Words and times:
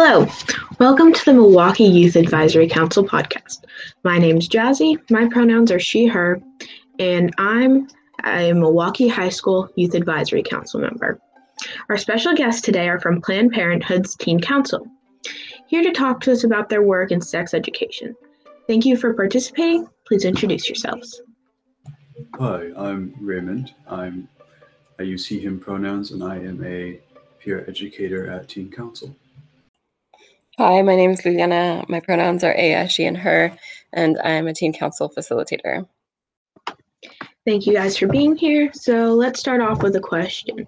Hello, 0.00 0.28
welcome 0.78 1.12
to 1.12 1.24
the 1.24 1.34
Milwaukee 1.34 1.82
Youth 1.82 2.14
Advisory 2.14 2.68
Council 2.68 3.04
podcast. 3.04 3.64
My 4.04 4.16
name 4.16 4.36
is 4.36 4.48
Jazzy, 4.48 4.96
my 5.10 5.26
pronouns 5.26 5.72
are 5.72 5.80
she, 5.80 6.06
her, 6.06 6.40
and 7.00 7.34
I'm 7.36 7.88
a 8.22 8.52
Milwaukee 8.52 9.08
High 9.08 9.28
School 9.30 9.68
Youth 9.74 9.94
Advisory 9.94 10.44
Council 10.44 10.78
member. 10.78 11.18
Our 11.88 11.96
special 11.96 12.32
guests 12.32 12.62
today 12.62 12.88
are 12.88 13.00
from 13.00 13.20
Planned 13.20 13.50
Parenthood's 13.50 14.14
Teen 14.14 14.40
Council, 14.40 14.86
here 15.66 15.82
to 15.82 15.90
talk 15.90 16.20
to 16.20 16.30
us 16.30 16.44
about 16.44 16.68
their 16.68 16.82
work 16.82 17.10
in 17.10 17.20
sex 17.20 17.52
education. 17.52 18.14
Thank 18.68 18.86
you 18.86 18.96
for 18.96 19.14
participating. 19.14 19.88
Please 20.06 20.24
introduce 20.24 20.68
yourselves. 20.68 21.20
Hi, 22.38 22.70
I'm 22.76 23.16
Raymond. 23.20 23.74
I'm 23.88 24.28
I 25.00 25.02
use 25.02 25.26
he, 25.26 25.40
him 25.40 25.58
pronouns, 25.58 26.12
and 26.12 26.22
I 26.22 26.36
am 26.36 26.64
a 26.64 27.00
peer 27.40 27.64
educator 27.66 28.30
at 28.30 28.48
Teen 28.48 28.70
Council. 28.70 29.16
Hi, 30.58 30.82
my 30.82 30.96
name 30.96 31.12
is 31.12 31.20
Liliana. 31.20 31.88
My 31.88 32.00
pronouns 32.00 32.42
are 32.42 32.52
a, 32.52 32.88
she, 32.88 33.04
and 33.04 33.16
her, 33.16 33.56
and 33.92 34.18
I'm 34.24 34.48
a 34.48 34.52
teen 34.52 34.72
council 34.72 35.08
facilitator. 35.08 35.86
Thank 37.46 37.64
you 37.64 37.74
guys 37.74 37.96
for 37.96 38.08
being 38.08 38.34
here. 38.34 38.72
So 38.72 39.14
let's 39.14 39.38
start 39.38 39.60
off 39.60 39.84
with 39.84 39.94
a 39.94 40.00
question. 40.00 40.66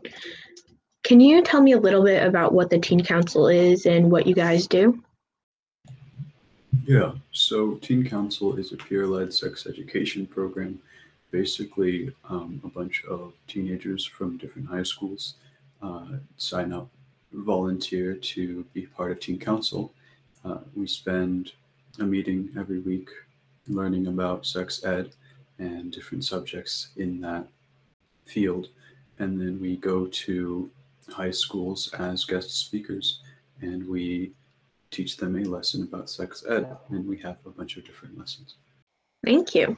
Can 1.02 1.18
you 1.18 1.42
tell 1.42 1.60
me 1.60 1.72
a 1.72 1.80
little 1.80 2.04
bit 2.04 2.24
about 2.24 2.52
what 2.52 2.70
the 2.70 2.78
Teen 2.78 3.02
Council 3.02 3.48
is 3.48 3.84
and 3.84 4.12
what 4.12 4.28
you 4.28 4.34
guys 4.36 4.68
do? 4.68 5.02
Yeah, 6.84 7.14
so 7.32 7.74
Teen 7.82 8.08
Council 8.08 8.56
is 8.56 8.70
a 8.70 8.76
peer 8.76 9.08
led 9.08 9.34
sex 9.34 9.66
education 9.66 10.24
program. 10.24 10.78
Basically, 11.32 12.14
um, 12.28 12.60
a 12.62 12.68
bunch 12.68 13.02
of 13.10 13.32
teenagers 13.48 14.04
from 14.04 14.38
different 14.38 14.68
high 14.68 14.84
schools 14.84 15.34
uh, 15.82 16.06
sign 16.36 16.72
up 16.72 16.88
volunteer 17.32 18.14
to 18.14 18.64
be 18.74 18.86
part 18.86 19.12
of 19.12 19.20
Teen 19.20 19.38
Council. 19.38 19.92
Uh, 20.44 20.58
we 20.74 20.86
spend 20.86 21.52
a 21.98 22.04
meeting 22.04 22.50
every 22.58 22.80
week 22.80 23.08
learning 23.68 24.06
about 24.06 24.46
sex 24.46 24.84
ed 24.84 25.10
and 25.58 25.92
different 25.92 26.24
subjects 26.24 26.88
in 26.96 27.20
that 27.20 27.46
field. 28.26 28.68
And 29.18 29.40
then 29.40 29.60
we 29.60 29.76
go 29.76 30.06
to 30.06 30.70
high 31.08 31.30
schools 31.30 31.92
as 31.98 32.24
guest 32.24 32.50
speakers 32.50 33.20
and 33.60 33.86
we 33.86 34.32
teach 34.90 35.16
them 35.16 35.36
a 35.36 35.44
lesson 35.44 35.82
about 35.82 36.08
sex 36.08 36.44
ed. 36.48 36.76
And 36.88 37.06
we 37.06 37.18
have 37.18 37.36
a 37.46 37.50
bunch 37.50 37.76
of 37.76 37.84
different 37.84 38.18
lessons. 38.18 38.56
Thank 39.24 39.54
you. 39.54 39.76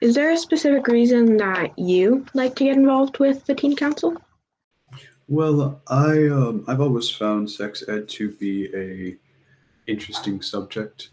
Is 0.00 0.14
there 0.14 0.30
a 0.30 0.36
specific 0.36 0.86
reason 0.86 1.36
that 1.38 1.78
you 1.78 2.26
like 2.34 2.54
to 2.56 2.64
get 2.64 2.76
involved 2.76 3.18
with 3.18 3.44
the 3.46 3.54
Teen 3.54 3.74
Council? 3.74 4.16
Well, 5.28 5.80
I 5.88 6.28
um, 6.28 6.64
I've 6.68 6.80
always 6.80 7.10
found 7.10 7.50
sex 7.50 7.82
ed 7.88 8.08
to 8.10 8.30
be 8.32 8.68
a 8.74 9.16
interesting 9.90 10.42
subject. 10.42 11.10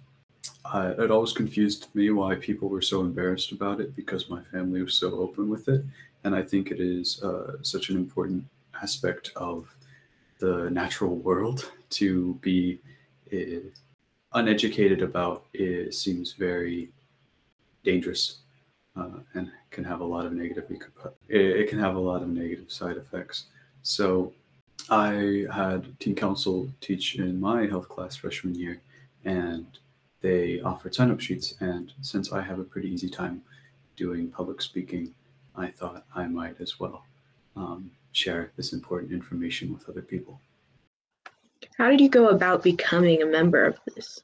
Uh, 0.65 0.93
it 0.99 1.11
always 1.11 1.33
confused 1.33 1.87
me 1.93 2.11
why 2.11 2.35
people 2.35 2.69
were 2.69 2.81
so 2.81 3.01
embarrassed 3.01 3.51
about 3.51 3.81
it 3.81 3.95
because 3.95 4.29
my 4.29 4.41
family 4.51 4.81
was 4.83 4.95
so 4.95 5.13
open 5.19 5.49
with 5.49 5.69
it, 5.69 5.85
and 6.23 6.35
I 6.35 6.41
think 6.43 6.71
it 6.71 6.79
is 6.79 7.23
uh, 7.23 7.57
such 7.63 7.89
an 7.89 7.97
important 7.97 8.45
aspect 8.81 9.31
of 9.35 9.75
the 10.39 10.69
natural 10.71 11.15
world 11.17 11.71
to 11.91 12.35
be 12.41 12.79
uh, 13.33 13.69
uneducated 14.33 15.01
about. 15.01 15.45
It 15.53 15.93
seems 15.93 16.33
very 16.33 16.91
dangerous 17.83 18.39
uh, 18.95 19.19
and 19.35 19.51
can 19.71 19.83
have 19.83 20.01
a 20.01 20.05
lot 20.05 20.25
of 20.25 20.33
negative. 20.33 20.65
It 21.29 21.69
can 21.69 21.79
have 21.79 21.95
a 21.95 21.99
lot 21.99 22.23
of 22.23 22.29
negative 22.29 22.71
side 22.71 22.97
effects. 22.97 23.45
So 23.83 24.33
I 24.89 25.45
had 25.53 25.99
teen 25.99 26.15
council 26.15 26.69
teach 26.81 27.15
in 27.15 27.39
my 27.39 27.65
health 27.65 27.89
class 27.89 28.15
freshman 28.15 28.55
year, 28.55 28.81
and 29.25 29.65
they 30.21 30.61
offered 30.61 30.93
sign 30.93 31.11
up 31.11 31.19
sheets. 31.19 31.55
And 31.59 31.93
since 32.01 32.31
I 32.31 32.41
have 32.41 32.59
a 32.59 32.63
pretty 32.63 32.89
easy 32.89 33.09
time 33.09 33.41
doing 33.95 34.29
public 34.29 34.61
speaking, 34.61 35.13
I 35.55 35.67
thought 35.67 36.05
I 36.15 36.27
might 36.27 36.59
as 36.59 36.79
well 36.79 37.05
um, 37.55 37.91
share 38.11 38.51
this 38.55 38.73
important 38.73 39.11
information 39.11 39.73
with 39.73 39.87
other 39.89 40.01
people. 40.01 40.39
How 41.77 41.89
did 41.89 42.01
you 42.01 42.09
go 42.09 42.29
about 42.29 42.63
becoming 42.63 43.21
a 43.21 43.25
member 43.25 43.65
of 43.65 43.79
this? 43.95 44.21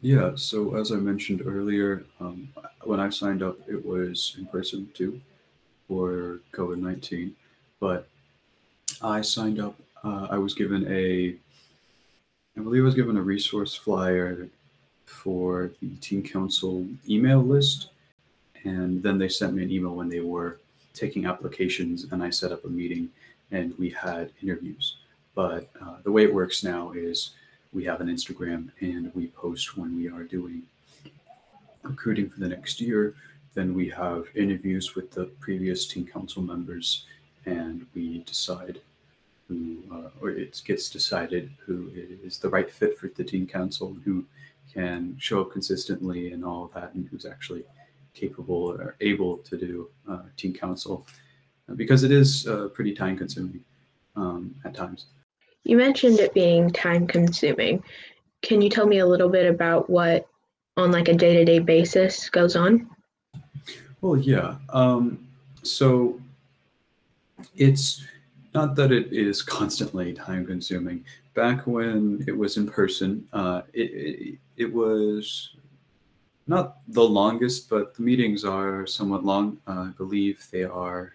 Yeah, 0.00 0.32
so 0.34 0.76
as 0.76 0.92
I 0.92 0.96
mentioned 0.96 1.42
earlier, 1.44 2.04
um, 2.20 2.48
when 2.84 3.00
I 3.00 3.10
signed 3.10 3.42
up, 3.42 3.58
it 3.68 3.84
was 3.84 4.36
in 4.38 4.46
person 4.46 4.88
too 4.94 5.20
for 5.88 6.40
COVID 6.52 6.78
19. 6.78 7.34
But 7.80 8.08
I 9.02 9.20
signed 9.20 9.60
up. 9.60 9.74
Uh, 10.04 10.28
I 10.30 10.38
was 10.38 10.54
given 10.54 10.86
a, 10.90 11.34
I 12.56 12.62
believe 12.62 12.82
I 12.82 12.84
was 12.84 12.94
given 12.94 13.16
a 13.16 13.22
resource 13.22 13.74
flyer 13.74 14.48
for 15.04 15.72
the 15.80 15.96
Teen 15.96 16.22
Council 16.22 16.86
email 17.08 17.42
list. 17.42 17.90
And 18.64 19.02
then 19.02 19.18
they 19.18 19.28
sent 19.28 19.54
me 19.54 19.62
an 19.62 19.70
email 19.70 19.94
when 19.94 20.08
they 20.08 20.20
were 20.20 20.58
taking 20.94 21.26
applications, 21.26 22.06
and 22.10 22.22
I 22.22 22.30
set 22.30 22.52
up 22.52 22.64
a 22.64 22.68
meeting 22.68 23.10
and 23.52 23.76
we 23.78 23.90
had 23.90 24.32
interviews. 24.42 24.96
But 25.34 25.68
uh, 25.80 25.96
the 26.02 26.10
way 26.10 26.24
it 26.24 26.34
works 26.34 26.64
now 26.64 26.92
is 26.92 27.30
we 27.72 27.84
have 27.84 28.00
an 28.00 28.08
Instagram 28.08 28.70
and 28.80 29.12
we 29.14 29.28
post 29.28 29.76
when 29.76 29.94
we 29.96 30.08
are 30.08 30.24
doing 30.24 30.62
recruiting 31.82 32.28
for 32.28 32.40
the 32.40 32.48
next 32.48 32.80
year. 32.80 33.14
Then 33.54 33.74
we 33.74 33.88
have 33.90 34.26
interviews 34.34 34.94
with 34.94 35.10
the 35.10 35.26
previous 35.40 35.86
Teen 35.86 36.06
Council 36.06 36.42
members 36.42 37.04
and 37.46 37.86
we 37.94 38.18
decide 38.24 38.80
who, 39.48 39.78
uh, 39.92 40.08
or 40.20 40.30
it 40.30 40.60
gets 40.64 40.90
decided 40.90 41.50
who 41.64 41.90
is 41.94 42.38
the 42.38 42.48
right 42.48 42.70
fit 42.70 42.98
for 42.98 43.08
the 43.08 43.24
teen 43.24 43.46
council 43.46 43.88
and 43.88 44.02
who 44.02 44.24
can 44.74 45.16
show 45.18 45.40
up 45.40 45.52
consistently 45.52 46.32
and 46.32 46.44
all 46.44 46.64
of 46.64 46.74
that, 46.74 46.92
and 46.94 47.08
who's 47.08 47.24
actually 47.24 47.64
capable 48.12 48.72
or 48.72 48.96
able 49.00 49.38
to 49.38 49.56
do 49.56 49.88
uh, 50.10 50.22
teen 50.36 50.52
council, 50.52 51.06
uh, 51.70 51.74
because 51.74 52.02
it 52.02 52.10
is 52.10 52.46
uh, 52.46 52.68
pretty 52.74 52.92
time 52.92 53.16
consuming 53.16 53.64
um, 54.16 54.54
at 54.64 54.74
times. 54.74 55.06
You 55.64 55.76
mentioned 55.76 56.18
it 56.20 56.34
being 56.34 56.70
time 56.70 57.06
consuming. 57.06 57.82
Can 58.42 58.60
you 58.60 58.70
tell 58.70 58.86
me 58.86 58.98
a 58.98 59.06
little 59.06 59.28
bit 59.28 59.46
about 59.46 59.88
what, 59.88 60.26
on 60.76 60.90
like 60.92 61.08
a 61.08 61.14
day 61.14 61.34
to 61.34 61.44
day 61.44 61.58
basis, 61.58 62.28
goes 62.28 62.56
on? 62.56 62.88
Well, 64.00 64.16
yeah. 64.16 64.56
Um, 64.70 65.26
so 65.62 66.20
it's 67.56 68.04
not 68.54 68.74
that 68.76 68.92
it 68.92 69.12
is 69.12 69.42
constantly 69.42 70.12
time 70.12 70.46
consuming. 70.46 71.04
Back 71.34 71.66
when 71.66 72.24
it 72.26 72.36
was 72.36 72.56
in 72.56 72.66
person, 72.66 73.28
uh, 73.32 73.62
it, 73.72 73.90
it, 73.92 74.38
it 74.56 74.72
was 74.72 75.56
not 76.46 76.78
the 76.88 77.02
longest, 77.02 77.68
but 77.68 77.94
the 77.94 78.02
meetings 78.02 78.44
are 78.44 78.86
somewhat 78.86 79.24
long. 79.24 79.58
Uh, 79.66 79.88
I 79.88 79.92
believe 79.96 80.46
they 80.50 80.64
are. 80.64 81.14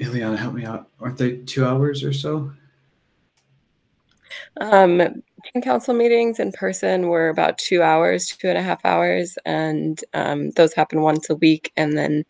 Liliana, 0.00 0.36
help 0.36 0.54
me 0.54 0.64
out. 0.64 0.88
Aren't 1.00 1.18
they 1.18 1.36
two 1.38 1.64
hours 1.64 2.02
or 2.02 2.12
so? 2.12 2.52
Um, 4.60 5.22
council 5.62 5.94
meetings 5.94 6.38
in 6.38 6.52
person 6.52 7.08
were 7.08 7.28
about 7.28 7.58
two 7.58 7.82
hours, 7.82 8.28
two 8.28 8.48
and 8.48 8.58
a 8.58 8.62
half 8.62 8.84
hours, 8.84 9.38
and 9.44 10.02
um, 10.14 10.50
those 10.50 10.72
happen 10.72 11.02
once 11.02 11.30
a 11.30 11.34
week. 11.36 11.72
And 11.76 11.96
then 11.96 12.24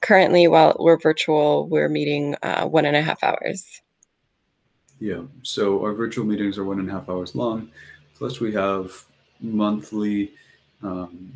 currently, 0.00 0.48
while 0.48 0.76
we're 0.78 0.98
virtual, 0.98 1.68
we're 1.68 1.88
meeting 1.88 2.36
uh, 2.42 2.66
one 2.66 2.84
and 2.84 2.96
a 2.96 3.02
half 3.02 3.22
hours. 3.22 3.80
Yeah, 4.98 5.22
so 5.42 5.82
our 5.82 5.94
virtual 5.94 6.24
meetings 6.24 6.58
are 6.58 6.64
one 6.64 6.78
and 6.78 6.88
a 6.88 6.92
half 6.92 7.08
hours 7.08 7.34
long. 7.34 7.70
Plus, 8.16 8.38
we 8.38 8.52
have 8.52 9.04
monthly 9.40 10.32
um, 10.82 11.32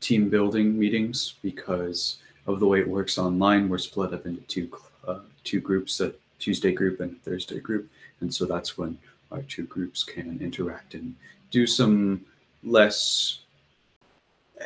team 0.00 0.28
building 0.28 0.78
meetings 0.78 1.34
because 1.42 2.18
of 2.46 2.60
the 2.60 2.66
way 2.66 2.80
it 2.80 2.88
works 2.88 3.18
online. 3.18 3.68
We're 3.68 3.78
split 3.78 4.12
up 4.12 4.26
into 4.26 4.42
two 4.42 4.70
uh, 5.06 5.20
two 5.44 5.60
groups, 5.60 6.00
a 6.00 6.12
Tuesday 6.38 6.72
group 6.72 7.00
and 7.00 7.12
a 7.12 7.20
Thursday 7.20 7.60
group, 7.60 7.88
and 8.20 8.32
so 8.32 8.44
that's 8.44 8.76
when 8.76 8.98
our 9.30 9.42
two 9.42 9.64
groups 9.64 10.04
can 10.04 10.38
interact 10.40 10.94
and 10.94 11.14
do 11.50 11.66
some 11.66 12.24
less 12.62 13.40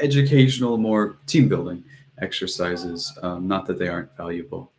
educational, 0.00 0.79
more 0.79 1.17
team 1.26 1.49
building 1.49 1.85
exercises. 2.20 3.17
Um, 3.23 3.47
not 3.47 3.67
that 3.67 3.79
they 3.79 3.88
aren't 3.88 4.17
valuable, 4.17 4.70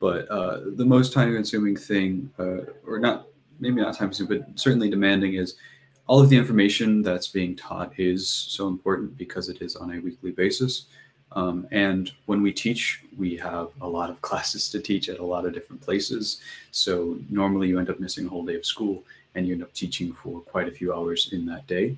but 0.00 0.28
uh, 0.28 0.60
the 0.76 0.84
most 0.84 1.12
time 1.12 1.32
consuming 1.34 1.76
thing, 1.76 2.30
uh, 2.38 2.62
or 2.86 2.98
not, 2.98 3.28
maybe 3.60 3.80
not 3.80 3.96
time 3.96 4.08
consuming, 4.08 4.40
but 4.40 4.58
certainly 4.58 4.90
demanding 4.90 5.34
is 5.34 5.56
all 6.06 6.20
of 6.20 6.28
the 6.28 6.36
information 6.36 7.02
that's 7.02 7.28
being 7.28 7.54
taught 7.54 7.92
is 7.98 8.28
so 8.28 8.68
important 8.68 9.16
because 9.16 9.48
it 9.48 9.62
is 9.62 9.76
on 9.76 9.92
a 9.92 10.00
weekly 10.00 10.32
basis. 10.32 10.86
Um, 11.34 11.66
and 11.70 12.12
when 12.26 12.42
we 12.42 12.52
teach, 12.52 13.02
we 13.16 13.36
have 13.36 13.68
a 13.80 13.88
lot 13.88 14.10
of 14.10 14.20
classes 14.28 14.68
to 14.70 14.80
teach 14.80 15.08
at 15.08 15.18
a 15.18 15.24
lot 15.24 15.44
of 15.44 15.52
different 15.52 15.82
places. 15.82 16.40
So 16.70 17.18
normally 17.30 17.68
you 17.68 17.78
end 17.78 17.90
up 17.90 18.00
missing 18.00 18.26
a 18.26 18.28
whole 18.28 18.44
day 18.44 18.56
of 18.56 18.66
school 18.66 19.04
and 19.34 19.46
you 19.46 19.54
end 19.54 19.62
up 19.62 19.72
teaching 19.72 20.12
for 20.12 20.40
quite 20.40 20.68
a 20.68 20.72
few 20.72 20.92
hours 20.92 21.30
in 21.32 21.46
that 21.46 21.66
day. 21.66 21.96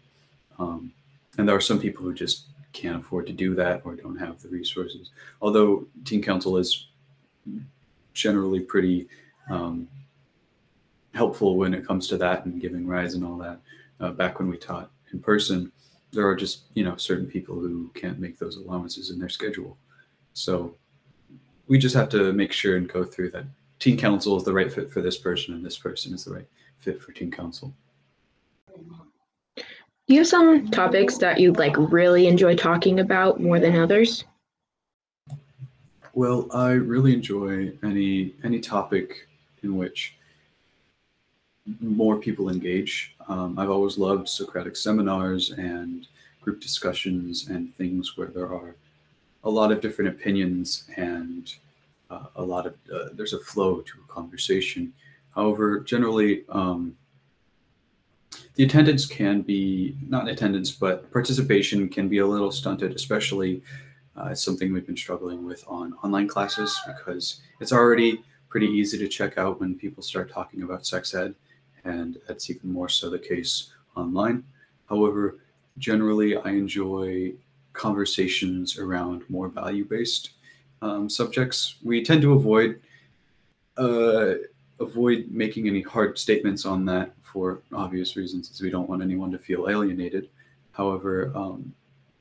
Um, 0.59 0.93
and 1.37 1.49
there 1.49 1.57
are 1.57 1.61
some 1.61 1.81
people 1.81 2.05
who 2.05 2.15
just 2.15 2.45
can't 2.73 3.01
afford 3.01 3.27
to 3.27 3.33
do 3.33 3.55
that 3.55 3.83
or 3.85 3.95
don't 3.95 4.19
have 4.19 4.41
the 4.41 4.49
resources. 4.49 5.11
Although 5.43 5.87
Teen 6.05 6.23
Council 6.23 6.57
is 6.57 6.87
generally 8.13 8.61
pretty 8.61 9.09
um, 9.51 9.89
helpful 11.15 11.57
when 11.57 11.75
it 11.75 11.87
comes 11.87 12.07
to 12.09 12.17
that 12.19 12.45
and 12.45 12.61
giving 12.61 12.87
rides 12.87 13.15
and 13.15 13.25
all 13.25 13.39
that. 13.39 13.59
Uh, 14.01 14.11
back 14.11 14.39
when 14.39 14.49
we 14.49 14.57
taught 14.57 14.91
in 15.13 15.21
person, 15.21 15.71
there 16.15 16.27
are 16.27 16.37
just 16.37 16.65
you 16.75 16.85
know 16.85 16.97
certain 16.97 17.27
people 17.27 17.57
who 17.57 17.91
can't 17.95 18.19
make 18.19 18.39
those 18.39 18.57
allowances 18.57 19.11
in 19.11 19.19
their 19.19 19.29
schedule. 19.29 19.77
So 20.33 20.75
we 21.67 21.79
just 21.79 21.95
have 21.95 22.09
to 22.11 22.33
make 22.33 22.53
sure 22.53 22.77
and 22.77 22.89
go 22.89 23.05
through 23.05 23.31
that 23.31 23.45
teen 23.79 23.97
council 23.97 24.37
is 24.37 24.45
the 24.45 24.53
right 24.53 24.73
fit 24.73 24.91
for 24.91 25.01
this 25.01 25.19
person 25.19 25.55
and 25.55 25.65
this 25.65 25.79
person 25.79 26.15
is 26.15 26.25
the 26.25 26.35
right 26.35 26.49
fit 26.79 27.01
for 27.01 27.13
teen 27.13 27.31
council. 27.31 27.75
Do 30.07 30.13
you 30.13 30.19
have 30.19 30.27
some 30.27 30.69
topics 30.71 31.17
that 31.19 31.41
you 31.41 31.53
like 31.53 31.75
really 31.79 32.27
enjoy 32.27 32.57
talking 32.57 33.01
about 33.01 33.41
more 33.41 33.59
than 33.59 33.77
others? 33.77 34.25
Well, 36.13 36.47
I 36.53 36.73
really 36.73 37.15
enjoy 37.15 37.73
any 37.83 38.35
any 38.45 38.61
topic 38.61 39.27
in 39.63 39.77
which 39.77 40.17
more 41.81 42.17
people 42.17 42.51
engage. 42.51 43.17
Um, 43.29 43.59
I've 43.59 43.71
always 43.71 43.99
loved 43.99 44.29
Socratic 44.29 44.77
seminars 44.77 45.51
and 45.51 46.07
group 46.41 46.61
discussions 46.61 47.49
and 47.49 47.75
things 47.77 48.17
where 48.17 48.29
there 48.29 48.53
are 48.53 48.75
a 49.45 49.51
lot 49.51 49.73
of 49.73 49.81
different 49.81 50.11
opinions 50.11 50.85
and 50.97 51.55
uh, 52.11 52.27
a 52.37 52.43
lot 52.43 52.67
of 52.67 52.75
uh, 52.95 53.09
there's 53.15 53.33
a 53.33 53.39
flow 53.39 53.81
to 53.81 53.93
a 54.07 54.13
conversation. 54.13 54.93
However, 55.35 55.81
generally, 55.81 56.45
um, 56.49 56.97
the 58.55 58.65
attendance 58.65 59.07
can 59.07 59.43
be 59.43 59.97
not 60.07 60.29
attendance, 60.29 60.71
but 60.71 61.11
participation 61.13 61.89
can 61.89 62.09
be 62.09 62.19
a 62.19 62.27
little 62.27 62.53
stunted, 62.53 62.95
especially 62.95 63.63
uh, 64.17 64.29
it's 64.31 64.45
something 64.45 64.73
we've 64.73 64.87
been 64.87 64.97
struggling 64.97 65.45
with 65.45 65.65
on 65.67 65.95
online 66.05 66.29
classes 66.29 66.79
because 66.87 67.41
it's 67.61 67.73
already 67.73 68.23
pretty 68.49 68.69
easy 68.69 68.97
to 68.99 69.09
check 69.09 69.39
out 69.39 69.59
when 69.61 69.75
people 69.75 70.03
start 70.03 70.31
talking 70.31 70.63
about 70.63 70.87
sex 70.87 71.15
ed, 71.15 71.35
and 71.85 72.19
that's 72.27 72.51
even 72.51 72.73
more 72.73 72.89
so 72.89 73.11
the 73.11 73.19
case 73.19 73.73
online. 73.97 74.45
However, 74.89 75.39
generally, 75.79 76.37
I 76.37 76.51
enjoy 76.51 77.35
conversations 77.73 78.79
around 78.79 79.23
more 79.29 79.49
value 79.49 79.85
based 79.85 80.31
um, 80.83 81.09
subjects. 81.09 81.77
We 81.83 82.05
tend 82.05 82.23
to 82.23 82.33
avoid 82.33 82.81
uh, 83.77 84.35
avoid 84.81 85.27
making 85.31 85.69
any 85.69 85.83
hard 85.83 86.19
statements 86.19 86.65
on 86.65 86.85
that 86.87 87.13
for 87.23 87.63
obvious 87.73 88.17
reasons, 88.17 88.51
as 88.51 88.61
we 88.61 88.71
don't 88.71 88.89
want 88.89 89.03
anyone 89.03 89.31
to 89.33 89.39
feel 89.39 89.69
alienated. 89.69 90.29
However, 90.73 91.33
um, 91.35 91.75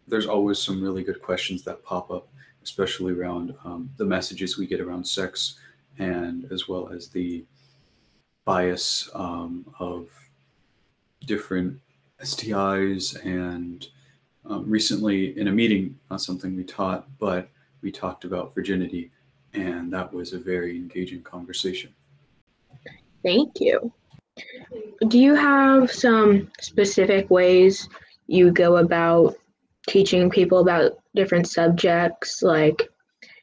there's 0.07 0.25
always 0.25 0.59
some 0.59 0.81
really 0.81 1.03
good 1.03 1.21
questions 1.21 1.63
that 1.63 1.83
pop 1.83 2.11
up, 2.11 2.27
especially 2.63 3.13
around 3.13 3.53
um, 3.63 3.89
the 3.97 4.05
messages 4.05 4.57
we 4.57 4.65
get 4.65 4.81
around 4.81 5.05
sex, 5.05 5.59
and 5.99 6.51
as 6.51 6.67
well 6.67 6.89
as 6.89 7.07
the 7.07 7.43
bias 8.45 9.09
um, 9.13 9.65
of 9.79 10.09
different 11.25 11.79
STIs 12.21 13.23
and 13.25 13.87
um, 14.45 14.69
recently 14.69 15.37
in 15.37 15.47
a 15.47 15.51
meeting, 15.51 15.97
not 16.09 16.21
something 16.21 16.55
we 16.55 16.63
taught, 16.63 17.07
but 17.17 17.49
we 17.81 17.91
talked 17.91 18.25
about 18.25 18.53
virginity, 18.53 19.11
and 19.53 19.91
that 19.93 20.11
was 20.11 20.33
a 20.33 20.39
very 20.39 20.75
engaging 20.75 21.21
conversation. 21.21 21.93
Thank 23.23 23.59
you. 23.59 23.93
Do 25.07 25.19
you 25.19 25.35
have 25.35 25.91
some 25.91 26.51
specific 26.59 27.29
ways 27.29 27.87
you 28.27 28.51
go 28.51 28.77
about 28.77 29.35
teaching 29.87 30.29
people 30.29 30.59
about 30.59 30.99
different 31.15 31.47
subjects? 31.47 32.41
Like 32.41 32.89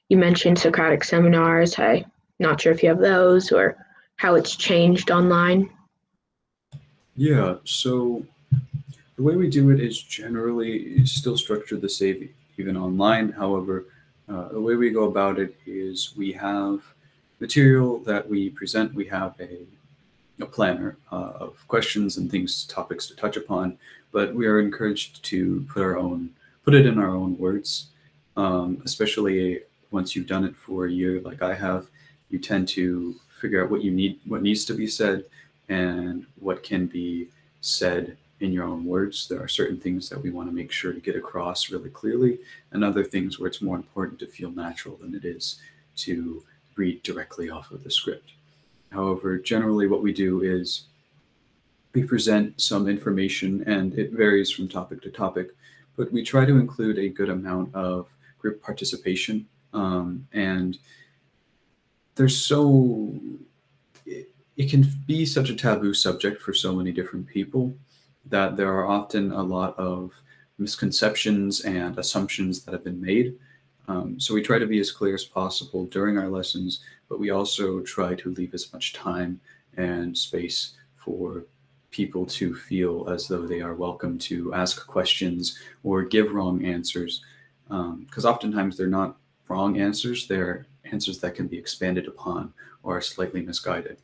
you 0.08 0.16
mentioned 0.16 0.58
Socratic 0.58 1.04
seminars. 1.04 1.78
I'm 1.78 2.04
not 2.38 2.60
sure 2.60 2.72
if 2.72 2.82
you 2.82 2.88
have 2.88 2.98
those 2.98 3.52
or 3.52 3.76
how 4.20 4.34
it's 4.34 4.54
changed 4.54 5.10
online. 5.10 5.70
Yeah, 7.16 7.54
so 7.64 8.22
the 9.16 9.22
way 9.22 9.34
we 9.34 9.48
do 9.48 9.70
it 9.70 9.80
is 9.80 10.02
generally 10.02 11.06
still 11.06 11.38
structured 11.38 11.80
the 11.80 11.88
same 11.88 12.28
even 12.58 12.76
online. 12.76 13.32
However, 13.32 13.86
uh, 14.28 14.48
the 14.48 14.60
way 14.60 14.74
we 14.74 14.90
go 14.90 15.04
about 15.04 15.38
it 15.38 15.56
is 15.64 16.14
we 16.18 16.32
have 16.32 16.82
material 17.40 18.00
that 18.00 18.28
we 18.28 18.50
present. 18.50 18.92
We 18.92 19.06
have 19.06 19.32
a, 19.40 19.60
a 20.42 20.46
planner 20.46 20.98
uh, 21.10 21.32
of 21.46 21.66
questions 21.66 22.18
and 22.18 22.30
things, 22.30 22.66
topics 22.66 23.06
to 23.06 23.16
touch 23.16 23.38
upon, 23.38 23.78
but 24.12 24.34
we 24.34 24.46
are 24.46 24.60
encouraged 24.60 25.24
to 25.30 25.66
put 25.72 25.82
our 25.82 25.96
own, 25.96 26.28
put 26.66 26.74
it 26.74 26.84
in 26.84 26.98
our 26.98 27.16
own 27.16 27.38
words, 27.38 27.86
um, 28.36 28.82
especially 28.84 29.60
once 29.90 30.14
you've 30.14 30.26
done 30.26 30.44
it 30.44 30.54
for 30.54 30.84
a 30.84 30.92
year, 30.92 31.22
like 31.22 31.40
I 31.40 31.54
have. 31.54 31.86
You 32.28 32.38
tend 32.38 32.68
to 32.68 33.16
figure 33.40 33.62
out 33.62 33.70
what 33.70 33.82
you 33.82 33.90
need, 33.90 34.20
what 34.26 34.42
needs 34.42 34.64
to 34.66 34.74
be 34.74 34.86
said, 34.86 35.24
and 35.68 36.26
what 36.38 36.62
can 36.62 36.86
be 36.86 37.28
said 37.60 38.16
in 38.40 38.52
your 38.52 38.64
own 38.64 38.84
words. 38.84 39.28
There 39.28 39.42
are 39.42 39.48
certain 39.48 39.78
things 39.78 40.08
that 40.08 40.22
we 40.22 40.30
want 40.30 40.48
to 40.48 40.54
make 40.54 40.72
sure 40.72 40.92
to 40.92 41.00
get 41.00 41.16
across 41.16 41.70
really 41.70 41.90
clearly, 41.90 42.38
and 42.72 42.82
other 42.82 43.04
things 43.04 43.38
where 43.38 43.48
it's 43.48 43.62
more 43.62 43.76
important 43.76 44.18
to 44.20 44.26
feel 44.26 44.50
natural 44.50 44.96
than 44.96 45.14
it 45.14 45.24
is 45.24 45.60
to 45.96 46.42
read 46.76 47.02
directly 47.02 47.50
off 47.50 47.70
of 47.70 47.84
the 47.84 47.90
script. 47.90 48.30
However, 48.90 49.38
generally, 49.38 49.86
what 49.86 50.02
we 50.02 50.12
do 50.12 50.42
is 50.42 50.84
we 51.92 52.02
present 52.02 52.60
some 52.60 52.88
information, 52.88 53.62
and 53.66 53.94
it 53.98 54.12
varies 54.12 54.50
from 54.50 54.68
topic 54.68 55.02
to 55.02 55.10
topic, 55.10 55.48
but 55.96 56.12
we 56.12 56.22
try 56.22 56.44
to 56.44 56.58
include 56.58 56.98
a 56.98 57.08
good 57.08 57.28
amount 57.28 57.74
of 57.74 58.06
group 58.38 58.62
participation. 58.62 59.46
Um, 59.72 60.26
and 60.32 60.78
there's 62.20 62.36
so, 62.36 63.14
it, 64.04 64.28
it 64.58 64.70
can 64.70 64.86
be 65.06 65.24
such 65.24 65.48
a 65.48 65.54
taboo 65.54 65.94
subject 65.94 66.42
for 66.42 66.52
so 66.52 66.74
many 66.74 66.92
different 66.92 67.26
people 67.26 67.74
that 68.26 68.58
there 68.58 68.70
are 68.70 68.86
often 68.86 69.32
a 69.32 69.42
lot 69.42 69.74
of 69.78 70.12
misconceptions 70.58 71.62
and 71.62 71.98
assumptions 71.98 72.62
that 72.62 72.72
have 72.72 72.84
been 72.84 73.00
made. 73.00 73.38
Um, 73.88 74.20
so 74.20 74.34
we 74.34 74.42
try 74.42 74.58
to 74.58 74.66
be 74.66 74.80
as 74.80 74.92
clear 74.92 75.14
as 75.14 75.24
possible 75.24 75.86
during 75.86 76.18
our 76.18 76.28
lessons, 76.28 76.80
but 77.08 77.18
we 77.18 77.30
also 77.30 77.80
try 77.80 78.14
to 78.16 78.34
leave 78.34 78.52
as 78.52 78.70
much 78.70 78.92
time 78.92 79.40
and 79.78 80.16
space 80.16 80.74
for 80.96 81.46
people 81.90 82.26
to 82.26 82.54
feel 82.54 83.08
as 83.08 83.28
though 83.28 83.46
they 83.46 83.62
are 83.62 83.74
welcome 83.74 84.18
to 84.18 84.52
ask 84.52 84.86
questions 84.86 85.58
or 85.84 86.02
give 86.02 86.32
wrong 86.32 86.66
answers. 86.66 87.24
Because 87.66 88.26
um, 88.26 88.30
oftentimes 88.30 88.76
they're 88.76 88.88
not 88.88 89.16
wrong 89.48 89.80
answers, 89.80 90.26
they're 90.26 90.66
answers 90.92 91.18
that 91.20 91.34
can 91.34 91.46
be 91.46 91.58
expanded 91.58 92.06
upon 92.06 92.52
or 92.82 92.96
are 92.96 93.02
slightly 93.02 93.42
misguided. 93.42 93.98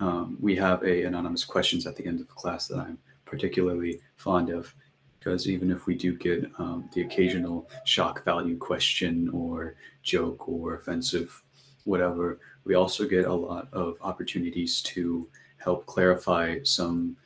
Um, 0.00 0.36
we 0.40 0.56
have 0.56 0.82
a 0.82 1.02
anonymous 1.04 1.44
questions 1.44 1.86
at 1.86 1.96
the 1.96 2.06
end 2.06 2.20
of 2.20 2.28
the 2.28 2.34
class 2.34 2.66
that 2.68 2.78
I'm 2.78 2.98
particularly 3.26 4.00
fond 4.16 4.50
of 4.50 4.74
because 5.18 5.46
even 5.46 5.70
if 5.70 5.86
we 5.86 5.94
do 5.94 6.16
get 6.16 6.50
um, 6.58 6.88
the 6.94 7.02
occasional 7.02 7.68
shock 7.84 8.24
value 8.24 8.56
question 8.56 9.28
or 9.30 9.74
joke 10.02 10.48
or 10.48 10.74
offensive 10.74 11.42
whatever 11.84 12.38
we 12.64 12.74
also 12.74 13.06
get 13.06 13.26
a 13.26 13.32
lot 13.32 13.68
of 13.72 13.96
opportunities 14.00 14.82
to 14.82 15.28
help 15.58 15.86
clarify 15.86 16.58
some 16.62 17.16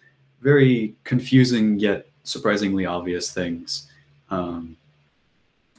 very 0.40 0.94
confusing 1.04 1.78
yet 1.78 2.06
surprisingly 2.24 2.84
obvious 2.84 3.32
things 3.32 3.88
um, 4.30 4.76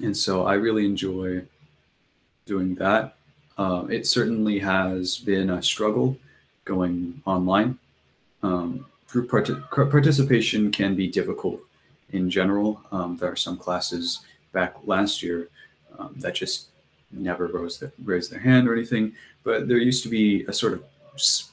and 0.01 0.15
so 0.15 0.45
i 0.45 0.53
really 0.53 0.85
enjoy 0.85 1.41
doing 2.45 2.75
that 2.75 3.15
uh, 3.57 3.85
it 3.89 4.05
certainly 4.05 4.59
has 4.59 5.17
been 5.17 5.49
a 5.49 5.61
struggle 5.61 6.17
going 6.65 7.21
online 7.25 7.77
um, 8.43 8.85
group 9.07 9.29
part- 9.29 9.71
participation 9.71 10.71
can 10.71 10.95
be 10.95 11.07
difficult 11.07 11.61
in 12.11 12.29
general. 12.29 12.81
Um, 12.91 13.17
there 13.17 13.31
are 13.31 13.35
some 13.35 13.57
classes 13.57 14.21
back 14.51 14.75
last 14.85 15.23
year 15.23 15.49
um, 15.97 16.13
that 16.17 16.35
just 16.35 16.67
never 17.11 17.47
rose 17.47 17.77
the, 17.79 17.91
raised 18.03 18.31
their 18.31 18.39
hand 18.39 18.67
or 18.67 18.73
anything, 18.73 19.13
but 19.43 19.67
there 19.67 19.77
used 19.77 20.03
to 20.03 20.09
be 20.09 20.43
a 20.45 20.53
sort 20.53 20.73
of 20.73 20.83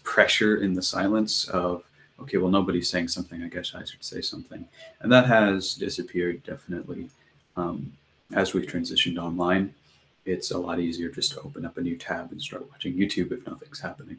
pressure 0.03 0.57
in 0.57 0.75
the 0.75 0.83
silence 0.83 1.49
of, 1.49 1.85
okay, 2.21 2.37
well, 2.37 2.51
nobody's 2.51 2.89
saying 2.89 3.09
something. 3.09 3.43
I 3.43 3.49
guess 3.49 3.75
I 3.75 3.85
should 3.85 4.03
say 4.03 4.21
something, 4.21 4.67
and 5.01 5.13
that 5.13 5.27
has 5.27 5.75
disappeared 5.75 6.43
definitely 6.43 7.09
um, 7.57 7.93
as 8.35 8.55
we've 8.55 8.67
transitioned 8.67 9.19
online. 9.19 9.75
It's 10.25 10.50
a 10.50 10.59
lot 10.59 10.79
easier 10.79 11.09
just 11.09 11.33
to 11.33 11.41
open 11.41 11.64
up 11.64 11.79
a 11.79 11.81
new 11.81 11.97
tab 11.97 12.33
and 12.33 12.41
start 12.41 12.69
watching 12.71 12.95
YouTube 12.95 13.33
if 13.33 13.47
nothing's 13.47 13.81
happening. 13.81 14.19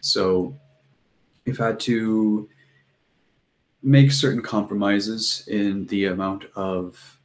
So, 0.00 0.54
we've 1.44 1.58
had 1.58 1.78
to 1.80 2.48
make 3.82 4.10
certain 4.10 4.42
compromises 4.42 5.44
in 5.46 5.86
the 5.86 6.06
amount 6.06 6.46
of 6.56 7.20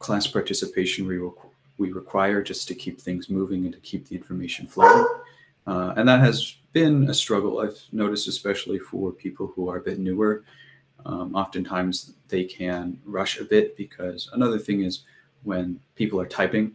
class 0.00 0.26
participation 0.26 1.06
we, 1.06 1.16
requ- 1.16 1.50
we 1.78 1.92
require 1.92 2.42
just 2.42 2.66
to 2.68 2.74
keep 2.74 3.00
things 3.00 3.30
moving 3.30 3.64
and 3.64 3.74
to 3.74 3.80
keep 3.80 4.08
the 4.08 4.16
information 4.16 4.66
flowing. 4.66 5.06
Uh, 5.66 5.94
and 5.96 6.08
that 6.08 6.20
has 6.20 6.56
been 6.72 7.08
a 7.08 7.14
struggle 7.14 7.60
I've 7.60 7.80
noticed, 7.92 8.26
especially 8.26 8.78
for 8.78 9.12
people 9.12 9.52
who 9.54 9.68
are 9.68 9.76
a 9.76 9.80
bit 9.80 9.98
newer. 9.98 10.42
Um, 11.06 11.34
oftentimes 11.34 12.14
they 12.28 12.44
can 12.44 12.98
rush 13.04 13.38
a 13.38 13.44
bit 13.44 13.76
because 13.76 14.28
another 14.32 14.58
thing 14.58 14.82
is 14.82 15.02
when 15.44 15.80
people 15.94 16.20
are 16.20 16.26
typing, 16.26 16.72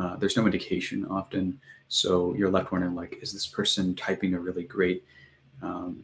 uh, 0.00 0.16
there's 0.16 0.36
no 0.36 0.46
indication 0.46 1.04
often. 1.06 1.60
So 1.88 2.34
you're 2.34 2.50
left 2.50 2.72
wondering, 2.72 2.94
like, 2.94 3.18
is 3.20 3.32
this 3.34 3.46
person 3.46 3.94
typing 3.94 4.32
a 4.34 4.40
really 4.40 4.62
great 4.62 5.04
um, 5.60 6.02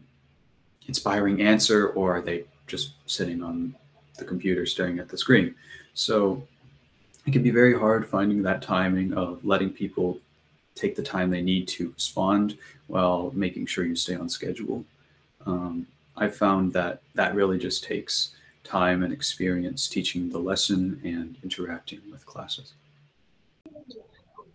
inspiring 0.86 1.40
answer 1.40 1.88
or 1.88 2.16
are 2.16 2.20
they 2.20 2.44
just 2.66 2.92
sitting 3.06 3.42
on 3.42 3.74
the 4.18 4.24
computer 4.24 4.66
staring 4.66 4.98
at 4.98 5.08
the 5.08 5.16
screen? 5.16 5.54
So 5.94 6.46
it 7.26 7.32
can 7.32 7.42
be 7.42 7.50
very 7.50 7.76
hard 7.76 8.06
finding 8.06 8.42
that 8.42 8.60
timing 8.60 9.14
of 9.14 9.42
letting 9.44 9.70
people 9.70 10.18
take 10.74 10.94
the 10.94 11.02
time 11.02 11.30
they 11.30 11.40
need 11.40 11.66
to 11.66 11.90
respond 11.92 12.58
while 12.88 13.32
making 13.34 13.64
sure 13.64 13.86
you 13.86 13.96
stay 13.96 14.14
on 14.14 14.28
schedule. 14.28 14.84
Um, 15.46 15.86
I 16.18 16.28
found 16.28 16.74
that 16.74 17.00
that 17.14 17.34
really 17.34 17.58
just 17.58 17.82
takes 17.82 18.32
time 18.62 19.02
and 19.02 19.12
experience 19.12 19.88
teaching 19.88 20.28
the 20.28 20.38
lesson 20.38 21.00
and 21.02 21.36
interacting 21.42 22.00
with 22.10 22.26
classes. 22.26 22.74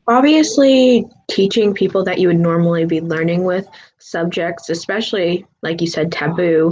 Obviously, 0.08 1.06
teaching 1.30 1.74
people 1.74 2.04
that 2.04 2.20
you 2.20 2.28
would 2.28 2.40
normally 2.40 2.86
be 2.86 3.02
learning 3.02 3.44
with 3.44 3.68
subjects, 4.00 4.70
especially 4.70 5.46
like 5.62 5.80
you 5.80 5.88
said, 5.88 6.12
taboo, 6.12 6.72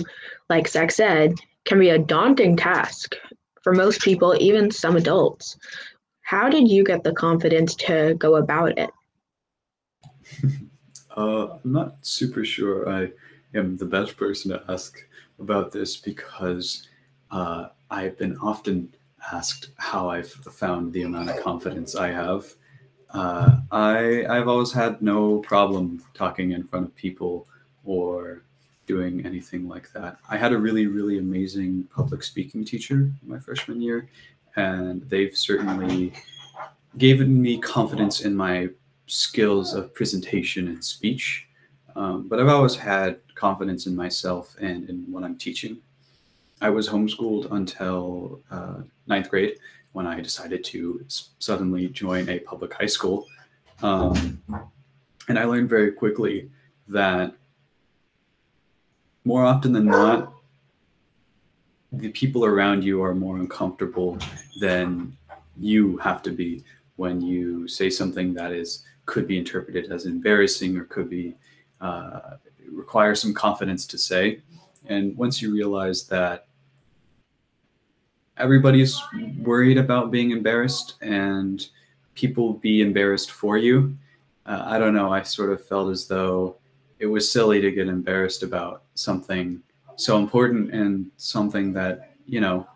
like 0.50 0.68
sex 0.68 1.00
ed, 1.00 1.36
can 1.66 1.80
be 1.80 1.90
a 1.90 2.00
daunting 2.00 2.58
task 2.58 3.16
for 3.64 3.74
most 3.74 4.02
people, 4.02 4.36
even 4.40 4.72
some 4.72 4.96
adults. 4.96 5.58
How 6.22 6.50
did 6.50 6.68
you 6.68 6.84
get 6.84 7.04
the 7.04 7.14
confidence 7.14 7.76
to 7.76 8.16
go 8.18 8.36
about 8.36 8.78
it? 8.78 8.90
uh, 11.18 11.58
I'm 11.64 11.72
not 11.72 11.98
super 12.02 12.46
sure 12.46 12.90
I 12.90 13.12
am 13.54 13.78
the 13.78 13.86
best 13.86 14.18
person 14.18 14.52
to 14.52 14.64
ask 14.68 14.98
about 15.40 15.72
this 15.72 15.98
because 15.98 16.88
uh, 17.32 17.70
I've 17.90 18.18
been 18.18 18.38
often 18.38 18.94
asked 19.32 19.70
how 19.78 20.10
I've 20.10 20.30
found 20.30 20.94
the 20.94 21.04
amount 21.04 21.30
of 21.30 21.42
confidence 21.42 21.96
I 21.96 22.12
have. 22.12 22.54
Uh, 23.12 23.60
I 23.72 24.25
I've 24.28 24.48
always 24.48 24.72
had 24.72 25.01
no 25.01 25.39
problem 25.39 26.04
talking 26.13 26.51
in 26.51 26.63
front 26.63 26.86
of 26.86 26.96
people 26.96 27.48
or 27.84 28.44
doing 28.86 29.25
anything 29.25 29.68
like 29.68 29.92
that. 29.94 30.18
I 30.30 30.38
had 30.38 30.54
a 30.54 30.58
really 30.58 30.88
really 30.88 31.18
amazing 31.18 31.88
public 31.96 32.24
speaking 32.24 32.63
teacher 32.63 33.12
my 33.24 33.39
freshman 33.39 33.82
year, 33.82 34.08
and 34.56 35.01
they've 35.10 35.36
certainly 35.36 36.13
given 36.98 37.42
me 37.42 37.58
confidence 37.58 38.22
in 38.22 38.36
my 38.36 38.70
skills 39.08 39.74
of 39.74 39.94
presentation 39.94 40.68
and 40.68 40.84
speech. 40.84 41.48
Um, 41.96 42.28
but 42.28 42.39
I've 42.39 42.48
always 42.48 42.75
had 42.75 43.20
confidence 43.36 43.88
in 43.88 43.96
myself 43.96 44.56
and 44.62 44.89
in 44.89 45.06
what 45.12 45.24
I'm 45.24 45.38
teaching. 45.38 45.78
I 46.62 46.70
was 46.70 46.89
homeschooled 46.89 47.51
until 47.51 48.42
uh, 48.51 48.82
ninth 49.08 49.30
grade 49.30 49.58
when 50.00 50.08
I 50.08 50.22
decided 50.22 50.63
to 50.63 51.03
suddenly 51.39 51.89
join 51.89 52.29
a 52.29 52.39
public 52.39 52.72
high 52.72 52.86
school. 52.86 53.27
Um, 53.84 54.41
and 55.27 55.38
I 55.38 55.44
learned 55.44 55.68
very 55.68 55.91
quickly 55.91 56.50
that 56.88 57.34
more 59.25 59.44
often 59.44 59.74
than 59.74 59.88
not, 59.88 60.32
the 61.91 62.12
people 62.12 62.46
around 62.46 62.82
you 62.82 63.03
are 63.03 63.13
more 63.13 63.36
uncomfortable 63.36 64.18
than 64.62 65.18
you 65.58 65.98
have 65.98 66.22
to 66.22 66.32
be 66.32 66.63
when 66.96 67.20
you 67.20 67.68
say 67.68 67.89
something 67.89 68.34
that 68.36 68.53
is 68.53 68.86
could 69.06 69.27
be 69.27 69.38
interpreted 69.38 69.91
as 69.91 70.06
embarrassing 70.06 70.77
or 70.77 70.86
could 70.86 71.10
be 71.10 71.36
uh, 71.82 72.38
require 72.72 73.15
some 73.15 73.34
confidence 73.34 73.86
to 73.88 73.98
say. 73.98 74.39
And 74.86 75.18
once 75.18 75.41
you 75.41 75.53
realize 75.53 76.08
that 76.08 76.48
everybody's 78.39 79.01
worried 79.39 79.77
about 79.77 80.12
being 80.12 80.31
embarrassed 80.31 80.96
and 81.01 81.67
people 82.15 82.53
be 82.53 82.81
embarrassed 82.81 83.31
for 83.31 83.58
you, 83.58 83.98
uh, 84.46 84.63
I 84.65 84.79
don't 84.79 84.93
know. 84.93 85.12
I 85.12 85.22
sort 85.24 85.51
of 85.51 85.65
felt 85.65 85.91
as 85.91 86.08
though 86.08 86.55
it 87.00 87.05
was 87.05 87.31
silly 87.31 87.62
to 87.62 87.72
get 87.72 87.88
embarrassed 87.88 88.43
about 88.43 88.84
something 88.96 89.62
so 89.96 90.17
important 90.17 90.74
and 90.74 91.12
something 91.17 91.74
that, 91.74 92.13
you 92.25 92.41
know, 92.41 92.67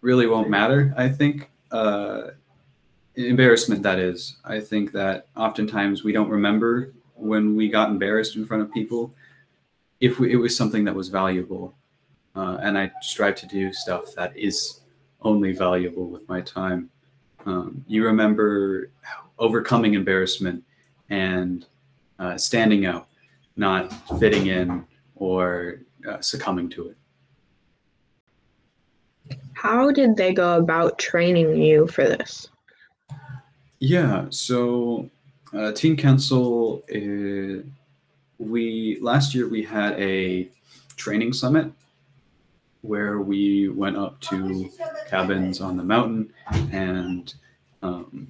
really 0.00 0.26
won't 0.26 0.48
matter, 0.48 0.94
I 0.96 1.08
think. 1.08 1.50
Uh, 1.70 2.28
embarrassment, 3.16 3.82
that 3.82 3.98
is. 3.98 4.36
I 4.44 4.60
think 4.60 4.92
that 4.92 5.26
oftentimes 5.36 6.04
we 6.04 6.12
don't 6.12 6.28
remember 6.28 6.92
when 7.14 7.56
we 7.56 7.68
got 7.68 7.90
embarrassed 7.90 8.36
in 8.36 8.46
front 8.46 8.62
of 8.62 8.72
people 8.72 9.12
if 10.00 10.20
we, 10.20 10.32
it 10.32 10.36
was 10.36 10.56
something 10.56 10.84
that 10.84 10.94
was 10.94 11.08
valuable. 11.08 11.74
Uh, 12.38 12.56
and 12.62 12.78
I 12.78 12.92
strive 13.02 13.34
to 13.36 13.46
do 13.46 13.72
stuff 13.72 14.14
that 14.14 14.36
is 14.36 14.82
only 15.22 15.52
valuable 15.52 16.06
with 16.06 16.28
my 16.28 16.40
time. 16.40 16.88
Um, 17.46 17.84
you 17.88 18.04
remember 18.04 18.92
overcoming 19.40 19.94
embarrassment 19.94 20.62
and 21.10 21.66
uh, 22.20 22.38
standing 22.38 22.86
out, 22.86 23.08
not 23.56 23.92
fitting 24.20 24.46
in 24.46 24.86
or 25.16 25.80
uh, 26.08 26.20
succumbing 26.20 26.68
to 26.70 26.90
it. 26.90 26.96
How 29.54 29.90
did 29.90 30.16
they 30.16 30.32
go 30.32 30.58
about 30.58 30.96
training 30.96 31.60
you 31.60 31.88
for 31.88 32.04
this? 32.04 32.48
Yeah, 33.80 34.26
so 34.30 35.10
uh, 35.52 35.72
Teen 35.72 35.96
Council, 35.96 36.84
uh, 36.94 37.64
we 38.38 38.98
last 39.00 39.34
year 39.34 39.48
we 39.48 39.64
had 39.64 39.98
a 39.98 40.48
training 40.94 41.32
summit 41.32 41.72
where 42.82 43.20
we 43.20 43.68
went 43.68 43.96
up 43.96 44.20
to 44.20 44.70
cabins 45.08 45.60
on 45.60 45.76
the 45.76 45.82
mountain 45.82 46.32
and 46.72 47.34
um, 47.82 48.28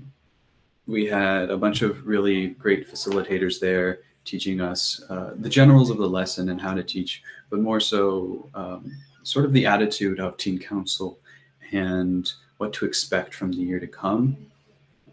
we 0.87 1.07
had 1.07 1.51
a 1.51 1.57
bunch 1.57 1.83
of 1.83 2.07
really 2.07 2.49
great 2.49 2.91
facilitators 2.91 3.61
there 3.61 4.01
teaching 4.25 4.61
us 4.61 5.03
uh, 5.11 5.33
the 5.37 5.49
generals 5.49 5.91
of 5.91 5.99
the 5.99 6.09
lesson 6.09 6.51
and 6.51 6.61
how 6.61 6.75
to 6.75 6.83
teach, 6.83 7.23
but 7.51 7.61
more 7.61 7.81
so 7.81 8.49
um, 8.55 8.93
sort 9.23 9.45
of 9.45 9.53
the 9.53 9.67
attitude 9.67 10.21
of 10.21 10.37
Teen 10.37 10.59
Council 10.59 11.19
and 11.73 12.33
what 12.59 12.73
to 12.75 12.85
expect 12.85 13.35
from 13.35 13.53
the 13.53 13.59
year 13.59 13.79
to 13.81 13.87
come 13.87 14.37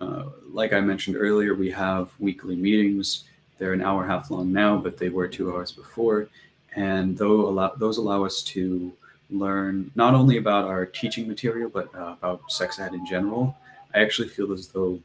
uh, 0.02 0.26
like 0.52 0.74
I 0.74 0.80
mentioned 0.80 1.16
earlier, 1.18 1.56
we 1.56 1.72
have 1.72 2.10
weekly 2.20 2.56
meetings. 2.56 3.26
They're 3.58 3.74
an 3.74 3.82
hour 3.82 4.04
and 4.04 4.12
a 4.12 4.14
half 4.14 4.32
long 4.32 4.52
now, 4.52 4.78
but 4.78 4.98
they 4.98 5.10
were 5.10 5.28
two 5.28 5.54
hours 5.54 5.72
before. 5.72 6.28
And 6.76 7.18
though 7.18 7.48
allow, 7.48 7.74
those 7.76 7.98
allow 7.98 8.26
us 8.26 8.44
to 8.44 8.92
learn 9.30 9.92
not 9.96 10.14
only 10.14 10.38
about 10.38 10.66
our 10.66 10.86
teaching 10.86 11.28
material, 11.28 11.70
but 11.70 11.94
uh, 11.96 12.16
about 12.20 12.52
sex 12.52 12.80
ed 12.80 12.94
in 12.94 13.06
general. 13.06 13.56
I 13.94 14.00
actually 14.02 14.28
feel 14.28 14.52
as 14.54 14.68
though, 14.68 15.00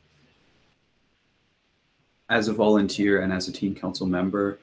as 2.29 2.49
a 2.49 2.53
volunteer 2.53 3.23
and 3.23 3.33
as 3.33 3.49
a 3.49 3.53
teen 3.53 3.75
council 3.75 4.07
member, 4.07 4.59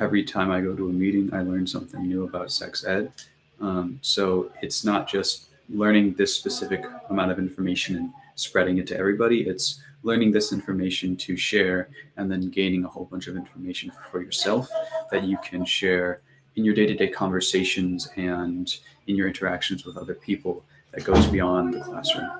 every 0.00 0.22
time 0.24 0.50
I 0.50 0.60
go 0.60 0.74
to 0.74 0.88
a 0.88 0.92
meeting, 0.92 1.32
I 1.32 1.42
learn 1.42 1.66
something 1.66 2.06
new 2.06 2.24
about 2.24 2.50
sex 2.50 2.84
ed. 2.84 3.12
Um, 3.60 3.98
so 4.02 4.50
it's 4.60 4.84
not 4.84 5.08
just 5.08 5.46
learning 5.68 6.14
this 6.14 6.34
specific 6.34 6.84
amount 7.08 7.30
of 7.30 7.38
information 7.38 7.96
and 7.96 8.12
spreading 8.34 8.78
it 8.78 8.86
to 8.88 8.98
everybody. 8.98 9.48
It's 9.48 9.80
learning 10.02 10.30
this 10.30 10.52
information 10.52 11.16
to 11.16 11.36
share 11.36 11.88
and 12.16 12.30
then 12.30 12.50
gaining 12.50 12.84
a 12.84 12.88
whole 12.88 13.06
bunch 13.06 13.26
of 13.26 13.36
information 13.36 13.90
for 14.10 14.22
yourself 14.22 14.68
that 15.10 15.24
you 15.24 15.38
can 15.42 15.64
share 15.64 16.20
in 16.56 16.64
your 16.64 16.74
day-to-day 16.74 17.08
conversations 17.08 18.08
and 18.16 18.78
in 19.06 19.14
your 19.14 19.28
interactions 19.28 19.84
with 19.84 19.96
other 19.96 20.14
people 20.14 20.64
that 20.92 21.04
goes 21.04 21.26
beyond 21.26 21.74
the 21.74 21.80
classroom. 21.80 22.30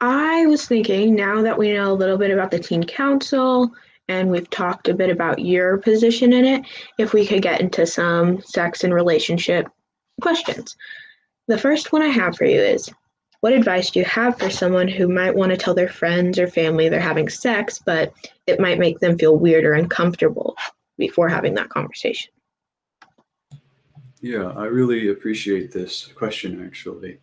I 0.00 0.46
was 0.46 0.66
thinking 0.66 1.14
now 1.14 1.42
that 1.42 1.58
we 1.58 1.72
know 1.72 1.92
a 1.92 1.94
little 1.94 2.18
bit 2.18 2.30
about 2.30 2.50
the 2.50 2.58
teen 2.58 2.84
council 2.84 3.72
and 4.08 4.30
we've 4.30 4.50
talked 4.50 4.88
a 4.88 4.94
bit 4.94 5.08
about 5.08 5.38
your 5.38 5.78
position 5.78 6.32
in 6.34 6.44
it, 6.44 6.66
if 6.98 7.14
we 7.14 7.26
could 7.26 7.42
get 7.42 7.60
into 7.60 7.86
some 7.86 8.42
sex 8.42 8.84
and 8.84 8.92
relationship 8.92 9.66
questions. 10.20 10.76
The 11.48 11.56
first 11.56 11.90
one 11.90 12.02
I 12.02 12.08
have 12.08 12.36
for 12.36 12.44
you 12.44 12.60
is 12.60 12.90
What 13.44 13.52
advice 13.52 13.90
do 13.90 13.98
you 13.98 14.06
have 14.06 14.38
for 14.38 14.48
someone 14.48 14.88
who 14.88 15.06
might 15.06 15.34
want 15.34 15.50
to 15.50 15.58
tell 15.58 15.74
their 15.74 15.86
friends 15.86 16.38
or 16.38 16.46
family 16.46 16.88
they're 16.88 16.98
having 16.98 17.28
sex, 17.28 17.78
but 17.84 18.10
it 18.46 18.58
might 18.58 18.78
make 18.78 19.00
them 19.00 19.18
feel 19.18 19.36
weird 19.36 19.66
or 19.66 19.74
uncomfortable 19.74 20.56
before 20.98 21.28
having 21.28 21.54
that 21.54 21.68
conversation? 21.68 22.30
Yeah, 24.20 24.52
I 24.56 24.64
really 24.64 25.08
appreciate 25.08 25.70
this 25.70 26.06
question 26.06 26.64
actually, 26.64 27.18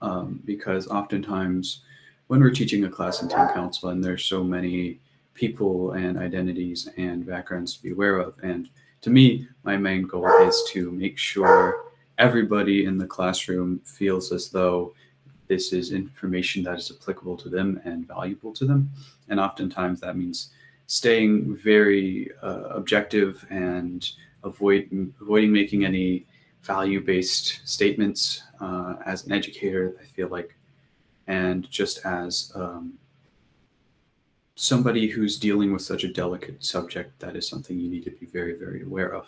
um, 0.00 0.40
because 0.44 0.86
oftentimes 0.86 1.82
when 2.28 2.40
we're 2.40 2.50
teaching 2.50 2.84
a 2.84 2.90
class 2.90 3.22
in 3.22 3.28
teen 3.28 3.48
council 3.48 3.90
and 3.90 4.02
there's 4.02 4.24
so 4.24 4.44
many 4.44 5.00
people 5.34 5.92
and 5.92 6.16
identities 6.16 6.88
and 6.96 7.26
backgrounds 7.26 7.76
to 7.76 7.82
be 7.82 7.90
aware 7.90 8.18
of, 8.18 8.36
and 8.42 8.68
to 9.00 9.10
me, 9.10 9.48
my 9.64 9.76
main 9.76 10.02
goal 10.02 10.26
is 10.46 10.62
to 10.70 10.90
make 10.90 11.18
sure 11.18 11.84
everybody 12.18 12.84
in 12.84 12.96
the 12.96 13.06
classroom 13.06 13.80
feels 13.80 14.32
as 14.32 14.48
though 14.48 14.94
this 15.48 15.72
is 15.72 15.92
information 15.92 16.62
that 16.62 16.78
is 16.78 16.90
applicable 16.90 17.36
to 17.36 17.48
them 17.48 17.80
and 17.84 18.08
valuable 18.08 18.52
to 18.52 18.64
them. 18.64 18.90
And 19.28 19.38
oftentimes 19.38 20.00
that 20.00 20.16
means 20.16 20.50
staying 20.86 21.56
very 21.56 22.30
uh, 22.42 22.68
objective 22.70 23.44
and 23.50 24.10
avoid 24.42 25.12
avoiding 25.20 25.52
making 25.52 25.84
any 25.84 26.26
value-based 26.62 27.60
statements 27.68 28.42
uh, 28.60 28.96
as 29.04 29.26
an 29.26 29.32
educator. 29.32 29.96
I 30.00 30.04
feel 30.04 30.28
like, 30.28 30.56
and 31.26 31.68
just 31.70 32.04
as 32.04 32.52
um, 32.54 32.94
somebody 34.54 35.08
who's 35.08 35.38
dealing 35.38 35.72
with 35.72 35.82
such 35.82 36.04
a 36.04 36.12
delicate 36.12 36.64
subject, 36.64 37.18
that 37.20 37.36
is 37.36 37.48
something 37.48 37.78
you 37.78 37.90
need 37.90 38.04
to 38.04 38.10
be 38.10 38.26
very, 38.26 38.54
very 38.58 38.82
aware 38.82 39.14
of. 39.14 39.26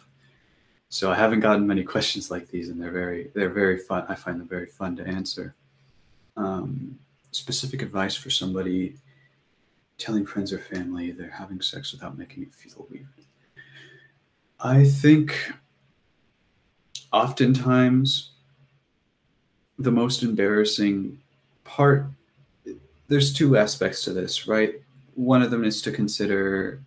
So 0.88 1.10
I 1.10 1.16
haven't 1.16 1.40
gotten 1.40 1.66
many 1.66 1.82
questions 1.94 2.30
like 2.30 2.48
these, 2.48 2.68
and 2.68 2.80
they're 2.80 2.90
very, 2.90 3.30
they're 3.34 3.50
very 3.50 3.78
fun. 3.78 4.04
I 4.08 4.14
find 4.14 4.40
them 4.40 4.48
very 4.48 4.66
fun 4.66 4.96
to 4.96 5.06
answer. 5.06 5.54
Um, 6.36 6.98
specific 7.32 7.82
advice 7.82 8.14
for 8.14 8.30
somebody 8.30 8.96
telling 9.98 10.26
friends 10.26 10.52
or 10.52 10.58
family 10.58 11.10
they're 11.10 11.30
having 11.30 11.60
sex 11.60 11.92
without 11.92 12.18
making 12.18 12.42
it 12.42 12.54
feel 12.54 12.86
weird. 12.90 13.06
I 14.60 14.84
think 14.84 15.52
oftentimes 17.12 18.32
the 19.78 19.92
most 19.92 20.22
embarrassing 20.22 21.18
part 21.64 22.06
there's 23.08 23.32
two 23.32 23.56
aspects 23.56 24.02
to 24.04 24.12
this, 24.12 24.48
right? 24.48 24.74
One 25.14 25.42
of 25.42 25.50
them 25.50 25.64
is 25.64 25.80
to 25.82 25.92
consider 25.92 26.80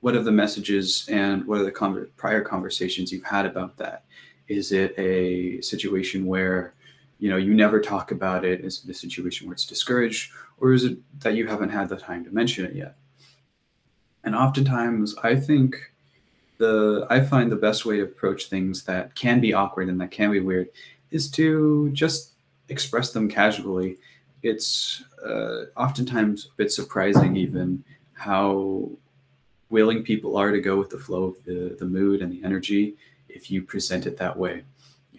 what 0.00 0.14
are 0.14 0.22
the 0.22 0.32
messages 0.32 1.06
and 1.10 1.44
what 1.44 1.60
are 1.60 1.64
the 1.64 1.72
con- 1.72 2.08
prior 2.16 2.40
conversations 2.40 3.12
you've 3.12 3.24
had 3.24 3.46
about 3.46 3.76
that. 3.78 4.04
Is 4.48 4.72
it 4.72 4.94
a 4.98 5.60
situation 5.60 6.26
where 6.26 6.74
you 7.20 7.30
know 7.30 7.36
you 7.36 7.54
never 7.54 7.80
talk 7.80 8.10
about 8.10 8.44
it? 8.44 8.64
Is 8.64 8.82
it 8.82 8.90
a 8.90 8.94
situation 8.94 9.46
where 9.46 9.54
it's 9.54 9.66
discouraged, 9.66 10.32
or 10.58 10.72
is 10.72 10.84
it 10.84 10.98
that 11.20 11.34
you 11.34 11.46
haven't 11.46 11.70
had 11.70 11.88
the 11.88 11.96
time 11.96 12.24
to 12.24 12.30
mention 12.30 12.64
it 12.64 12.74
yet? 12.74 12.96
And 14.24 14.34
oftentimes, 14.34 15.14
I 15.22 15.36
think 15.36 15.92
the 16.58 17.06
I 17.08 17.20
find 17.20 17.52
the 17.52 17.56
best 17.56 17.84
way 17.84 17.98
to 17.98 18.02
approach 18.04 18.46
things 18.46 18.84
that 18.84 19.14
can 19.14 19.40
be 19.40 19.54
awkward 19.54 19.88
and 19.88 20.00
that 20.00 20.10
can 20.10 20.32
be 20.32 20.40
weird 20.40 20.68
is 21.10 21.30
to 21.32 21.90
just 21.92 22.32
express 22.68 23.12
them 23.12 23.28
casually. 23.28 23.98
It's 24.42 25.04
uh, 25.24 25.64
oftentimes 25.76 26.46
a 26.46 26.56
bit 26.56 26.72
surprising, 26.72 27.36
even 27.36 27.84
how 28.14 28.90
willing 29.70 30.02
people 30.02 30.36
are 30.36 30.50
to 30.50 30.60
go 30.60 30.76
with 30.76 30.90
the 30.90 30.98
flow 30.98 31.24
of 31.24 31.44
the, 31.44 31.76
the 31.78 31.84
mood 31.84 32.22
and 32.22 32.32
the 32.32 32.44
energy 32.44 32.96
if 33.28 33.50
you 33.50 33.62
present 33.62 34.06
it 34.06 34.16
that 34.18 34.36
way. 34.36 34.62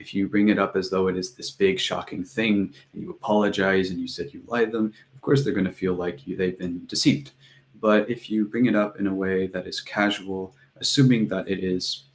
If 0.02 0.16
you 0.16 0.28
bring 0.28 0.50
it 0.50 0.58
up 0.58 0.76
as 0.76 0.90
though 0.90 1.08
it 1.10 1.16
is 1.16 1.36
this 1.36 1.52
big 1.52 1.80
shocking 1.80 2.24
thing 2.24 2.74
and 2.92 3.04
you 3.04 3.12
apologize 3.12 3.92
and 3.92 4.00
you 4.00 4.08
said 4.08 4.34
you 4.34 4.42
lied 4.48 4.72
them, 4.72 4.92
of 5.14 5.22
course 5.22 5.44
they're 5.44 5.54
going 5.54 5.66
to 5.66 5.72
feel 5.72 5.94
like 5.94 6.26
you, 6.26 6.36
they've 6.36 6.58
been 6.58 6.88
deceived. 6.88 7.34
But 7.80 8.10
if 8.10 8.28
you 8.28 8.46
bring 8.46 8.66
it 8.66 8.76
up 8.76 9.00
in 9.00 9.06
a 9.06 9.14
way 9.14 9.46
that 9.48 9.68
is 9.68 9.80
casual, 9.80 10.56
assuming 10.78 11.28
that 11.28 11.48
it 11.48 11.64
is 11.64 12.06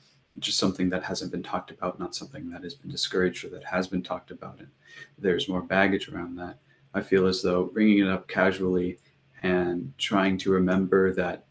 just 0.40 0.59
something 0.59 0.88
that 0.88 1.05
hasn't 1.05 1.31
been 1.31 1.45
talked 1.45 1.71
about, 1.71 2.00
not 2.00 2.16
something 2.16 2.50
that 2.50 2.64
has 2.64 2.75
been 2.75 2.90
discouraged 2.90 3.45
or 3.45 3.50
that 3.50 3.64
has 3.64 3.87
been 3.87 4.02
talked 4.02 4.33
about, 4.33 4.59
and 4.59 4.69
there's 5.16 5.49
more 5.49 5.62
baggage 5.62 6.09
around 6.09 6.35
that, 6.37 6.59
I 6.93 7.02
feel 7.02 7.26
as 7.26 7.40
though 7.40 7.66
bringing 7.66 8.00
it 8.00 8.09
up 8.09 8.26
casually 8.26 8.99
and 9.45 9.93
trying 9.97 10.38
to 10.38 10.50
remember 10.50 11.14
that 11.14 11.45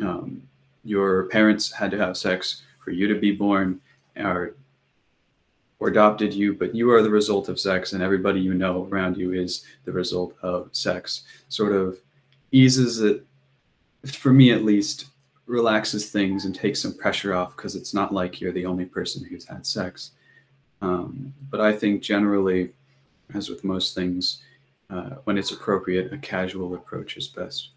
um, 0.00 0.42
your 0.84 1.28
parents 1.28 1.70
had 1.70 1.90
to 1.90 1.98
have 1.98 2.16
sex 2.16 2.62
for 2.78 2.92
you 2.92 3.06
to 3.08 3.20
be 3.20 3.32
born 3.32 3.80
or 4.16 4.56
or 5.78 5.88
adopted 5.88 6.32
you, 6.32 6.54
but 6.54 6.74
you 6.74 6.90
are 6.90 7.02
the 7.02 7.10
result 7.10 7.48
of 7.48 7.60
sex, 7.60 7.92
and 7.92 8.02
everybody 8.02 8.40
you 8.40 8.54
know 8.54 8.86
around 8.90 9.16
you 9.16 9.32
is 9.32 9.64
the 9.84 9.92
result 9.92 10.34
of 10.42 10.68
sex. 10.72 11.22
Sort 11.48 11.72
of 11.72 11.98
eases 12.50 13.00
it, 13.00 13.24
for 14.06 14.32
me 14.32 14.52
at 14.52 14.64
least, 14.64 15.06
relaxes 15.46 16.10
things 16.10 16.44
and 16.44 16.54
takes 16.54 16.80
some 16.80 16.94
pressure 16.94 17.34
off 17.34 17.56
because 17.56 17.76
it's 17.76 17.94
not 17.94 18.12
like 18.12 18.40
you're 18.40 18.52
the 18.52 18.66
only 18.66 18.84
person 18.84 19.24
who's 19.24 19.46
had 19.46 19.66
sex. 19.66 20.12
Um, 20.82 21.32
but 21.50 21.60
I 21.60 21.72
think 21.72 22.02
generally, 22.02 22.70
as 23.34 23.48
with 23.48 23.64
most 23.64 23.94
things, 23.94 24.42
uh, 24.90 25.16
when 25.24 25.38
it's 25.38 25.50
appropriate, 25.50 26.12
a 26.12 26.18
casual 26.18 26.74
approach 26.74 27.16
is 27.16 27.28
best. 27.28 27.70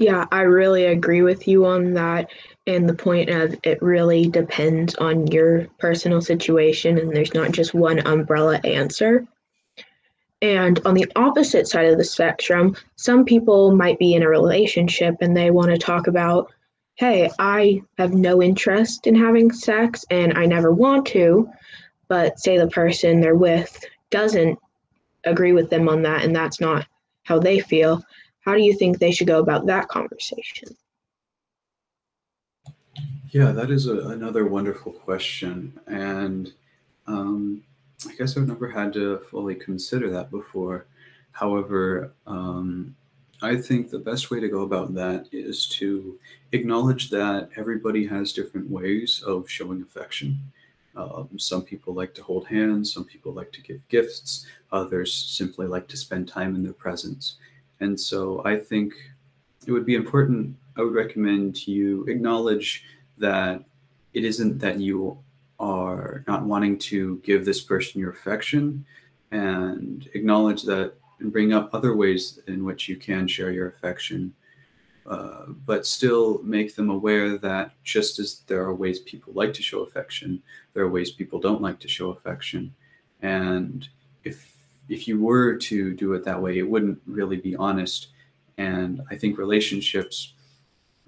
Yeah, 0.00 0.24
I 0.32 0.40
really 0.40 0.86
agree 0.86 1.20
with 1.20 1.46
you 1.46 1.66
on 1.66 1.92
that. 1.92 2.30
And 2.66 2.88
the 2.88 2.94
point 2.94 3.28
of 3.28 3.54
it 3.64 3.82
really 3.82 4.26
depends 4.30 4.94
on 4.94 5.26
your 5.26 5.66
personal 5.78 6.22
situation, 6.22 6.96
and 6.96 7.14
there's 7.14 7.34
not 7.34 7.52
just 7.52 7.74
one 7.74 7.98
umbrella 8.06 8.58
answer. 8.64 9.26
And 10.40 10.80
on 10.86 10.94
the 10.94 11.06
opposite 11.16 11.68
side 11.68 11.84
of 11.88 11.98
the 11.98 12.04
spectrum, 12.04 12.74
some 12.96 13.26
people 13.26 13.76
might 13.76 13.98
be 13.98 14.14
in 14.14 14.22
a 14.22 14.28
relationship 14.28 15.16
and 15.20 15.36
they 15.36 15.50
want 15.50 15.70
to 15.70 15.76
talk 15.76 16.06
about, 16.06 16.50
hey, 16.94 17.30
I 17.38 17.82
have 17.98 18.14
no 18.14 18.42
interest 18.42 19.06
in 19.06 19.14
having 19.14 19.52
sex 19.52 20.02
and 20.10 20.32
I 20.38 20.46
never 20.46 20.72
want 20.72 21.04
to. 21.08 21.46
But 22.08 22.40
say 22.40 22.56
the 22.56 22.68
person 22.68 23.20
they're 23.20 23.34
with 23.34 23.78
doesn't 24.10 24.58
agree 25.24 25.52
with 25.52 25.68
them 25.68 25.90
on 25.90 26.00
that 26.02 26.24
and 26.24 26.34
that's 26.34 26.58
not 26.58 26.86
how 27.24 27.38
they 27.38 27.60
feel 27.60 28.02
how 28.40 28.54
do 28.54 28.62
you 28.62 28.74
think 28.74 28.98
they 28.98 29.12
should 29.12 29.26
go 29.26 29.38
about 29.38 29.66
that 29.66 29.88
conversation? 29.88 30.76
Yeah, 33.30 33.52
that 33.52 33.70
is 33.70 33.86
a, 33.86 34.08
another 34.08 34.46
wonderful 34.46 34.92
question. 34.92 35.78
And 35.86 36.52
um, 37.06 37.62
I 38.08 38.14
guess 38.14 38.36
I've 38.36 38.48
never 38.48 38.68
had 38.68 38.92
to 38.94 39.18
fully 39.30 39.54
consider 39.54 40.10
that 40.10 40.30
before. 40.30 40.86
However, 41.32 42.12
um, 42.26 42.96
I 43.42 43.56
think 43.56 43.88
the 43.88 43.98
best 43.98 44.30
way 44.30 44.40
to 44.40 44.48
go 44.48 44.62
about 44.62 44.94
that 44.94 45.26
is 45.32 45.66
to 45.68 46.18
acknowledge 46.52 47.08
that 47.10 47.50
everybody 47.56 48.06
has 48.06 48.32
different 48.32 48.68
ways 48.68 49.22
of 49.26 49.48
showing 49.48 49.82
affection. 49.82 50.38
Um, 50.96 51.28
some 51.38 51.62
people 51.62 51.94
like 51.94 52.14
to 52.14 52.22
hold 52.22 52.46
hands, 52.48 52.92
some 52.92 53.04
people 53.04 53.32
like 53.32 53.52
to 53.52 53.62
give 53.62 53.86
gifts, 53.88 54.46
others 54.72 55.14
simply 55.14 55.66
like 55.66 55.86
to 55.88 55.96
spend 55.96 56.26
time 56.26 56.54
in 56.54 56.62
their 56.62 56.72
presence. 56.72 57.36
And 57.80 57.98
so 57.98 58.42
I 58.44 58.56
think 58.58 58.94
it 59.66 59.72
would 59.72 59.86
be 59.86 59.94
important, 59.94 60.56
I 60.76 60.82
would 60.82 60.94
recommend 60.94 61.66
you 61.66 62.04
acknowledge 62.04 62.84
that 63.18 63.62
it 64.14 64.24
isn't 64.24 64.58
that 64.58 64.78
you 64.78 65.18
are 65.58 66.24
not 66.26 66.44
wanting 66.44 66.78
to 66.78 67.18
give 67.18 67.44
this 67.44 67.60
person 67.60 68.00
your 68.00 68.10
affection 68.10 68.84
and 69.30 70.08
acknowledge 70.14 70.62
that 70.64 70.94
and 71.20 71.32
bring 71.32 71.52
up 71.52 71.70
other 71.72 71.94
ways 71.94 72.40
in 72.46 72.64
which 72.64 72.88
you 72.88 72.96
can 72.96 73.28
share 73.28 73.50
your 73.50 73.68
affection. 73.68 74.34
Uh, 75.06 75.46
but 75.66 75.86
still 75.86 76.40
make 76.42 76.74
them 76.74 76.90
aware 76.90 77.36
that 77.36 77.72
just 77.82 78.18
as 78.18 78.40
there 78.46 78.62
are 78.62 78.74
ways 78.74 79.00
people 79.00 79.32
like 79.34 79.52
to 79.52 79.62
show 79.62 79.80
affection, 79.80 80.42
there 80.72 80.84
are 80.84 80.90
ways 80.90 81.10
people 81.10 81.38
don't 81.38 81.62
like 81.62 81.78
to 81.80 81.88
show 81.88 82.10
affection. 82.10 82.72
And 83.20 83.88
if 84.90 85.06
you 85.06 85.20
were 85.20 85.54
to 85.56 85.94
do 85.94 86.12
it 86.14 86.24
that 86.24 86.42
way, 86.42 86.58
it 86.58 86.68
wouldn't 86.68 87.00
really 87.06 87.36
be 87.36 87.54
honest. 87.56 88.08
And 88.58 89.00
I 89.10 89.16
think 89.16 89.38
relationships 89.38 90.34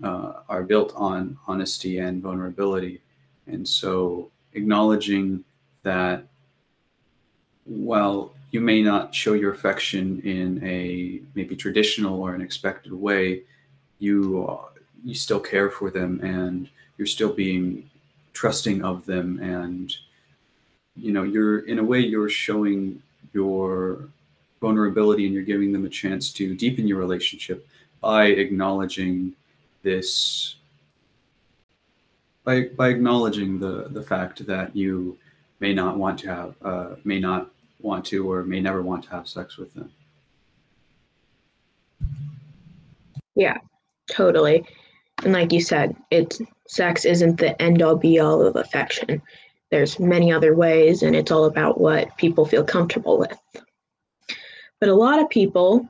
uh, 0.02 0.34
are 0.48 0.62
built 0.62 0.92
on 0.94 1.36
honesty 1.48 1.98
and 1.98 2.22
vulnerability. 2.22 3.02
And 3.48 3.66
so 3.66 4.30
acknowledging 4.54 5.44
that 5.82 6.24
while 7.64 8.32
you 8.52 8.60
may 8.60 8.82
not 8.82 9.14
show 9.14 9.32
your 9.32 9.52
affection 9.52 10.20
in 10.20 10.62
a 10.64 11.20
maybe 11.34 11.56
traditional 11.56 12.22
or 12.22 12.34
an 12.34 12.40
expected 12.40 12.92
way, 12.92 13.42
you 13.98 14.46
uh, 14.48 14.68
you 15.04 15.14
still 15.14 15.40
care 15.40 15.70
for 15.70 15.90
them 15.90 16.20
and 16.22 16.68
you're 16.96 17.06
still 17.06 17.32
being 17.32 17.88
trusting 18.32 18.84
of 18.84 19.04
them 19.06 19.40
and 19.40 19.96
you 20.96 21.12
know 21.12 21.22
you're 21.22 21.60
in 21.60 21.78
a 21.78 21.84
way 21.84 21.98
you're 22.00 22.28
showing 22.28 23.02
your 23.32 24.08
vulnerability 24.60 25.26
and 25.26 25.34
you're 25.34 25.42
giving 25.42 25.72
them 25.72 25.84
a 25.84 25.88
chance 25.88 26.32
to 26.32 26.54
deepen 26.54 26.86
your 26.86 26.98
relationship 26.98 27.66
by 28.00 28.26
acknowledging 28.26 29.32
this 29.82 30.56
by 32.44 32.68
by 32.76 32.88
acknowledging 32.88 33.58
the 33.58 33.88
the 33.90 34.02
fact 34.02 34.46
that 34.46 34.74
you 34.74 35.16
may 35.60 35.72
not 35.72 35.96
want 35.96 36.18
to 36.18 36.28
have 36.28 36.54
uh, 36.62 36.94
may 37.04 37.18
not 37.18 37.50
want 37.80 38.04
to 38.04 38.30
or 38.30 38.44
may 38.44 38.60
never 38.60 38.82
want 38.82 39.02
to 39.04 39.10
have 39.10 39.26
sex 39.28 39.56
with 39.56 39.72
them. 39.74 39.90
Yeah 43.34 43.58
totally. 44.10 44.64
And 45.24 45.32
like 45.32 45.52
you 45.52 45.60
said 45.60 45.96
it's 46.10 46.40
sex 46.68 47.04
isn't 47.04 47.38
the 47.38 47.60
end 47.60 47.82
all 47.82 47.96
be 47.96 48.18
all 48.18 48.44
of 48.44 48.56
affection 48.56 49.22
there's 49.72 49.98
many 49.98 50.30
other 50.30 50.54
ways, 50.54 51.02
and 51.02 51.16
it's 51.16 51.32
all 51.32 51.46
about 51.46 51.80
what 51.80 52.14
people 52.18 52.44
feel 52.44 52.62
comfortable 52.62 53.18
with. 53.18 53.38
But 54.80 54.90
a 54.90 54.94
lot 54.94 55.18
of 55.18 55.30
people 55.30 55.88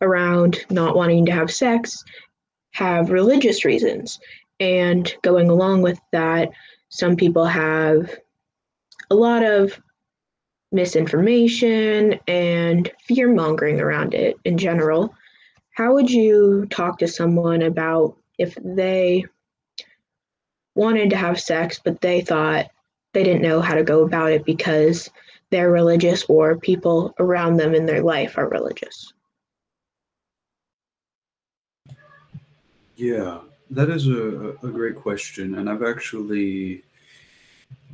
around 0.00 0.64
not 0.70 0.94
wanting 0.94 1.26
to 1.26 1.32
have 1.32 1.50
sex 1.50 2.04
have 2.70 3.10
religious 3.10 3.64
reasons. 3.64 4.20
And 4.60 5.12
going 5.22 5.50
along 5.50 5.82
with 5.82 5.98
that, 6.12 6.50
some 6.88 7.16
people 7.16 7.44
have 7.44 8.14
a 9.10 9.14
lot 9.16 9.42
of 9.42 9.76
misinformation 10.70 12.20
and 12.28 12.88
fear 13.08 13.34
mongering 13.34 13.80
around 13.80 14.14
it 14.14 14.36
in 14.44 14.56
general. 14.56 15.12
How 15.70 15.94
would 15.94 16.10
you 16.10 16.66
talk 16.70 16.98
to 16.98 17.08
someone 17.08 17.62
about 17.62 18.16
if 18.38 18.56
they 18.62 19.24
wanted 20.76 21.10
to 21.10 21.16
have 21.16 21.40
sex, 21.40 21.80
but 21.82 22.00
they 22.00 22.20
thought 22.20 22.66
they 23.16 23.24
didn't 23.24 23.40
know 23.40 23.62
how 23.62 23.72
to 23.72 23.82
go 23.82 24.04
about 24.04 24.30
it 24.30 24.44
because 24.44 25.08
they're 25.48 25.70
religious 25.70 26.26
or 26.28 26.58
people 26.58 27.14
around 27.18 27.56
them 27.56 27.74
in 27.74 27.86
their 27.86 28.02
life 28.02 28.36
are 28.36 28.46
religious. 28.50 29.10
Yeah, 32.94 33.38
that 33.70 33.88
is 33.88 34.06
a, 34.06 34.50
a 34.62 34.68
great 34.68 34.96
question. 34.96 35.54
And 35.54 35.70
I've 35.70 35.82
actually, 35.82 36.82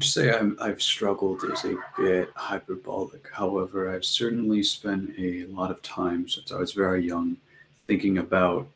say 0.01 0.33
I'm, 0.37 0.57
I've 0.61 0.83
struggled 0.83 1.45
is 1.45 1.65
a 1.67 1.77
bit 1.97 2.31
hyperbolic. 2.35 3.29
However, 3.33 3.95
I've 3.95 4.05
certainly 4.05 4.65
spent 4.65 5.15
a 5.17 5.45
lot 5.45 5.71
of 5.71 5.81
time 5.83 6.29
since 6.29 6.51
I 6.51 6.57
was 6.57 6.73
very 6.73 7.07
young 7.07 7.37
thinking 7.87 8.19
about 8.19 8.67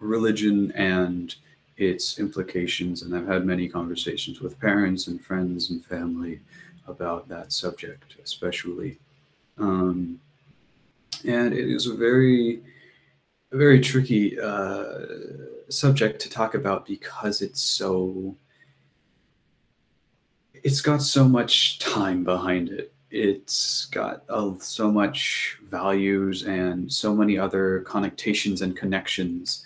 religion 0.00 0.72
and 0.72 1.34
its 1.76 2.18
implications. 2.18 3.02
And 3.02 3.14
I've 3.14 3.26
had 3.26 3.44
many 3.44 3.68
conversations 3.68 4.40
with 4.40 4.58
parents 4.58 5.08
and 5.08 5.20
friends 5.20 5.70
and 5.70 5.84
family 5.84 6.40
about 6.86 7.28
that 7.28 7.52
subject, 7.52 8.16
especially. 8.22 8.98
Um, 9.58 10.20
and 11.26 11.52
it 11.52 11.68
is 11.68 11.86
a 11.86 11.94
very, 11.94 12.62
very 13.52 13.80
tricky 13.80 14.38
uh, 14.38 14.98
subject 15.68 16.20
to 16.22 16.30
talk 16.30 16.54
about 16.54 16.86
because 16.86 17.42
it's 17.42 17.60
so, 17.60 18.36
it's 20.54 20.80
got 20.80 21.02
so 21.02 21.28
much 21.28 21.78
time 21.78 22.24
behind 22.24 22.70
it. 22.70 22.92
It's 23.10 23.86
got 23.86 24.24
uh, 24.28 24.52
so 24.58 24.90
much 24.90 25.58
values 25.64 26.44
and 26.44 26.92
so 26.92 27.14
many 27.14 27.38
other 27.38 27.80
connotations 27.80 28.62
and 28.62 28.76
connections. 28.76 29.64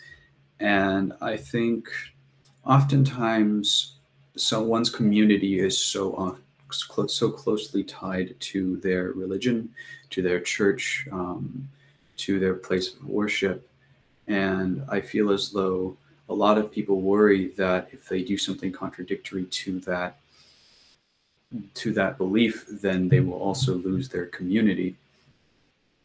And 0.61 1.13
I 1.21 1.37
think 1.37 1.89
oftentimes 2.65 3.95
someone's 4.37 4.91
community 4.91 5.59
is 5.59 5.77
so 5.77 6.39
so 6.73 7.31
closely 7.31 7.83
tied 7.83 8.39
to 8.39 8.77
their 8.77 9.11
religion, 9.13 9.69
to 10.11 10.23
their 10.23 10.41
church, 10.41 11.09
um, 11.11 11.69
to 12.17 12.39
their 12.39 12.55
place 12.55 12.95
of 12.95 13.05
worship. 13.09 13.69
And 14.29 14.85
I 14.89 15.01
feel 15.01 15.33
as 15.33 15.51
though 15.51 15.97
a 16.29 16.35
lot 16.35 16.59
of 16.59 16.71
people 16.71 17.01
worry 17.01 17.49
that 17.57 17.89
if 17.93 18.09
they 18.09 18.23
do 18.23 18.39
something 18.39 18.71
contradictory 18.71 19.47
to 19.47 19.81
that 19.81 20.19
to 21.75 21.93
that 21.93 22.17
belief, 22.17 22.65
then 22.71 23.09
they 23.09 23.19
will 23.19 23.41
also 23.41 23.75
lose 23.75 24.09
their 24.09 24.27
community. 24.27 24.95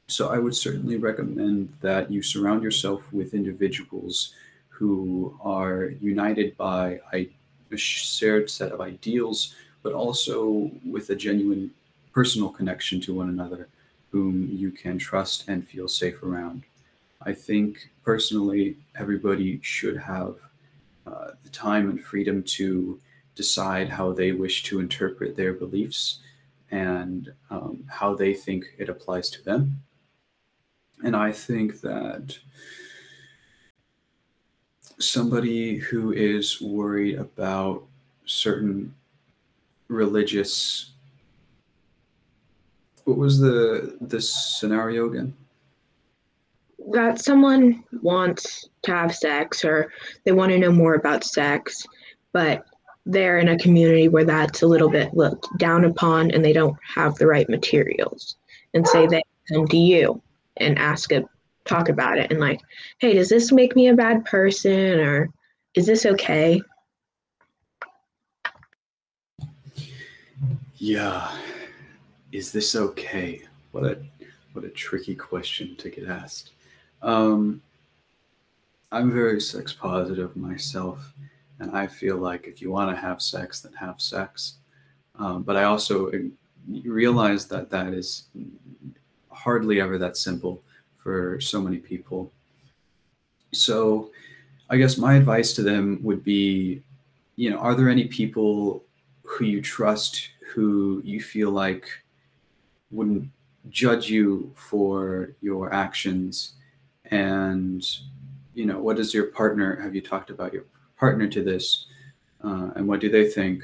So 0.08 0.30
I 0.30 0.40
would 0.40 0.56
certainly 0.56 0.98
recommend 0.98 1.72
that 1.82 2.12
you 2.12 2.24
surround 2.24 2.64
yourself 2.64 3.02
with 3.14 3.36
individuals 3.36 4.34
who 4.78 5.38
are 5.42 5.86
united 6.02 6.56
by 6.58 7.00
a 7.14 7.30
shared 7.76 8.50
set 8.50 8.72
of 8.72 8.80
ideals 8.80 9.54
but 9.84 9.94
also 9.94 10.72
with 10.90 11.10
a 11.10 11.16
genuine 11.16 11.70
personal 12.12 12.50
connection 12.50 13.00
to 13.02 13.14
one 13.14 13.30
another 13.30 13.68
whom 14.12 14.50
you 14.52 14.72
can 14.72 14.98
trust 14.98 15.50
and 15.50 15.68
feel 15.68 15.88
safe 15.90 16.24
around. 16.24 16.64
I 17.22 17.34
think 17.34 17.90
personally, 18.04 18.78
everybody 18.98 19.60
should 19.62 19.98
have 19.98 20.38
uh, 21.06 21.32
the 21.44 21.50
time 21.50 21.90
and 21.90 22.02
freedom 22.02 22.42
to 22.44 23.00
decide 23.36 23.90
how 23.90 24.14
they 24.14 24.32
wish 24.32 24.64
to 24.64 24.80
interpret 24.80 25.36
their 25.36 25.54
beliefs 25.54 26.20
and 26.72 27.34
um, 27.50 27.84
how 27.88 28.16
they 28.16 28.34
think 28.34 28.66
it 28.78 28.90
applies 28.90 29.30
to 29.32 29.44
them. 29.44 29.84
And 31.04 31.16
I 31.16 31.32
think 31.32 31.82
that 31.82 32.38
somebody 35.00 35.78
who 35.78 36.14
is 36.14 36.62
worried 36.62 37.18
about 37.18 37.84
certain 38.26 38.94
religious 39.88 40.92
what 43.04 43.18
was 43.18 43.40
the 43.40 43.98
this 44.02 44.58
scenario 44.60 45.08
again? 45.08 45.32
That 46.92 47.22
someone 47.22 47.84
wants 48.02 48.68
to 48.82 48.92
have 48.92 49.16
sex 49.16 49.64
or 49.64 49.92
they 50.24 50.32
want 50.32 50.52
to 50.52 50.58
know 50.58 50.72
more 50.72 50.96
about 50.96 51.24
sex 51.24 51.86
but 52.36 52.66
they're 53.06 53.40
in 53.40 53.48
a 53.48 53.58
community 53.58 54.10
where 54.10 54.26
that's 54.26 54.62
a 54.62 54.68
little 54.68 54.90
bit 54.90 55.14
looked 55.14 55.48
down 55.58 55.86
upon 55.86 56.32
and 56.32 56.44
they 56.44 56.52
don't 56.52 56.76
have 56.84 57.16
the 57.16 57.26
right 57.26 57.48
materials. 57.48 58.36
And 58.74 58.86
say 58.86 59.08
they 59.08 59.22
come 59.48 59.70
to 59.70 59.78
you 59.78 60.22
and 60.58 60.78
ask 60.78 61.14
a 61.14 61.24
talk 61.66 61.90
about 61.90 62.18
it 62.18 62.32
and 62.32 62.40
like 62.40 62.62
hey 63.00 63.14
does 63.14 63.30
this 63.30 63.52
make 63.52 63.76
me 63.76 63.88
a 63.88 63.96
bad 63.96 64.24
person 64.26 65.00
or 65.00 65.30
is 65.74 65.86
this 65.86 66.06
okay 66.06 66.62
Yeah. 70.78 71.32
Is 72.32 72.52
this 72.52 72.76
okay? 72.76 73.42
What 73.72 73.86
a 73.86 73.98
what 74.54 74.66
a 74.66 74.70
tricky 74.70 75.16
question 75.16 75.76
to 75.78 75.90
get 75.90 76.08
asked. 76.08 76.52
Um, 77.02 77.62
I'm 78.92 79.12
very 79.12 79.42
sex 79.42 79.74
positive 79.74 80.36
myself, 80.36 81.14
and 81.60 81.72
I 81.72 81.88
feel 81.88 82.18
like 82.18 82.46
if 82.46 82.62
you 82.62 82.72
want 82.72 82.96
to 82.96 83.02
have 83.02 83.22
sex, 83.22 83.62
then 83.62 83.74
have 83.74 84.00
sex. 84.00 84.58
Um, 85.18 85.44
but 85.44 85.56
I 85.56 85.64
also 85.64 86.12
realize 86.84 87.48
that 87.48 87.70
that 87.72 87.94
is 87.94 88.26
hardly 89.32 89.82
ever 89.82 89.98
that 89.98 90.18
simple 90.18 90.62
for 91.06 91.40
so 91.40 91.62
many 91.62 91.78
people. 91.78 92.32
So, 93.54 94.10
I 94.72 94.78
guess 94.78 94.98
my 94.98 95.14
advice 95.14 95.54
to 95.54 95.62
them 95.62 96.00
would 96.02 96.24
be, 96.24 96.82
you 97.36 97.52
know, 97.52 97.60
are 97.60 97.76
there 97.76 97.90
any 97.90 98.06
people 98.06 98.84
who 99.22 99.46
you 99.46 99.62
trust 99.62 100.30
who 100.52 101.04
you 101.06 101.22
feel 101.22 101.52
like 101.52 101.88
wouldn't 102.90 103.30
judge 103.70 104.10
you 104.10 104.52
for 104.56 105.30
your 105.42 105.72
actions? 105.72 106.54
And 107.12 107.86
you 108.56 108.66
know 108.66 108.80
what 108.80 108.98
does 108.98 109.14
your 109.14 109.28
partner 109.28 109.80
have 109.84 109.94
you 109.94 110.02
talked 110.02 110.32
about 110.32 110.54
your 110.54 110.66
partner 110.98 111.28
to 111.28 111.44
this? 111.44 111.86
Uh, 112.44 112.72
and 112.76 112.88
what 112.88 113.00
do 113.00 113.10
they 113.10 113.30
think? 113.30 113.62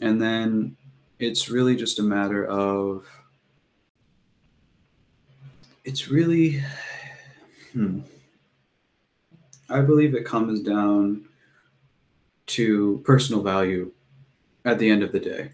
And 0.00 0.22
then 0.22 0.76
it's 1.18 1.50
really 1.50 1.74
just 1.74 1.98
a 1.98 2.04
matter 2.04 2.46
of 2.46 3.04
it's 5.88 6.08
really 6.08 6.62
hmm, 7.72 8.00
i 9.70 9.80
believe 9.80 10.14
it 10.14 10.24
comes 10.24 10.60
down 10.60 11.24
to 12.46 13.02
personal 13.04 13.42
value 13.42 13.90
at 14.64 14.78
the 14.78 14.88
end 14.88 15.02
of 15.02 15.12
the 15.12 15.20
day 15.20 15.50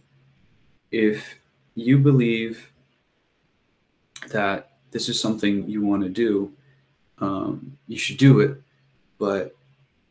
if 0.90 1.36
you 1.74 1.98
believe 1.98 2.70
that 4.28 4.70
this 4.90 5.08
is 5.08 5.20
something 5.20 5.68
you 5.68 5.84
want 5.84 6.02
to 6.02 6.08
do, 6.08 6.52
um, 7.18 7.76
you 7.88 7.98
should 7.98 8.16
do 8.16 8.40
it, 8.40 8.60
but 9.18 9.56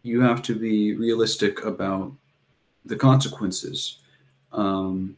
you 0.04 0.22
have 0.22 0.42
to 0.44 0.56
be 0.56 0.96
realistic 0.96 1.64
about 1.64 2.12
the 2.86 2.96
consequences. 2.96 4.00
Um, 4.52 5.16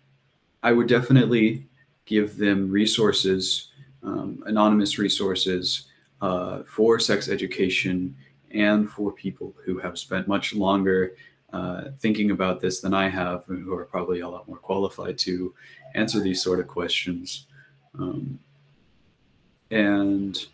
I 0.61 0.71
would 0.71 0.87
definitely 0.87 1.65
give 2.05 2.37
them 2.37 2.69
resources, 2.69 3.69
um, 4.05 4.43
anonymous 4.45 4.97
resources 4.97 5.85
uh, 6.21 6.63
for 6.63 6.99
sex 6.99 7.27
education 7.27 8.15
and 8.51 8.89
for 8.89 9.11
people 9.11 9.53
who 9.65 9.77
have 9.79 9.97
spent 9.97 10.27
much 10.27 10.53
longer 10.53 11.15
uh, 11.51 11.89
thinking 11.99 12.31
about 12.31 12.61
this 12.61 12.81
than 12.81 12.93
I 12.93 13.09
have, 13.09 13.45
who 13.45 13.73
are 13.73 13.85
probably 13.85 14.21
a 14.21 14.29
lot 14.29 14.47
more 14.47 14.57
qualified 14.57 15.17
to 15.19 15.53
answer 15.93 16.19
these 16.19 16.41
sort 16.41 16.59
of 16.59 16.67
questions. 16.67 17.45
Um, 17.97 18.39
and 19.71 20.45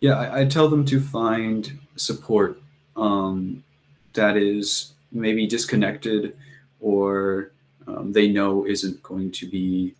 yeah, 0.00 0.18
I, 0.18 0.40
I, 0.40 0.44
tell 0.44 0.68
them 0.68 0.84
to 0.84 1.00
find 1.00 1.78
support 1.96 2.60
um, 2.96 3.64
that 4.12 4.36
is 4.36 4.92
maybe 5.12 5.46
disconnected 5.46 6.36
or 6.80 7.52
um, 7.86 8.12
they 8.12 8.28
know 8.28 8.66
isn't 8.66 9.02
going 9.02 9.30
to 9.32 9.46
be 9.46 9.94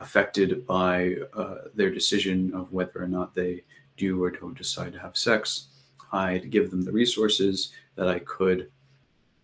affected 0.00 0.66
by 0.66 1.16
uh, 1.34 1.56
their 1.74 1.90
decision 1.90 2.52
of 2.54 2.72
whether 2.72 3.02
or 3.02 3.08
not 3.08 3.34
they 3.34 3.62
do 3.96 4.22
or 4.22 4.30
don't 4.30 4.56
decide 4.56 4.92
to 4.92 4.98
have 4.98 5.16
sex. 5.16 5.68
I'd 6.12 6.50
give 6.50 6.70
them 6.70 6.84
the 6.84 6.92
resources 6.92 7.72
that 7.96 8.08
I 8.08 8.18
could 8.20 8.70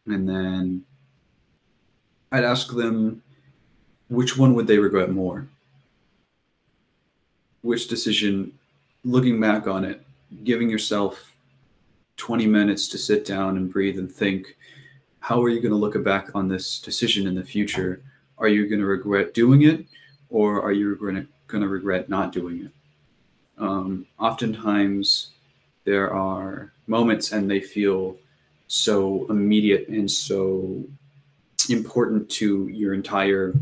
and 0.07 0.29
then 0.29 0.85
I'd 2.31 2.45
ask 2.45 2.73
them 2.73 3.23
which 4.09 4.37
one 4.37 4.55
would 4.55 4.67
they 4.67 4.79
regret 4.79 5.11
more? 5.11 5.47
Which 7.63 7.89
decision, 7.89 8.53
looking 9.05 9.41
back 9.41 9.67
on 9.67 9.85
it, 9.85 10.05
giving 10.45 10.69
yourself 10.69 11.35
20 12.17 12.47
minutes 12.47 12.89
to 12.89 12.99
sit 12.99 13.25
down 13.25 13.57
and 13.57 13.73
breathe 13.73 13.99
and 13.99 14.11
think, 14.11 14.57
how 15.21 15.43
are 15.43 15.49
you 15.49 15.61
going 15.61 15.71
to 15.71 15.77
look 15.77 16.03
back 16.03 16.31
on 16.35 16.49
this 16.49 16.81
decision 16.81 17.27
in 17.27 17.35
the 17.35 17.45
future? 17.45 18.03
Are 18.39 18.49
you 18.49 18.67
going 18.69 18.81
to 18.81 18.87
regret 18.87 19.35
doing 19.35 19.63
it 19.63 19.87
or 20.33 20.61
are 20.63 20.73
you 20.73 20.97
going 20.97 21.61
to 21.61 21.69
regret 21.69 22.09
not 22.09 22.33
doing 22.33 22.65
it? 22.65 22.73
Um, 23.59 24.07
oftentimes, 24.19 25.31
there 25.85 26.13
are 26.13 26.73
moments 26.87 27.33
and 27.33 27.49
they 27.49 27.61
feel 27.61 28.17
so 28.67 29.27
immediate 29.29 29.87
and 29.89 30.11
so 30.11 30.83
important 31.69 32.29
to 32.31 32.67
your 32.69 32.95
entire 32.95 33.55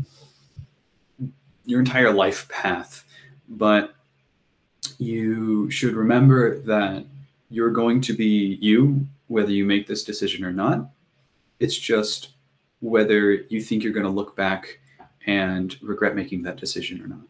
your 1.65 1.79
entire 1.79 2.11
life 2.11 2.49
path 2.49 3.03
but 3.51 3.93
you 4.97 5.69
should 5.69 5.93
remember 5.93 6.59
that 6.59 7.05
you're 7.49 7.71
going 7.71 8.01
to 8.01 8.13
be 8.13 8.57
you, 8.61 9.05
whether 9.27 9.51
you 9.51 9.65
make 9.65 9.87
this 9.87 10.03
decision 10.03 10.45
or 10.45 10.51
not. 10.51 10.89
It's 11.59 11.77
just 11.77 12.29
whether 12.79 13.33
you 13.33 13.61
think 13.61 13.83
you're 13.83 13.93
going 13.93 14.05
to 14.05 14.11
look 14.11 14.35
back 14.35 14.79
and 15.25 15.77
regret 15.81 16.15
making 16.15 16.43
that 16.43 16.57
decision 16.57 17.01
or 17.01 17.07
not. 17.07 17.21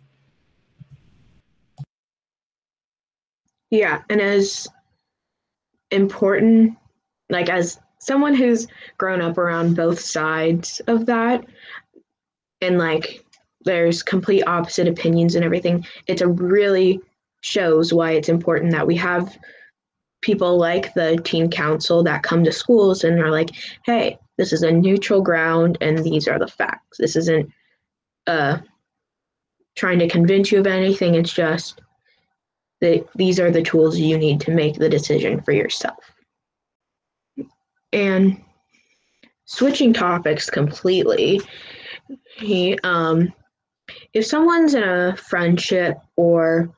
Yeah, 3.70 4.02
and 4.10 4.20
as 4.20 4.68
important, 5.92 6.78
like 7.30 7.50
as 7.50 7.80
someone 8.00 8.36
who's 8.36 8.68
grown 8.98 9.22
up 9.22 9.38
around 9.38 9.76
both 9.76 10.00
sides 10.00 10.82
of 10.88 11.06
that, 11.06 11.46
and 12.62 12.78
like 12.78 13.24
there's 13.64 14.04
complete 14.04 14.44
opposite 14.44 14.88
opinions 14.88 15.36
and 15.36 15.46
everything, 15.46 15.86
it's 16.08 16.22
a 16.22 16.28
really 16.28 17.00
shows 17.42 17.94
why 17.94 18.12
it's 18.12 18.30
important 18.30 18.72
that 18.72 18.86
we 18.88 18.96
have 18.96 19.38
people 20.22 20.58
like 20.58 20.94
the 20.94 21.20
teen 21.24 21.50
council 21.50 22.04
that 22.04 22.24
come 22.24 22.44
to 22.44 22.52
schools 22.52 23.04
and 23.04 23.20
are 23.20 23.32
like, 23.32 23.50
hey, 23.86 24.18
this 24.38 24.54
is 24.54 24.64
a 24.64 24.72
neutral 24.72 25.22
ground 25.22 25.78
and 25.82 26.04
these 26.04 26.28
are 26.28 26.38
the 26.38 26.48
facts. 26.48 26.98
This 27.00 27.16
isn't 27.16 27.52
uh, 28.28 28.58
trying 29.76 30.00
to 30.00 30.08
convince 30.08 30.52
you 30.52 30.60
of 30.60 30.68
anything. 30.68 31.16
It's 31.16 31.34
just 31.34 31.82
that 32.82 33.08
these 33.16 33.40
are 33.40 33.52
the 33.52 33.62
tools 33.62 34.00
you 34.00 34.18
need 34.18 34.42
to 34.42 34.52
make 34.52 34.76
the 34.76 34.90
decision 34.90 35.42
for 35.42 35.52
yourself. 35.52 36.12
And 37.94 38.42
switching 39.46 39.94
topics 39.94 40.50
completely, 40.50 41.42
he, 42.38 42.78
um, 42.84 43.34
if 44.14 44.26
someone's 44.26 44.74
in 44.74 44.84
a 44.84 45.16
friendship 45.16 45.98
or 46.16 46.74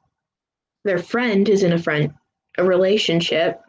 their 0.84 0.98
friend 0.98 1.48
is 1.48 1.64
in 1.64 1.74
a 1.74 1.80
friend 1.80 2.14
a 2.58 2.64
relationship 2.64 3.62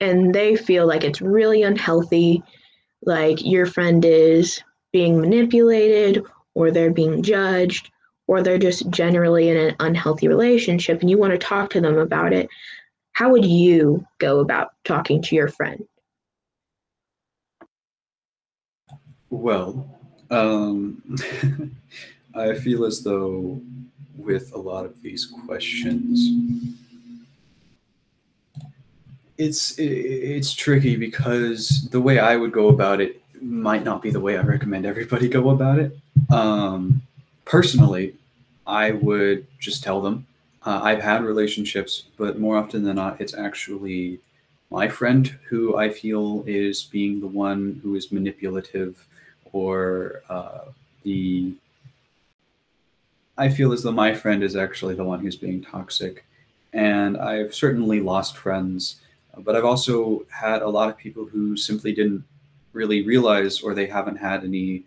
and 0.00 0.34
they 0.34 0.56
feel 0.56 0.86
like 0.86 1.04
it's 1.04 1.22
really 1.22 1.62
unhealthy 1.62 2.42
like 3.04 3.44
your 3.44 3.66
friend 3.66 4.04
is 4.04 4.62
being 4.92 5.20
manipulated 5.20 6.22
or 6.54 6.70
they're 6.70 6.92
being 6.92 7.22
judged 7.22 7.90
or 8.26 8.42
they're 8.42 8.58
just 8.58 8.88
generally 8.90 9.48
in 9.48 9.56
an 9.56 9.76
unhealthy 9.80 10.28
relationship 10.28 11.00
and 11.00 11.10
you 11.10 11.18
want 11.18 11.32
to 11.32 11.38
talk 11.38 11.70
to 11.70 11.80
them 11.80 11.98
about 11.98 12.32
it 12.32 12.48
how 13.12 13.30
would 13.30 13.44
you 13.44 14.04
go 14.18 14.40
about 14.40 14.72
talking 14.84 15.20
to 15.22 15.34
your 15.34 15.48
friend 15.48 15.84
well 19.30 19.98
um, 20.30 21.02
i 22.34 22.54
feel 22.54 22.84
as 22.84 23.02
though 23.02 23.60
with 24.16 24.52
a 24.54 24.58
lot 24.58 24.84
of 24.84 25.02
these 25.02 25.26
questions 25.46 26.28
it's 29.38 29.74
it's 29.78 30.52
tricky 30.52 30.96
because 30.96 31.88
the 31.90 32.00
way 32.00 32.18
I 32.18 32.36
would 32.36 32.52
go 32.52 32.68
about 32.68 33.00
it 33.00 33.22
might 33.40 33.84
not 33.84 34.02
be 34.02 34.10
the 34.10 34.20
way 34.20 34.38
I 34.38 34.42
recommend 34.42 34.86
everybody 34.86 35.28
go 35.28 35.50
about 35.50 35.78
it. 35.78 35.96
Um, 36.30 37.02
personally, 37.44 38.14
I 38.66 38.92
would 38.92 39.46
just 39.58 39.82
tell 39.82 40.00
them. 40.00 40.26
Uh, 40.64 40.80
I've 40.82 41.02
had 41.02 41.24
relationships, 41.24 42.04
but 42.16 42.38
more 42.38 42.56
often 42.56 42.84
than 42.84 42.96
not, 42.96 43.20
it's 43.20 43.34
actually 43.34 44.20
my 44.70 44.88
friend 44.88 45.38
who 45.48 45.76
I 45.76 45.90
feel 45.90 46.44
is 46.46 46.84
being 46.84 47.20
the 47.20 47.26
one 47.26 47.80
who 47.82 47.94
is 47.94 48.12
manipulative 48.12 49.06
or 49.52 50.22
uh, 50.28 50.66
the. 51.02 51.54
I 53.36 53.48
feel 53.48 53.72
as 53.72 53.82
though 53.82 53.92
my 53.92 54.14
friend 54.14 54.42
is 54.42 54.56
actually 54.56 54.94
the 54.94 55.04
one 55.04 55.20
who's 55.20 55.36
being 55.36 55.62
toxic. 55.62 56.24
And 56.72 57.16
I've 57.18 57.54
certainly 57.54 58.00
lost 58.00 58.36
friends 58.36 58.96
but 59.38 59.56
I've 59.56 59.64
also 59.64 60.24
had 60.28 60.62
a 60.62 60.68
lot 60.68 60.88
of 60.88 60.96
people 60.96 61.24
who 61.24 61.56
simply 61.56 61.92
didn't 61.92 62.24
really 62.72 63.02
realize 63.02 63.60
or 63.60 63.74
they 63.74 63.86
haven't 63.86 64.16
had 64.16 64.44
any 64.44 64.82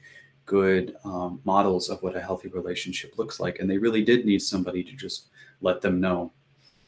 good 0.46 0.96
um, 1.04 1.42
models 1.44 1.90
of 1.90 2.02
what 2.04 2.16
a 2.16 2.22
healthy 2.22 2.50
relationship 2.50 3.18
looks 3.18 3.40
like. 3.40 3.60
And 3.60 3.70
they 3.70 3.78
really 3.78 4.04
did 4.04 4.26
need 4.26 4.42
somebody 4.42 4.84
to 4.84 4.92
just 4.92 5.28
let 5.62 5.82
them 5.82 6.00
know 6.00 6.32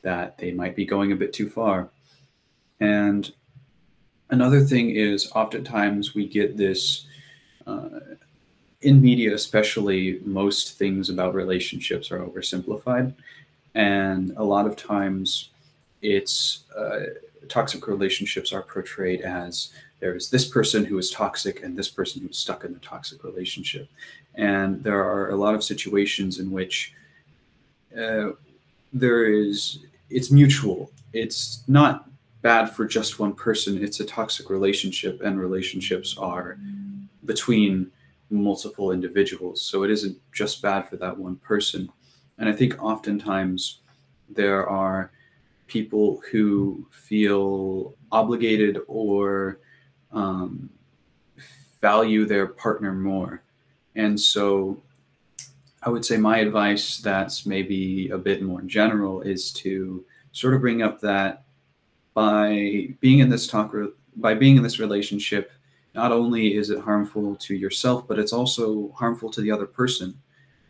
that 0.03 0.37
they 0.37 0.51
might 0.51 0.75
be 0.75 0.85
going 0.85 1.11
a 1.11 1.15
bit 1.15 1.33
too 1.33 1.49
far. 1.49 1.89
And 2.79 3.31
another 4.29 4.61
thing 4.61 4.91
is, 4.91 5.31
oftentimes 5.33 6.13
we 6.13 6.27
get 6.27 6.57
this. 6.57 7.05
Uh, 7.65 7.99
in 8.81 9.01
media, 9.01 9.33
especially, 9.33 10.21
most 10.23 10.77
things 10.77 11.09
about 11.09 11.33
relationships 11.33 12.11
are 12.11 12.19
oversimplified. 12.19 13.13
And 13.73 14.31
a 14.37 14.43
lot 14.43 14.67
of 14.67 14.75
times 14.75 15.49
it's 16.01 16.63
uh, 16.77 16.99
toxic 17.49 17.87
relationships 17.87 18.53
are 18.53 18.61
portrayed 18.61 19.21
as 19.21 19.73
there 19.99 20.15
is 20.15 20.29
this 20.29 20.47
person 20.47 20.85
who 20.85 20.97
is 20.97 21.09
toxic 21.09 21.63
and 21.63 21.75
this 21.75 21.89
person 21.89 22.21
who's 22.21 22.37
stuck 22.37 22.63
in 22.63 22.73
the 22.73 22.79
toxic 22.79 23.23
relationship. 23.23 23.89
And 24.35 24.83
there 24.83 25.03
are 25.03 25.29
a 25.31 25.35
lot 25.35 25.55
of 25.55 25.63
situations 25.63 26.39
in 26.39 26.51
which 26.51 26.93
uh, 27.97 28.29
there 28.93 29.25
is, 29.25 29.79
it's 30.09 30.31
mutual. 30.31 30.91
It's 31.13 31.63
not 31.67 32.09
bad 32.41 32.67
for 32.67 32.85
just 32.85 33.19
one 33.19 33.33
person. 33.33 33.83
It's 33.83 33.99
a 33.99 34.05
toxic 34.05 34.49
relationship, 34.49 35.21
and 35.21 35.39
relationships 35.39 36.15
are 36.17 36.57
between 37.25 37.91
multiple 38.29 38.91
individuals. 38.91 39.61
So 39.61 39.83
it 39.83 39.91
isn't 39.91 40.17
just 40.31 40.61
bad 40.61 40.87
for 40.87 40.97
that 40.97 41.17
one 41.17 41.37
person. 41.37 41.89
And 42.37 42.47
I 42.47 42.53
think 42.53 42.81
oftentimes 42.81 43.79
there 44.29 44.67
are 44.67 45.11
people 45.67 46.21
who 46.31 46.85
feel 46.91 47.95
obligated 48.11 48.79
or 48.87 49.59
um, 50.11 50.69
value 51.81 52.25
their 52.25 52.47
partner 52.47 52.93
more. 52.93 53.43
And 53.95 54.19
so 54.19 54.81
I 55.83 55.89
would 55.89 56.05
say 56.05 56.17
my 56.17 56.37
advice 56.39 56.97
that's 56.97 57.45
maybe 57.45 58.09
a 58.09 58.17
bit 58.17 58.41
more 58.41 58.61
general 58.61 59.21
is 59.21 59.51
to 59.53 60.03
sort 60.31 60.53
of 60.53 60.61
bring 60.61 60.81
up 60.81 60.99
that 61.01 61.43
by 62.13 62.89
being 62.99 63.19
in 63.19 63.29
this 63.29 63.47
talk 63.47 63.73
by 64.15 64.33
being 64.33 64.57
in 64.57 64.63
this 64.63 64.79
relationship 64.79 65.51
not 65.93 66.11
only 66.11 66.55
is 66.55 66.71
it 66.71 66.79
harmful 66.79 67.35
to 67.35 67.55
yourself 67.55 68.07
but 68.07 68.17
it's 68.17 68.33
also 68.33 68.91
harmful 68.95 69.29
to 69.29 69.41
the 69.41 69.51
other 69.51 69.67
person 69.67 70.19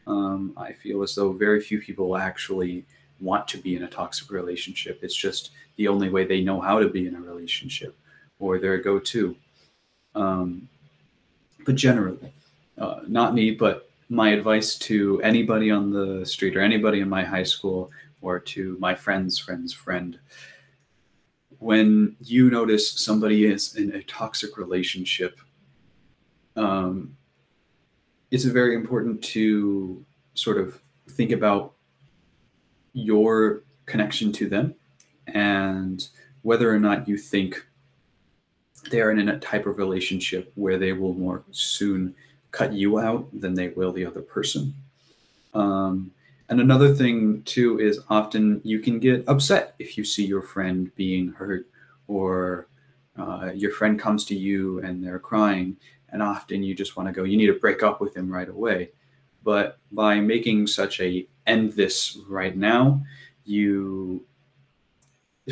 um, 0.08 0.54
i 0.58 0.74
feel 0.74 1.02
as 1.02 1.16
though 1.16 1.32
very 1.32 1.62
few 1.62 1.80
people 1.80 2.18
actually 2.18 2.86
want 3.20 3.48
to 3.50 3.58
be 3.58 3.76
in 3.76 3.84
a 3.84 3.88
toxic 3.88 4.32
relationship. 4.32 5.00
It's 5.02 5.16
just 5.16 5.52
the 5.76 5.88
only 5.88 6.10
way 6.10 6.26
they 6.26 6.42
know 6.42 6.60
how 6.60 6.80
to 6.80 6.88
be 6.88 7.08
in 7.08 7.16
a 7.16 7.22
relationship 7.22 7.98
or 8.40 8.60
their 8.60 8.78
go 8.78 9.00
to. 9.00 9.36
Um, 10.16 10.68
but 11.66 11.76
generally, 11.76 12.34
uh, 12.78 13.02
not 13.08 13.34
me, 13.34 13.52
but 13.52 13.90
my 14.10 14.30
advice 14.30 14.78
to 14.80 15.22
anybody 15.22 15.70
on 15.70 15.92
the 15.92 16.26
street 16.26 16.56
or 16.56 16.62
anybody 16.62 17.02
in 17.02 17.10
my 17.10 17.24
high 17.24 17.44
school 17.44 17.92
or 18.22 18.40
to 18.40 18.78
my 18.80 18.96
friend's 18.96 19.38
friend's 19.38 19.74
friend 19.74 20.18
when 21.60 22.16
you 22.22 22.50
notice 22.50 22.92
somebody 22.92 23.46
is 23.46 23.76
in 23.76 23.94
a 23.96 24.04
toxic 24.04 24.58
relationship, 24.58 25.40
um, 26.56 27.16
it's 28.32 28.44
very 28.44 28.76
important 28.76 29.24
to 29.24 30.06
sort 30.34 30.58
of 30.58 30.80
think 31.12 31.32
about 31.32 31.74
your 32.94 33.64
connection 33.86 34.32
to 34.34 34.50
them 34.50 34.76
and 35.28 36.10
whether 36.42 36.74
or 36.74 36.80
not 36.80 37.08
you 37.08 37.18
think 37.18 37.66
they 38.90 39.02
are 39.02 39.12
in 39.12 39.30
a 39.30 39.40
type 39.40 39.66
of 39.66 39.78
relationship 39.78 40.52
where 40.56 40.78
they 40.78 40.94
will 40.94 41.14
more 41.14 41.44
soon 41.52 42.16
cut 42.52 42.74
you 42.74 43.00
out 43.00 43.28
than 43.40 43.54
they 43.54 43.70
will 43.70 43.92
the 43.92 44.06
other 44.06 44.22
person. 44.22 44.74
Um, 45.54 46.12
and 46.50 46.62
another 46.62 46.94
thing, 46.94 47.44
too, 47.44 47.80
is 47.80 48.00
often 48.10 48.62
you 48.64 48.80
can 48.80 49.00
get 49.00 49.28
upset 49.28 49.76
if 49.80 49.98
you 49.98 50.04
see 50.04 50.26
your 50.26 50.42
friend 50.42 50.94
being 50.96 51.30
hurt 51.34 51.68
or 52.08 52.68
uh, 53.18 53.52
your 53.54 53.72
friend 53.72 54.00
comes 54.00 54.24
to 54.26 54.36
you 54.36 54.80
and 54.80 55.04
they're 55.04 55.20
crying. 55.20 55.76
And 56.10 56.24
often 56.24 56.64
you 56.64 56.74
just 56.74 56.96
want 56.96 57.10
to 57.10 57.14
go, 57.14 57.24
you 57.24 57.36
need 57.36 57.48
to 57.48 57.60
break 57.60 57.84
up 57.84 58.00
with 58.00 58.16
him 58.16 58.32
right 58.32 58.48
away. 58.48 58.92
But 59.44 59.78
by 59.92 60.20
making 60.20 60.68
such 60.68 61.02
a 61.02 61.28
end 61.46 61.74
this 61.74 62.18
right 62.28 62.56
now, 62.56 63.04
you 63.44 64.26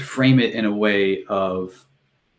frame 0.02 0.40
it 0.40 0.54
in 0.54 0.66
a 0.66 0.72
way 0.72 1.24
of 1.26 1.86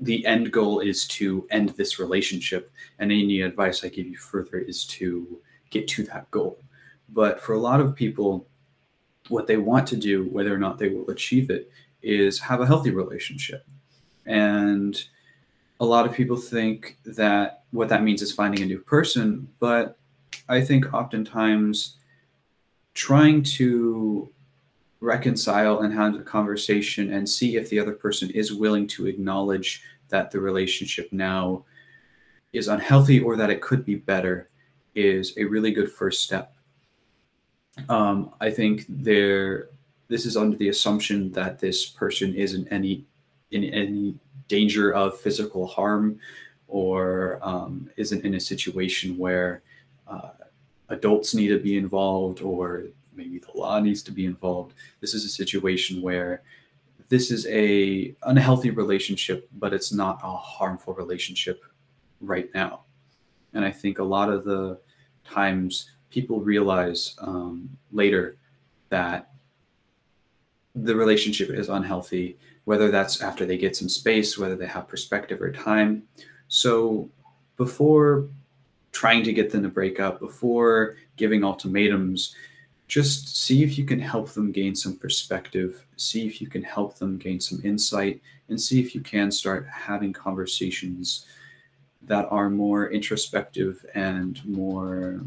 the 0.01 0.25
end 0.27 0.53
goal 0.53 0.81
is 0.81 1.07
to 1.07 1.47
end 1.51 1.71
this 1.71 1.99
relationship 1.99 2.71
and 2.99 3.11
any 3.11 3.41
advice 3.41 3.83
i 3.83 3.89
give 3.89 4.07
you 4.07 4.17
further 4.17 4.59
is 4.59 4.85
to 4.85 5.41
get 5.71 5.89
to 5.89 6.05
that 6.05 6.31
goal. 6.31 6.59
But 7.09 7.41
for 7.41 7.55
a 7.55 7.61
lot 7.61 7.81
of 7.81 7.95
people 7.95 8.47
what 9.29 9.47
they 9.49 9.57
want 9.57 9.89
to 9.89 9.97
do 9.97 10.29
whether 10.29 10.55
or 10.55 10.59
not 10.59 10.79
they 10.79 10.89
will 10.89 11.11
achieve 11.11 11.51
it 11.51 11.71
is 12.03 12.39
have 12.39 12.61
a 12.61 12.67
healthy 12.67 12.91
relationship. 12.91 13.67
And 14.25 15.03
a 15.81 15.85
lot 15.85 16.07
of 16.07 16.15
people 16.15 16.37
think 16.37 16.99
that 17.05 17.65
what 17.73 17.89
that 17.89 18.03
means 18.03 18.23
is 18.23 18.33
finding 18.33 18.63
a 18.63 18.67
new 18.67 18.79
person 18.79 19.49
but 19.59 19.99
I 20.49 20.61
think 20.61 20.95
oftentimes 20.95 21.97
trying 22.95 23.43
to 23.43 24.31
reconcile 25.01 25.81
and 25.81 25.93
have 25.93 26.15
a 26.15 26.23
conversation 26.23 27.13
and 27.13 27.29
see 27.29 27.57
if 27.57 27.69
the 27.69 27.79
other 27.79 27.93
person 27.93 28.31
is 28.31 28.53
willing 28.53 28.87
to 28.87 29.07
acknowledge 29.07 29.83
that 30.09 30.31
the 30.31 30.41
relationship 30.41 31.13
now 31.13 31.65
is 32.53 32.69
unhealthy 32.69 33.21
or 33.21 33.37
that 33.37 33.51
it 33.51 33.61
could 33.61 33.85
be 33.85 33.97
better 33.97 34.49
is 34.95 35.37
a 35.37 35.45
really 35.45 35.73
good 35.73 35.93
first 35.93 36.23
step. 36.23 36.55
Um, 37.89 38.33
I 38.41 38.51
think 38.51 38.87
there 38.89 39.69
this 40.09 40.25
is 40.25 40.37
under 40.37 40.57
the 40.57 40.69
assumption 40.69 41.33
that 41.33 41.59
this 41.59 41.85
person 41.87 42.35
isn't 42.35 42.69
any 42.71 43.05
in 43.51 43.65
any 43.65 44.15
danger 44.49 44.95
of 44.95 45.21
physical 45.21 45.67
harm 45.67 46.19
or 46.69 47.39
um, 47.43 47.91
isn't 47.97 48.25
in 48.25 48.35
a 48.35 48.41
situation 48.41 49.19
where 49.19 49.63
uh, 50.07 50.31
adults 50.89 51.35
need 51.35 51.49
to 51.49 51.59
be 51.59 51.77
involved 51.77 52.41
or 52.41 52.85
maybe 53.17 53.39
the 53.39 53.59
law 53.59 53.81
needs 53.81 54.03
to 54.05 54.13
be 54.13 54.27
involved. 54.27 54.75
This 55.01 55.15
is 55.15 55.25
a 55.25 55.29
situation 55.29 56.03
where 56.03 56.43
this 57.09 57.31
is 57.31 57.47
a 57.47 58.15
unhealthy 58.25 58.71
relationship, 58.71 59.49
but 59.59 59.73
it's 59.73 59.93
not 59.93 60.21
a 60.23 60.37
harmful 60.37 60.95
relationship 60.95 61.65
right 62.21 62.49
now. 62.55 62.81
And 63.55 63.65
I 63.65 63.71
think 63.71 63.99
a 63.99 64.05
lot 64.05 64.29
of 64.29 64.45
the 64.45 64.79
times 65.25 65.91
people 66.11 66.41
realize 66.41 67.15
um, 67.19 67.69
later 67.93 68.37
that 68.89 69.31
the 70.75 70.95
relationship 70.95 71.51
is 71.51 71.69
unhealthy, 71.69 72.37
whether 72.65 72.91
that's 72.91 73.23
after 73.23 73.47
they 73.47 73.57
get 73.57 73.77
some 73.77 73.89
space, 73.89 74.37
whether 74.37 74.57
they 74.57 74.67
have 74.67 74.89
perspective 74.89 75.41
or 75.41 75.51
time. 75.51 76.03
So 76.49 77.09
before 77.57 78.29
trying 78.93 79.23
to 79.25 79.33
get 79.33 79.51
them 79.51 79.63
to 79.63 79.69
break 79.69 80.01
up, 80.01 80.21
before 80.21 80.97
giving 81.17 81.45
ultimatums, 81.45 82.35
just 82.89 83.37
see 83.37 83.63
if 83.63 83.77
you 83.77 83.85
can 83.85 83.99
help 83.99 84.31
them 84.31 84.53
gain 84.53 84.75
some 84.75 84.97
perspective, 84.97 85.85
see 85.97 86.27
if 86.27 86.41
you 86.41 86.47
can 86.47 86.63
help 86.63 86.97
them 86.99 87.19
gain 87.19 87.41
some 87.41 87.61
insight, 87.65 88.21
and 88.49 88.61
see 88.61 88.81
if 88.81 88.95
you 88.95 89.01
can 89.01 89.31
start 89.31 89.67
having 89.67 90.13
conversations 90.13 91.27
that 92.03 92.27
are 92.31 92.49
more 92.49 92.91
introspective 92.91 93.85
and 93.95 94.45
more 94.45 95.21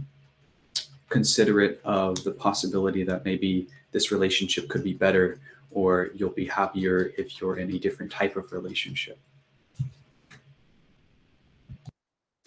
considerate 1.09 1.81
of 1.83 2.23
the 2.23 2.31
possibility 2.31 3.03
that 3.03 3.25
maybe 3.25 3.67
this 3.91 4.11
relationship 4.11 4.69
could 4.69 4.83
be 4.83 4.93
better 4.93 5.39
or 5.71 6.09
you'll 6.15 6.29
be 6.29 6.45
happier 6.45 7.11
if 7.17 7.39
you're 7.41 7.57
in 7.57 7.75
a 7.75 7.79
different 7.79 8.11
type 8.11 8.35
of 8.35 8.51
relationship. 8.51 9.19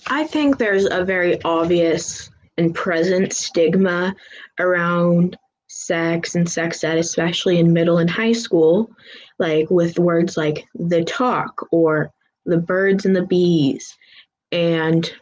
I 0.07 0.27
think 0.27 0.59
there's 0.59 0.87
a 0.90 1.05
very 1.05 1.42
obvious 1.42 2.31
and 2.58 2.74
present 2.74 3.32
stigma 3.32 4.14
around 4.58 5.36
sex 5.68 6.34
and 6.34 6.48
sex 6.48 6.84
ed, 6.84 6.98
especially 6.98 7.58
in 7.58 7.72
middle 7.72 7.98
and 7.98 8.10
high 8.10 8.32
school, 8.32 8.90
like 9.38 9.70
with 9.70 9.98
words 9.98 10.36
like 10.36 10.66
the 10.74 11.02
talk 11.04 11.66
or 11.72 12.12
the 12.44 12.58
birds 12.58 13.06
and 13.06 13.16
the 13.16 13.26
bees, 13.26 13.96
and 14.50 15.12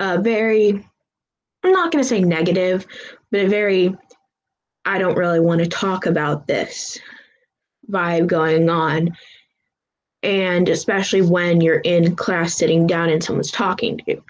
a 0.00 0.20
very, 0.20 0.84
I'm 1.62 1.72
not 1.72 1.92
going 1.92 2.02
to 2.02 2.08
say 2.08 2.20
negative, 2.20 2.86
but 3.30 3.40
a 3.40 3.48
very, 3.48 3.94
I 4.84 4.98
don't 4.98 5.16
really 5.16 5.40
want 5.40 5.60
to 5.60 5.68
talk 5.68 6.06
about 6.06 6.46
this 6.46 6.98
vibe 7.90 8.26
going 8.26 8.68
on. 8.68 9.16
And 10.22 10.68
especially 10.68 11.22
when 11.22 11.60
you're 11.60 11.80
in 11.80 12.16
class 12.16 12.54
sitting 12.54 12.86
down 12.86 13.08
and 13.08 13.22
someone's 13.22 13.50
talking 13.50 13.98
to 13.98 14.04
you 14.06 14.24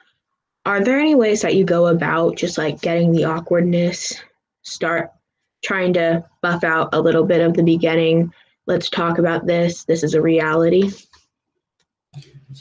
are 0.67 0.85
there 0.85 0.99
any 0.99 1.15
ways 1.15 1.41
that 1.43 1.55
you 1.55 1.65
go 1.65 1.87
about 1.87 2.37
just 2.37 2.59
like 2.59 2.81
getting 2.81 3.13
the 3.13 3.25
awkwardness 3.25 4.15
start 4.63 5.11
trying 5.63 5.93
to 5.95 6.25
buff 6.43 6.65
out 6.65 6.91
a 6.93 7.01
little 7.01 7.25
bit 7.25 7.41
of 7.41 7.55
the 7.55 7.63
beginning? 7.63 8.33
Let's 8.67 8.91
talk 8.91 9.19
about 9.19 9.47
this. 9.47 9.85
This 9.85 10.03
is 10.03 10.15
a 10.15 10.23
reality. 10.23 10.91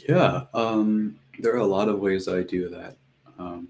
Yeah 0.08 0.44
um, 0.54 1.18
there 1.38 1.54
are 1.54 1.58
a 1.58 1.66
lot 1.66 1.88
of 1.88 2.00
ways 2.00 2.28
i 2.28 2.42
do 2.42 2.68
that. 2.68 2.96
Um, 3.38 3.68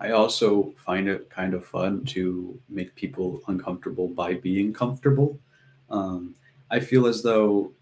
i 0.00 0.10
also 0.10 0.74
find 0.76 1.08
it 1.08 1.30
kind 1.30 1.54
of 1.54 1.64
fun 1.64 2.04
to 2.06 2.58
make 2.68 2.94
people 2.94 3.42
uncomfortable 3.48 4.08
by 4.08 4.34
being 4.34 4.72
comfortable. 4.72 5.38
Um, 5.90 6.34
i 6.70 6.78
feel 6.80 7.06
as 7.06 7.22
though 7.22 7.72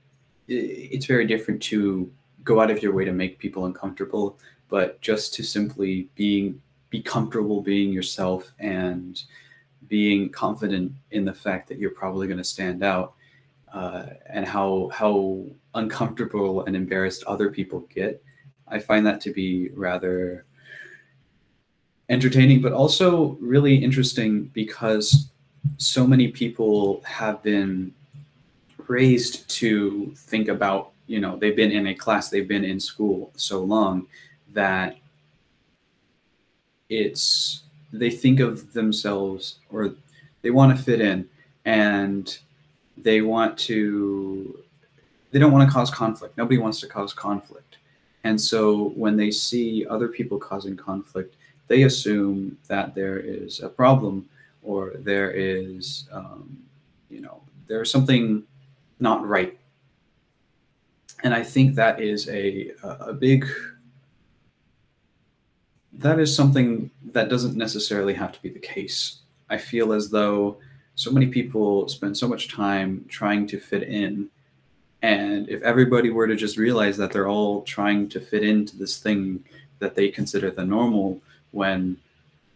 it's 0.47 1.07
very 1.07 1.27
different 1.27 1.62
to 1.62 2.11
go 2.42 2.61
out 2.61 2.70
of 2.70 2.83
your 2.83 2.92
way 2.92 3.05
to 3.05 3.12
make 3.12 3.38
people 3.38 3.64
uncomfortable 3.64 4.38
but 4.74 5.00
just 5.00 5.32
to 5.32 5.44
simply 5.44 6.08
being 6.16 6.60
be 6.90 7.00
comfortable 7.00 7.60
being 7.60 7.92
yourself 7.92 8.52
and 8.58 9.22
being 9.87 10.28
confident 10.28 10.90
in 11.12 11.24
the 11.24 11.32
fact 11.32 11.68
that 11.68 11.78
you're 11.78 11.90
probably 12.02 12.26
going 12.26 12.38
to 12.38 12.50
stand 12.56 12.82
out 12.82 13.14
uh, 13.72 14.06
and 14.28 14.44
how 14.44 14.90
how 14.92 15.44
uncomfortable 15.76 16.64
and 16.64 16.74
embarrassed 16.74 17.22
other 17.28 17.50
people 17.50 17.87
get. 17.98 18.20
I 18.66 18.80
find 18.80 19.06
that 19.06 19.20
to 19.20 19.32
be 19.32 19.68
rather 19.74 20.44
entertaining 22.08 22.60
but 22.60 22.72
also 22.72 23.38
really 23.40 23.76
interesting 23.76 24.46
because 24.54 25.28
so 25.76 26.04
many 26.04 26.26
people 26.26 27.00
have 27.04 27.40
been 27.44 27.94
raised 28.88 29.48
to 29.50 30.12
think 30.16 30.48
about 30.48 30.90
you 31.06 31.20
know 31.20 31.37
they've 31.37 31.60
been 31.62 31.70
in 31.70 31.87
a 31.87 31.94
class 31.94 32.28
they've 32.28 32.48
been 32.56 32.64
in 32.64 32.80
school 32.80 33.30
so 33.37 33.62
long 33.62 34.08
that 34.55 34.97
it's 36.88 37.62
they 37.93 38.11
think 38.11 38.40
of 38.40 38.73
themselves 38.73 39.57
or 39.71 39.95
they 40.43 40.51
want 40.51 40.77
to 40.77 40.83
fit 40.83 41.01
in 41.01 41.29
and 41.64 42.38
they 42.97 43.21
want 43.21 43.57
to 43.59 44.59
they 45.31 45.38
don't 45.38 45.53
want 45.53 45.69
to 45.69 45.73
cause 45.73 45.90
conflict. 45.90 46.37
Nobody 46.38 46.59
wants 46.59 46.81
to 46.81 46.87
cause 46.87 47.12
conflict. 47.12 47.79
And 48.23 48.40
so 48.40 48.90
when 48.90 49.17
they 49.17 49.31
see 49.31 49.85
other 49.87 50.09
people 50.09 50.38
causing 50.38 50.77
conflict 50.77 51.37
they 51.69 51.83
assume 51.85 52.57
that 52.69 52.95
there 52.95 53.19
is 53.19 53.61
a 53.61 53.69
problem 53.69 54.29
or 54.62 54.93
there 54.99 55.31
is 55.31 56.09
um, 56.12 56.59
you 57.11 57.21
know 57.21 57.40
there's 57.67 57.90
something 57.90 58.43
not 59.01 59.27
right. 59.27 59.59
And 61.23 61.35
i 61.35 61.43
think 61.43 61.75
that 61.75 62.01
is 62.01 62.29
a 62.29 62.73
a 62.83 63.12
big 63.12 63.47
that 65.98 66.18
is 66.18 66.35
something 66.35 66.90
that 67.12 67.28
doesn't 67.28 67.57
necessarily 67.57 68.14
have 68.14 68.33
to 68.33 68.42
be 68.42 68.48
the 68.48 68.59
case. 68.59 69.18
I 69.48 69.59
feel 69.59 69.92
as 69.92 70.11
though 70.11 70.57
so 70.94 71.11
many 71.11 71.26
people 71.26 71.88
spend 71.88 72.16
so 72.16 72.28
much 72.28 72.48
time 72.48 73.04
trying 73.09 73.46
to 73.48 73.59
fit 73.59 73.83
in. 73.83 74.28
And 75.02 75.48
if 75.48 75.62
everybody 75.62 76.11
were 76.11 76.26
to 76.26 76.37
just 76.37 76.57
realize 76.57 76.96
that 76.96 77.12
they're 77.12 77.28
all 77.28 77.62
trying 77.62 78.09
to 78.11 78.20
fit 78.20 78.42
into 78.42 78.76
this 78.76 78.98
thing 78.98 79.44
that 79.78 79.94
they 79.94 80.09
consider 80.09 80.50
the 80.50 80.64
normal, 80.64 81.20
when 81.50 81.96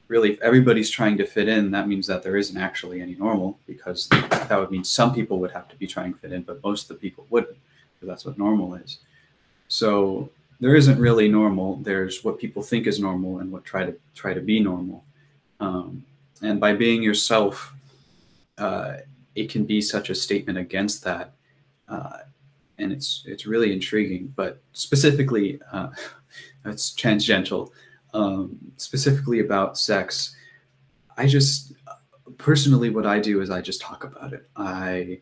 really, 0.09 0.33
if 0.33 0.41
everybody's 0.41 0.91
trying 0.91 1.19
to 1.19 1.27
fit 1.27 1.49
in, 1.49 1.71
that 1.73 1.87
means 1.87 2.07
that 2.07 2.23
there 2.23 2.37
isn't 2.37 2.57
actually 2.57 3.03
any 3.03 3.15
normal 3.15 3.59
because 3.67 4.09
that 4.09 4.59
would 4.59 4.71
mean 4.71 4.85
some 4.85 5.15
people 5.15 5.39
would 5.39 5.51
have 5.51 5.69
to 5.69 5.77
be 5.77 5.87
trying 5.87 6.15
to 6.15 6.19
fit 6.19 6.33
in, 6.33 6.43
but 6.43 6.63
most 6.65 6.91
of 6.91 6.97
the 6.97 7.01
people 7.01 7.27
wouldn't 7.29 7.57
because 7.95 8.09
that's 8.09 8.25
what 8.25 8.39
normal 8.39 8.75
is. 8.75 8.99
So 9.69 10.31
there 10.61 10.75
isn't 10.75 10.99
really 10.99 11.29
normal. 11.29 11.77
There's 11.77 12.25
what 12.25 12.39
people 12.39 12.63
think 12.63 12.87
is 12.87 12.99
normal 12.99 13.39
and 13.39 13.51
what 13.51 13.65
try 13.65 13.85
to 13.85 13.95
try 14.15 14.35
to 14.35 14.41
be 14.41 14.61
normal. 14.61 15.05
Um, 15.61 16.05
and 16.43 16.61
by 16.61 16.75
being 16.75 17.03
yourself, 17.03 17.75
uh, 18.59 18.99
it 19.35 19.51
can 19.51 19.65
be 19.65 19.81
such 19.81 20.11
a 20.11 20.15
statement 20.15 20.59
against 20.59 21.05
that, 21.05 21.35
uh, 21.89 22.19
and 22.79 22.93
it's 22.93 23.23
it's 23.27 23.47
really 23.47 23.73
intriguing. 23.73 24.33
But 24.35 24.61
specifically, 24.73 25.61
uh, 25.73 25.91
it's 26.65 26.93
tangential. 26.93 27.73
Um, 28.15 28.59
specifically 28.79 29.41
about 29.41 29.79
sex, 29.79 30.35
I 31.17 31.27
just 31.27 31.73
personally 32.39 32.91
what 32.91 33.07
I 33.07 33.21
do 33.21 33.43
is 33.43 33.51
I 33.51 33.61
just 33.61 33.81
talk 33.81 34.05
about 34.05 34.33
it. 34.33 34.49
I 34.57 35.21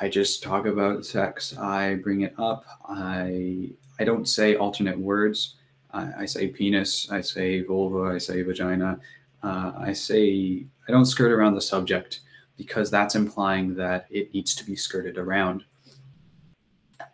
I 0.00 0.08
just 0.08 0.42
talk 0.42 0.66
about 0.66 1.06
sex. 1.06 1.56
I 1.56 1.94
bring 1.94 2.22
it 2.22 2.34
up. 2.38 2.64
I 2.88 3.70
I 3.98 4.04
don't 4.04 4.28
say 4.28 4.56
alternate 4.56 4.98
words. 4.98 5.56
I, 5.92 6.12
I 6.20 6.26
say 6.26 6.48
penis. 6.48 7.10
I 7.10 7.20
say 7.20 7.62
vulva. 7.62 8.14
I 8.14 8.18
say 8.18 8.42
vagina. 8.42 8.98
Uh, 9.42 9.72
I 9.78 9.92
say 9.92 10.64
I 10.88 10.92
don't 10.92 11.06
skirt 11.06 11.32
around 11.32 11.54
the 11.54 11.60
subject 11.60 12.20
because 12.56 12.90
that's 12.90 13.14
implying 13.14 13.74
that 13.74 14.06
it 14.10 14.32
needs 14.32 14.54
to 14.54 14.64
be 14.64 14.76
skirted 14.76 15.18
around. 15.18 15.64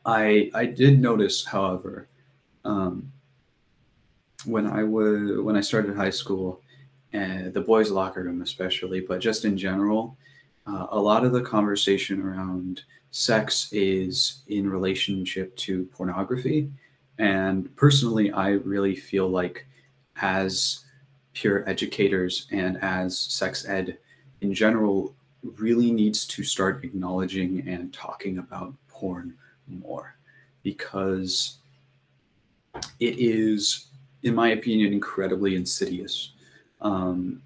I 0.05 0.51
I 0.55 0.67
did 0.67 1.01
notice, 1.01 1.45
however, 1.45 2.09
um, 2.65 3.13
when 4.45 4.67
I 4.67 4.85
was 4.85 5.39
when 5.43 5.57
I 5.57 5.61
started 5.61 5.97
high 5.97 6.11
school, 6.11 6.63
uh, 7.13 7.51
the 7.53 7.65
boys' 7.67 7.91
locker 7.91 8.23
room 8.23 8.43
especially, 8.43 9.01
but 9.01 9.21
just 9.21 9.45
in 9.45 9.59
general, 9.59 10.17
uh, 10.67 10.87
a 10.91 10.99
lot 10.99 11.25
of 11.25 11.33
the 11.33 11.43
conversation 11.43 12.23
around 12.23 12.83
sex 13.11 13.73
is 13.73 14.43
in 14.49 14.71
relationship 14.71 15.55
to 15.57 15.85
pornography. 15.87 16.71
And 17.19 17.75
personally, 17.77 18.33
I 18.33 18.51
really 18.51 18.95
feel 18.95 19.29
like 19.29 19.67
as 20.23 20.85
pure 21.33 21.69
educators 21.69 22.47
and 22.51 22.79
as 22.83 23.19
sex 23.19 23.67
ed 23.69 23.99
in 24.41 24.55
general, 24.55 25.15
really 25.57 25.91
needs 25.91 26.27
to 26.27 26.43
start 26.43 26.85
acknowledging 26.85 27.67
and 27.67 27.93
talking 27.93 28.39
about 28.39 28.75
porn 28.89 29.35
more 29.67 30.15
because 30.63 31.59
it 32.99 33.19
is, 33.19 33.87
in 34.23 34.35
my 34.35 34.51
opinion, 34.51 34.93
incredibly 34.93 35.57
insidious. 35.57 36.33
Um, 36.81 37.43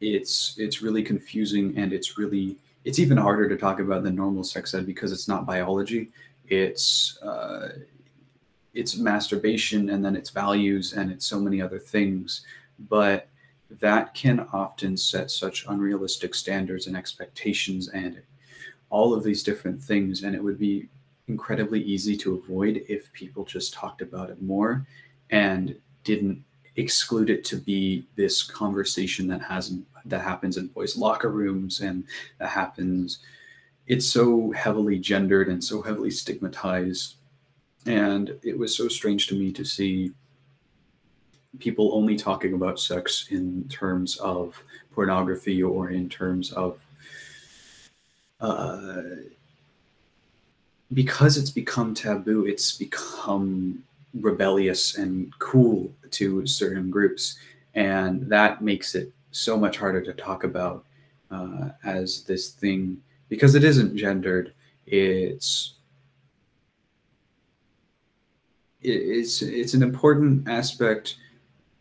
it's 0.00 0.54
it's 0.58 0.82
really 0.82 1.02
confusing 1.02 1.76
and 1.76 1.92
it's 1.92 2.18
really 2.18 2.56
it's 2.88 2.98
even 2.98 3.18
harder 3.18 3.50
to 3.50 3.56
talk 3.58 3.80
about 3.80 4.02
than 4.02 4.16
normal 4.16 4.42
sex 4.42 4.72
ed 4.72 4.86
because 4.86 5.12
it's 5.12 5.28
not 5.28 5.44
biology. 5.44 6.08
It's 6.48 7.18
uh, 7.18 7.68
it's 8.72 8.96
masturbation 8.96 9.90
and 9.90 10.02
then 10.02 10.16
it's 10.16 10.30
values 10.30 10.94
and 10.94 11.12
it's 11.12 11.26
so 11.26 11.38
many 11.38 11.60
other 11.60 11.78
things. 11.78 12.46
But 12.88 13.28
that 13.82 14.14
can 14.14 14.46
often 14.54 14.96
set 14.96 15.30
such 15.30 15.66
unrealistic 15.68 16.34
standards 16.34 16.86
and 16.86 16.96
expectations 16.96 17.88
and 17.88 18.22
all 18.88 19.12
of 19.12 19.22
these 19.22 19.42
different 19.42 19.82
things. 19.82 20.22
And 20.22 20.34
it 20.34 20.42
would 20.42 20.58
be 20.58 20.88
incredibly 21.26 21.82
easy 21.82 22.16
to 22.16 22.36
avoid 22.36 22.86
if 22.88 23.12
people 23.12 23.44
just 23.44 23.74
talked 23.74 24.00
about 24.00 24.30
it 24.30 24.40
more 24.40 24.86
and 25.28 25.76
didn't 26.04 26.42
exclude 26.76 27.28
it 27.28 27.44
to 27.44 27.56
be 27.56 28.06
this 28.16 28.42
conversation 28.42 29.26
that 29.26 29.42
hasn't 29.42 29.84
that 30.08 30.22
happens 30.22 30.56
in 30.56 30.66
boys 30.68 30.96
locker 30.96 31.30
rooms 31.30 31.80
and 31.80 32.04
that 32.38 32.48
happens 32.48 33.20
it's 33.88 34.06
so 34.06 34.50
heavily 34.52 34.98
gendered 34.98 35.48
and 35.48 35.64
so 35.64 35.80
heavily 35.80 36.10
stigmatized. 36.10 37.14
And 37.86 38.38
it 38.42 38.56
was 38.56 38.76
so 38.76 38.86
strange 38.86 39.26
to 39.28 39.34
me 39.34 39.50
to 39.52 39.64
see 39.64 40.12
people 41.58 41.94
only 41.94 42.14
talking 42.14 42.52
about 42.52 42.78
sex 42.78 43.28
in 43.30 43.66
terms 43.68 44.18
of 44.18 44.62
pornography 44.92 45.62
or 45.62 45.90
in 45.90 46.08
terms 46.08 46.52
of 46.52 46.78
uh, 48.40 49.00
because 50.92 51.36
it's 51.36 51.50
become 51.50 51.92
taboo 51.92 52.46
it's 52.46 52.76
become 52.76 53.82
rebellious 54.20 54.96
and 54.96 55.36
cool 55.38 55.90
to 56.10 56.46
certain 56.46 56.90
groups. 56.90 57.38
And 57.74 58.28
that 58.28 58.62
makes 58.62 58.94
it 58.94 59.12
so 59.30 59.56
much 59.56 59.76
harder 59.76 60.02
to 60.02 60.12
talk 60.12 60.44
about 60.44 60.84
uh, 61.30 61.70
as 61.84 62.22
this 62.24 62.50
thing 62.50 62.98
because 63.28 63.54
it 63.54 63.64
isn't 63.64 63.96
gendered. 63.96 64.52
It's 64.86 65.74
it's 68.80 69.42
it's 69.42 69.74
an 69.74 69.82
important 69.82 70.48
aspect 70.48 71.16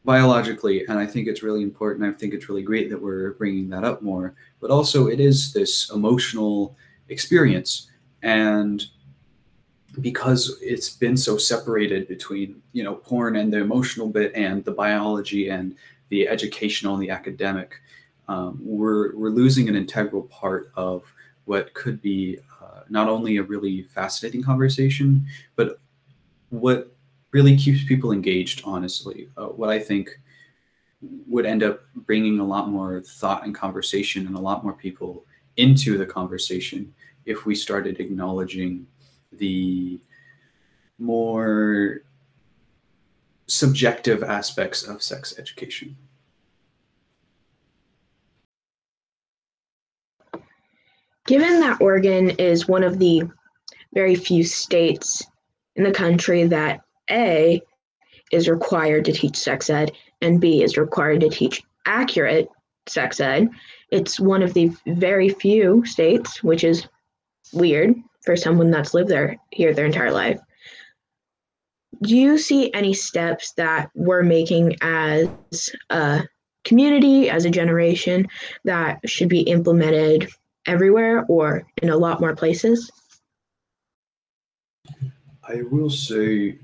biologically 0.04 0.84
and 0.88 0.98
i 0.98 1.06
think 1.06 1.28
it's 1.28 1.44
really 1.44 1.62
important. 1.62 2.04
I 2.04 2.12
think 2.12 2.34
it's 2.34 2.50
really 2.50 2.64
great 2.64 2.90
that 2.90 3.00
we're 3.00 3.34
bringing 3.34 3.70
that 3.70 3.84
up 3.84 4.02
more 4.02 4.34
but 4.60 4.72
also 4.72 5.08
it 5.08 5.20
is 5.20 5.54
this 5.54 5.92
emotional 5.92 6.76
experience. 7.10 7.90
And 8.24 8.86
because 10.02 10.60
it's 10.62 10.90
been 10.90 11.18
so 11.18 11.38
separated 11.38 12.08
between 12.08 12.62
you 12.74 12.84
know 12.84 12.96
porn 12.96 13.36
and 13.36 13.52
the 13.52 13.60
emotional 13.60 14.08
bit 14.08 14.32
and 14.36 14.64
the 14.64 14.72
biology 14.72 15.50
and 15.50 15.76
the 16.10 16.28
educational 16.28 16.94
and 16.94 17.04
the 17.04 17.10
academic 17.10 17.82
um, 18.28 18.60
we're 18.62 19.16
we're 19.16 19.30
losing 19.30 19.70
an 19.70 19.76
integral 19.76 20.24
part 20.24 20.72
of 20.76 21.04
what 21.46 21.74
could 21.74 22.02
be 22.02 22.38
uh, 22.62 22.82
not 22.90 23.08
only 23.08 23.38
a 23.38 23.44
really 23.44 23.84
fascinating 23.84 24.44
conversation 24.44 25.26
but 25.56 25.80
what 26.50 26.94
really 27.32 27.58
keeps 27.58 27.84
people 27.84 28.12
engaged 28.12 28.62
honestly. 28.66 29.30
Uh, 29.38 29.48
what 29.48 29.70
i 29.70 29.80
think 29.80 30.10
would 31.28 31.46
end 31.46 31.62
up 31.62 31.82
bringing 31.96 32.40
a 32.40 32.46
lot 32.46 32.70
more 32.70 33.02
thought 33.02 33.46
and 33.46 33.54
conversation 33.54 34.26
and 34.26 34.36
a 34.36 34.40
lot 34.40 34.64
more 34.64 34.74
people 34.74 35.26
into 35.58 35.98
the 35.98 36.06
conversation 36.06 36.94
if 37.26 37.46
we 37.46 37.54
started 37.54 38.00
acknowledging 38.00 38.88
the 39.34 40.00
more 40.98 42.02
subjective 43.48 44.24
aspects 44.24 44.84
of 44.84 45.02
sex 45.02 45.38
education. 45.40 45.98
Given 51.26 51.60
that 51.60 51.82
Oregon 51.82 52.30
is 52.32 52.68
one 52.68 52.84
of 52.84 53.00
the 53.00 53.24
very 53.94 54.16
few 54.16 54.44
states 54.44 55.26
in 55.76 55.84
the 55.84 55.92
country 55.92 56.46
that 56.48 56.82
A 57.10 57.62
is 58.32 58.48
required 58.48 59.06
to 59.06 59.12
teach 59.12 59.36
sex 59.36 59.70
ed 59.70 59.92
and 60.22 60.40
B 60.40 60.64
is 60.64 60.78
required 60.78 61.22
to 61.22 61.30
teach 61.30 61.62
accurate 61.86 62.48
sex 62.88 63.20
ed, 63.20 63.50
it's 63.92 64.20
one 64.20 64.42
of 64.42 64.54
the 64.54 64.72
very 64.88 65.30
few 65.30 65.86
states, 65.86 66.44
which 66.44 66.64
is 66.64 66.88
weird 67.54 67.96
for 68.24 68.36
someone 68.36 68.72
that's 68.72 68.94
lived 68.94 69.10
there 69.10 69.38
here 69.52 69.74
their 69.74 69.86
entire 69.86 70.12
life. 70.12 70.40
Do 72.02 72.16
you 72.16 72.38
see 72.38 72.74
any 72.74 72.94
steps 72.94 73.54
that 73.54 73.90
we're 73.96 74.24
making 74.24 74.76
as 74.82 75.30
a 75.90 76.24
community, 76.64 77.30
as 77.30 77.46
a 77.46 77.50
generation, 77.50 78.28
that 78.66 79.00
should 79.06 79.30
be 79.30 79.42
implemented 79.42 80.30
everywhere 80.68 81.26
or 81.28 81.66
in 81.82 81.90
a 81.90 81.98
lot 81.98 82.20
more 82.20 82.36
places? 82.36 82.92
I 85.44 85.62
will 85.72 85.90
say 85.90 86.58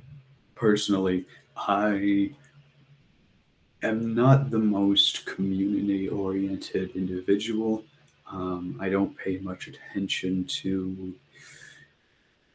personally, 0.55 1.25
I 1.55 2.31
am 3.81 4.13
not 4.13 4.51
the 4.51 4.59
most 4.59 5.25
community 5.25 6.09
oriented 6.09 6.95
individual. 6.95 7.84
Um, 8.31 8.77
I 8.79 8.89
don't 8.89 9.15
pay 9.17 9.38
much 9.38 9.67
attention 9.67 10.45
to 10.45 11.13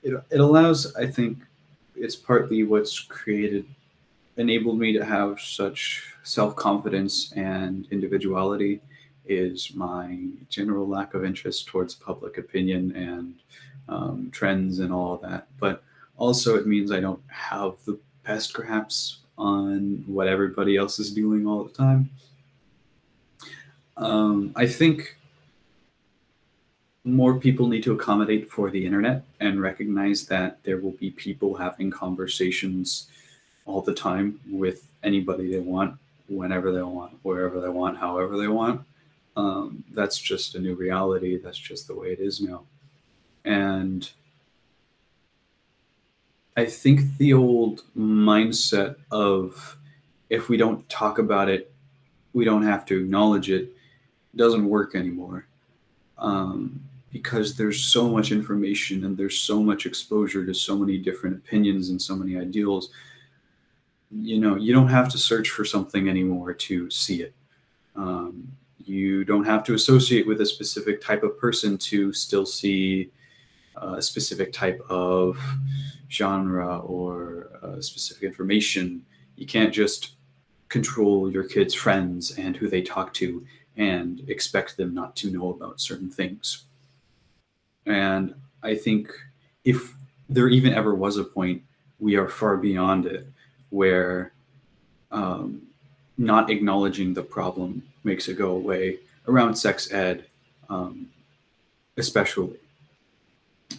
it, 0.03 0.25
it 0.31 0.41
allows 0.41 0.95
i 0.97 1.07
think 1.07 1.39
it's 2.01 2.17
partly 2.17 2.65
what's 2.65 3.01
created 3.01 3.67
enabled 4.37 4.79
me 4.79 4.93
to 4.93 5.05
have 5.05 5.41
such 5.41 6.15
self-confidence 6.23 7.33
and 7.33 7.87
individuality 7.91 8.81
is 9.27 9.75
my 9.75 10.19
general 10.49 10.89
lack 10.89 11.15
of 11.15 11.25
interest 11.25 11.67
towards 11.67 11.95
public 11.95 12.39
opinion 12.39 12.95
and 12.95 13.35
um, 13.89 14.31
trends 14.33 14.79
and 14.79 14.93
all 14.93 15.17
that. 15.19 15.49
But 15.59 15.83
also 16.19 16.57
it 16.57 16.67
means 16.67 16.93
i 16.93 17.01
don't 17.01 17.23
have 17.29 17.75
the 17.87 17.99
best 18.25 18.53
grasp 18.53 19.23
on 19.39 20.05
what 20.07 20.27
everybody 20.27 20.77
else 20.77 20.99
is 20.99 21.13
doing 21.13 21.47
all 21.47 21.65
the 21.65 21.73
time. 21.73 22.11
Um, 23.97 24.53
i 24.55 24.67
think 24.67 25.18
more 27.09 27.39
people 27.39 27.67
need 27.67 27.83
to 27.85 27.93
accommodate 27.93 28.51
for 28.51 28.71
the 28.71 28.85
internet 28.85 29.25
and 29.41 29.61
recognize 29.61 30.27
that 30.27 30.63
there 30.65 30.79
will 30.79 30.93
be 30.93 31.11
people 31.11 31.55
having 31.55 31.91
conversations 31.91 33.09
all 33.67 33.83
the 33.83 33.95
time 33.95 34.41
with 34.51 34.89
anybody 35.03 35.51
they 35.51 35.61
want, 35.61 35.99
whenever 36.29 36.73
they 36.73 36.83
want, 36.83 37.19
wherever 37.23 37.61
they 37.61 37.69
want, 37.69 37.99
however 37.99 38.37
they 38.37 38.49
want. 38.49 38.83
Um, 39.37 39.85
that's 39.93 40.19
just 40.19 40.55
a 40.55 40.59
new 40.59 40.75
reality. 40.75 41.39
That's 41.39 41.59
just 41.59 41.87
the 41.87 41.95
way 41.95 42.09
it 42.09 42.21
is 42.21 42.41
now. 42.41 42.65
And 43.45 44.11
I 46.57 46.67
think 46.67 47.17
the 47.19 47.35
old 47.35 47.83
mindset 47.97 48.97
of 49.13 49.77
if 50.29 50.49
we 50.49 50.57
don't 50.57 50.87
talk 50.89 51.19
about 51.19 51.49
it, 51.49 51.73
we 52.33 52.45
don't 52.45 52.65
have 52.65 52.85
to 52.87 52.99
acknowledge 52.99 53.51
it 53.51 53.73
doesn't 54.35 54.69
work 54.69 54.95
anymore. 54.95 55.47
Um, 56.19 56.88
because 57.13 57.57
there's 57.57 57.85
so 57.85 58.09
much 58.09 58.33
information 58.33 59.05
and 59.05 59.17
there's 59.17 59.39
so 59.39 59.63
much 59.63 59.87
exposure 59.87 60.45
to 60.45 60.55
so 60.55 60.77
many 60.77 60.99
different 60.99 61.37
opinions 61.37 61.89
and 61.89 62.01
so 62.01 62.15
many 62.15 62.37
ideals. 62.37 62.91
You 64.11 64.41
know 64.41 64.57
you 64.57 64.73
don't 64.73 64.89
have 64.89 65.09
to 65.11 65.19
search 65.19 65.51
for 65.51 65.65
something 65.65 66.09
anymore 66.09 66.55
to 66.55 66.91
see 66.91 67.23
it. 67.23 67.35
Um, 67.97 68.49
you 68.79 69.25
don't 69.25 69.45
have 69.45 69.65
to 69.65 69.75
associate 69.75 70.27
with 70.27 70.41
a 70.41 70.47
specific 70.47 71.01
type 71.01 71.23
of 71.23 71.39
person 71.39 71.77
to 71.79 72.13
still 72.13 72.47
see 72.47 73.11
a 73.77 74.03
specific 74.03 74.53
type 74.53 74.81
of 74.89 75.39
genre 76.11 76.79
or 76.79 77.51
uh, 77.63 77.81
specific 77.81 78.25
information. 78.25 79.05
You 79.37 79.47
can't 79.47 79.73
just 79.73 80.17
control 80.69 81.31
your 81.31 81.45
kids 81.45 81.75
friends 81.75 82.37
and 82.39 82.57
who 82.57 82.69
they 82.69 82.83
talk 82.83 83.13
to 83.15 83.45
and 83.77 84.23
expect 84.29 84.77
them 84.77 84.95
not 84.95 85.15
to 85.17 85.31
know 85.31 85.51
about 85.51 85.81
certain 85.81 86.11
things 86.11 86.65
and 87.89 88.35
I 88.63 88.75
think 88.75 89.11
if 89.65 89.95
there 90.29 90.49
even 90.49 90.75
ever 90.75 90.95
was 90.95 91.17
a 91.17 91.25
point, 91.25 91.63
we 91.99 92.17
are 92.17 92.29
far 92.29 92.57
beyond 92.57 93.07
it, 93.07 93.27
where 93.71 94.33
um, 95.11 95.63
not 96.17 96.51
acknowledging 96.51 97.15
the 97.15 97.23
problem 97.23 97.83
makes 98.05 98.29
it 98.29 98.39
go 98.39 98.51
away 98.51 98.99
around 99.27 99.55
sex 99.55 99.93
ed, 99.93 100.27
um, 100.69 101.09
especially. 101.97 102.57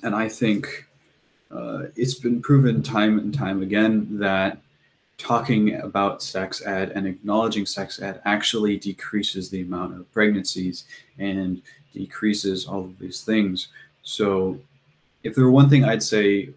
And 0.04 0.16
I 0.16 0.30
think 0.30 0.86
uh, 1.52 1.86
it's 1.96 2.16
been 2.16 2.42
proven 2.42 2.84
time 2.84 3.20
and 3.20 3.34
time 3.34 3.62
again 3.62 4.20
that 4.20 4.60
talking 5.18 5.76
about 5.76 6.24
sex 6.24 6.66
ed 6.66 6.92
and 6.92 7.06
acknowledging 7.06 7.66
sex 7.66 8.02
ed 8.02 8.22
actually 8.26 8.78
decreases 8.78 9.50
the 9.50 9.62
amount 9.62 9.94
of 9.94 10.12
pregnancies 10.14 10.86
and 11.18 11.62
decreases 11.94 12.66
all 12.66 12.86
of 12.86 12.98
these 13.00 13.22
things. 13.22 13.68
So, 14.10 14.60
if 15.24 15.36
there 15.36 15.44
were 15.44 15.52
one 15.52 15.70
thing 15.70 15.86
I'd 15.86 16.02
say 16.02 16.50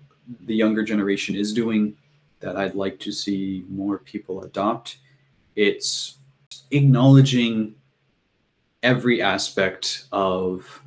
the 0.47 0.55
younger 0.55 0.83
generation 0.83 1.35
is 1.37 1.53
doing 1.53 1.95
that 2.41 2.57
I'd 2.57 2.75
like 2.75 2.99
to 3.01 3.13
see 3.13 3.67
more 3.69 3.99
people 3.99 4.43
adopt, 4.43 4.97
it's 5.55 6.17
acknowledging 6.71 7.75
every 8.83 9.21
aspect 9.21 10.07
of 10.13 10.81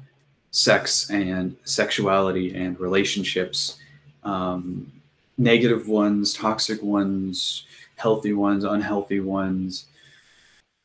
sex 0.50 1.12
and 1.12 1.56
sexuality 1.66 2.56
and 2.56 2.80
relationships 2.80 3.78
um, 4.24 4.92
negative 5.38 5.88
ones, 5.88 6.34
toxic 6.34 6.82
ones, 6.82 7.66
healthy 7.98 8.34
ones, 8.34 8.64
unhealthy 8.64 9.20
ones. 9.20 9.86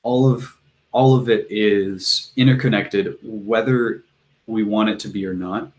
All 0.03 0.31
of 0.31 0.55
all 0.93 1.17
of 1.17 1.31
it 1.31 1.47
is 1.49 2.33
interconnected, 2.37 3.17
whether 3.23 4.05
we 4.47 4.63
want 4.63 4.89
it 4.89 4.99
to 5.01 5.09
be 5.09 5.27
or 5.27 5.35
not. 5.35 5.71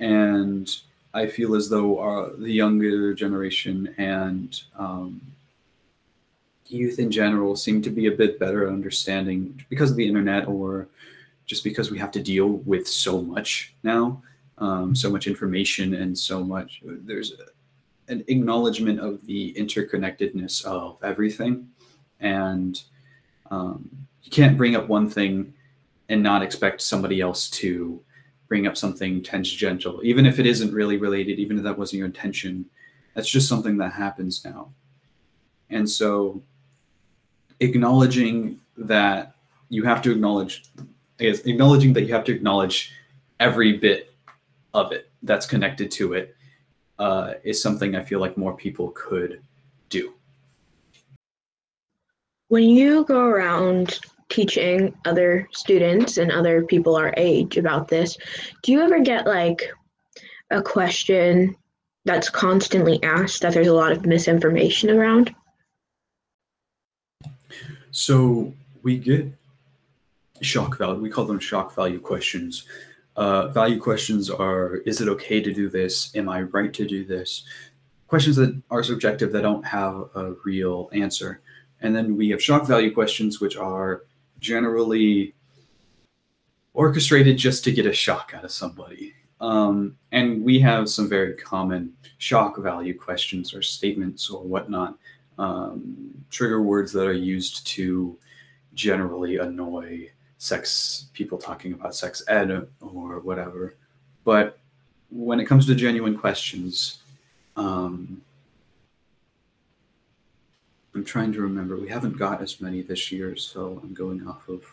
And 0.00 0.74
I 1.14 1.26
feel 1.26 1.54
as 1.54 1.68
though 1.68 1.98
our, 1.98 2.30
the 2.36 2.52
younger 2.52 3.14
generation 3.14 3.94
and 3.98 4.60
um, 4.78 5.20
youth 6.66 6.98
in 6.98 7.10
general 7.10 7.56
seem 7.56 7.82
to 7.82 7.90
be 7.90 8.06
a 8.06 8.12
bit 8.12 8.38
better 8.38 8.66
at 8.66 8.72
understanding 8.72 9.64
because 9.68 9.90
of 9.90 9.96
the 9.96 10.06
internet 10.06 10.46
or 10.46 10.88
just 11.46 11.64
because 11.64 11.90
we 11.90 11.98
have 11.98 12.10
to 12.12 12.22
deal 12.22 12.48
with 12.66 12.86
so 12.86 13.22
much 13.22 13.74
now, 13.82 14.22
um, 14.58 14.94
so 14.94 15.10
much 15.10 15.26
information 15.26 15.94
and 15.94 16.16
so 16.16 16.44
much. 16.44 16.82
There's 16.84 17.32
an 18.08 18.22
acknowledgement 18.28 19.00
of 19.00 19.24
the 19.26 19.54
interconnectedness 19.54 20.64
of 20.66 20.98
everything, 21.02 21.68
and 22.20 22.80
um, 23.50 23.88
you 24.22 24.30
can't 24.30 24.58
bring 24.58 24.76
up 24.76 24.88
one 24.88 25.08
thing 25.08 25.54
and 26.08 26.22
not 26.22 26.42
expect 26.42 26.80
somebody 26.80 27.20
else 27.20 27.50
to 27.50 28.02
bring 28.48 28.66
up 28.66 28.76
something 28.76 29.22
tangential, 29.22 30.00
even 30.02 30.24
if 30.24 30.38
it 30.38 30.46
isn't 30.46 30.72
really 30.72 30.96
related, 30.96 31.38
even 31.38 31.58
if 31.58 31.64
that 31.64 31.78
wasn't 31.78 31.98
your 31.98 32.06
intention. 32.06 32.64
That's 33.14 33.28
just 33.28 33.48
something 33.48 33.76
that 33.78 33.92
happens 33.92 34.44
now. 34.44 34.72
And 35.70 35.88
so, 35.88 36.42
acknowledging 37.60 38.60
that 38.78 39.34
you 39.68 39.84
have 39.84 40.00
to 40.02 40.12
acknowledge, 40.12 40.64
I 41.20 41.24
guess, 41.24 41.40
acknowledging 41.40 41.92
that 41.94 42.02
you 42.02 42.14
have 42.14 42.24
to 42.24 42.34
acknowledge 42.34 42.94
every 43.38 43.76
bit 43.76 44.14
of 44.72 44.92
it 44.92 45.10
that's 45.22 45.46
connected 45.46 45.90
to 45.90 46.14
it 46.14 46.36
uh, 46.98 47.34
is 47.44 47.62
something 47.62 47.94
I 47.94 48.02
feel 48.02 48.20
like 48.20 48.36
more 48.36 48.56
people 48.56 48.90
could 48.90 49.42
do. 49.88 50.14
When 52.48 52.64
you 52.64 53.04
go 53.04 53.20
around 53.20 53.98
teaching 54.28 54.94
other 55.04 55.48
students 55.52 56.18
and 56.18 56.30
other 56.30 56.64
people 56.64 56.96
our 56.96 57.14
age 57.16 57.56
about 57.56 57.88
this, 57.88 58.16
do 58.62 58.72
you 58.72 58.80
ever 58.80 59.00
get 59.00 59.26
like 59.26 59.62
a 60.50 60.62
question 60.62 61.56
that's 62.04 62.30
constantly 62.30 63.02
asked 63.02 63.42
that 63.42 63.52
there's 63.52 63.68
a 63.68 63.74
lot 63.74 63.92
of 63.92 64.06
misinformation 64.06 64.90
around? 64.90 65.34
So 67.90 68.52
we 68.82 68.98
get 68.98 69.26
shock 70.40 70.78
value. 70.78 71.00
We 71.00 71.10
call 71.10 71.24
them 71.24 71.40
shock 71.40 71.74
value 71.74 72.00
questions 72.00 72.64
uh, 73.18 73.48
value 73.48 73.80
questions 73.80 74.30
are 74.30 74.76
Is 74.86 75.00
it 75.00 75.08
okay 75.08 75.42
to 75.42 75.52
do 75.52 75.68
this? 75.68 76.14
Am 76.14 76.28
I 76.28 76.42
right 76.42 76.72
to 76.72 76.86
do 76.86 77.04
this? 77.04 77.42
Questions 78.06 78.36
that 78.36 78.62
are 78.70 78.84
subjective 78.84 79.32
that 79.32 79.42
don't 79.42 79.66
have 79.66 79.94
a 80.14 80.34
real 80.44 80.88
answer. 80.92 81.40
And 81.80 81.94
then 81.94 82.16
we 82.16 82.30
have 82.30 82.40
shock 82.40 82.64
value 82.64 82.94
questions, 82.94 83.40
which 83.40 83.56
are 83.56 84.04
generally 84.40 85.34
orchestrated 86.74 87.36
just 87.36 87.64
to 87.64 87.72
get 87.72 87.86
a 87.86 87.92
shock 87.92 88.32
out 88.34 88.44
of 88.44 88.52
somebody. 88.52 89.14
Um, 89.40 89.96
and 90.12 90.42
we 90.42 90.58
have 90.60 90.88
some 90.88 91.08
very 91.08 91.34
common 91.34 91.92
shock 92.18 92.58
value 92.58 92.96
questions 92.98 93.54
or 93.54 93.62
statements 93.62 94.30
or 94.30 94.42
whatnot, 94.42 94.96
um, 95.38 96.10
trigger 96.30 96.62
words 96.62 96.92
that 96.92 97.06
are 97.06 97.12
used 97.12 97.66
to 97.68 98.16
generally 98.74 99.38
annoy 99.38 100.10
sex 100.38 101.06
people 101.14 101.38
talking 101.38 101.72
about 101.72 101.94
sex 101.94 102.22
ed 102.28 102.50
or 102.80 103.20
whatever. 103.20 103.74
But 104.24 104.58
when 105.10 105.40
it 105.40 105.46
comes 105.46 105.66
to 105.66 105.74
genuine 105.74 106.16
questions, 106.16 106.98
um, 107.56 108.22
I'm 110.98 111.04
trying 111.04 111.32
to 111.34 111.42
remember. 111.42 111.76
We 111.76 111.88
haven't 111.88 112.18
got 112.18 112.42
as 112.42 112.60
many 112.60 112.82
this 112.82 113.12
year, 113.12 113.36
so 113.36 113.80
I'm 113.84 113.94
going 113.94 114.26
off 114.26 114.48
of 114.48 114.64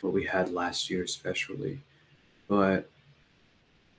what 0.00 0.14
we 0.14 0.24
had 0.24 0.50
last 0.50 0.88
year, 0.88 1.02
especially. 1.02 1.80
But 2.48 2.88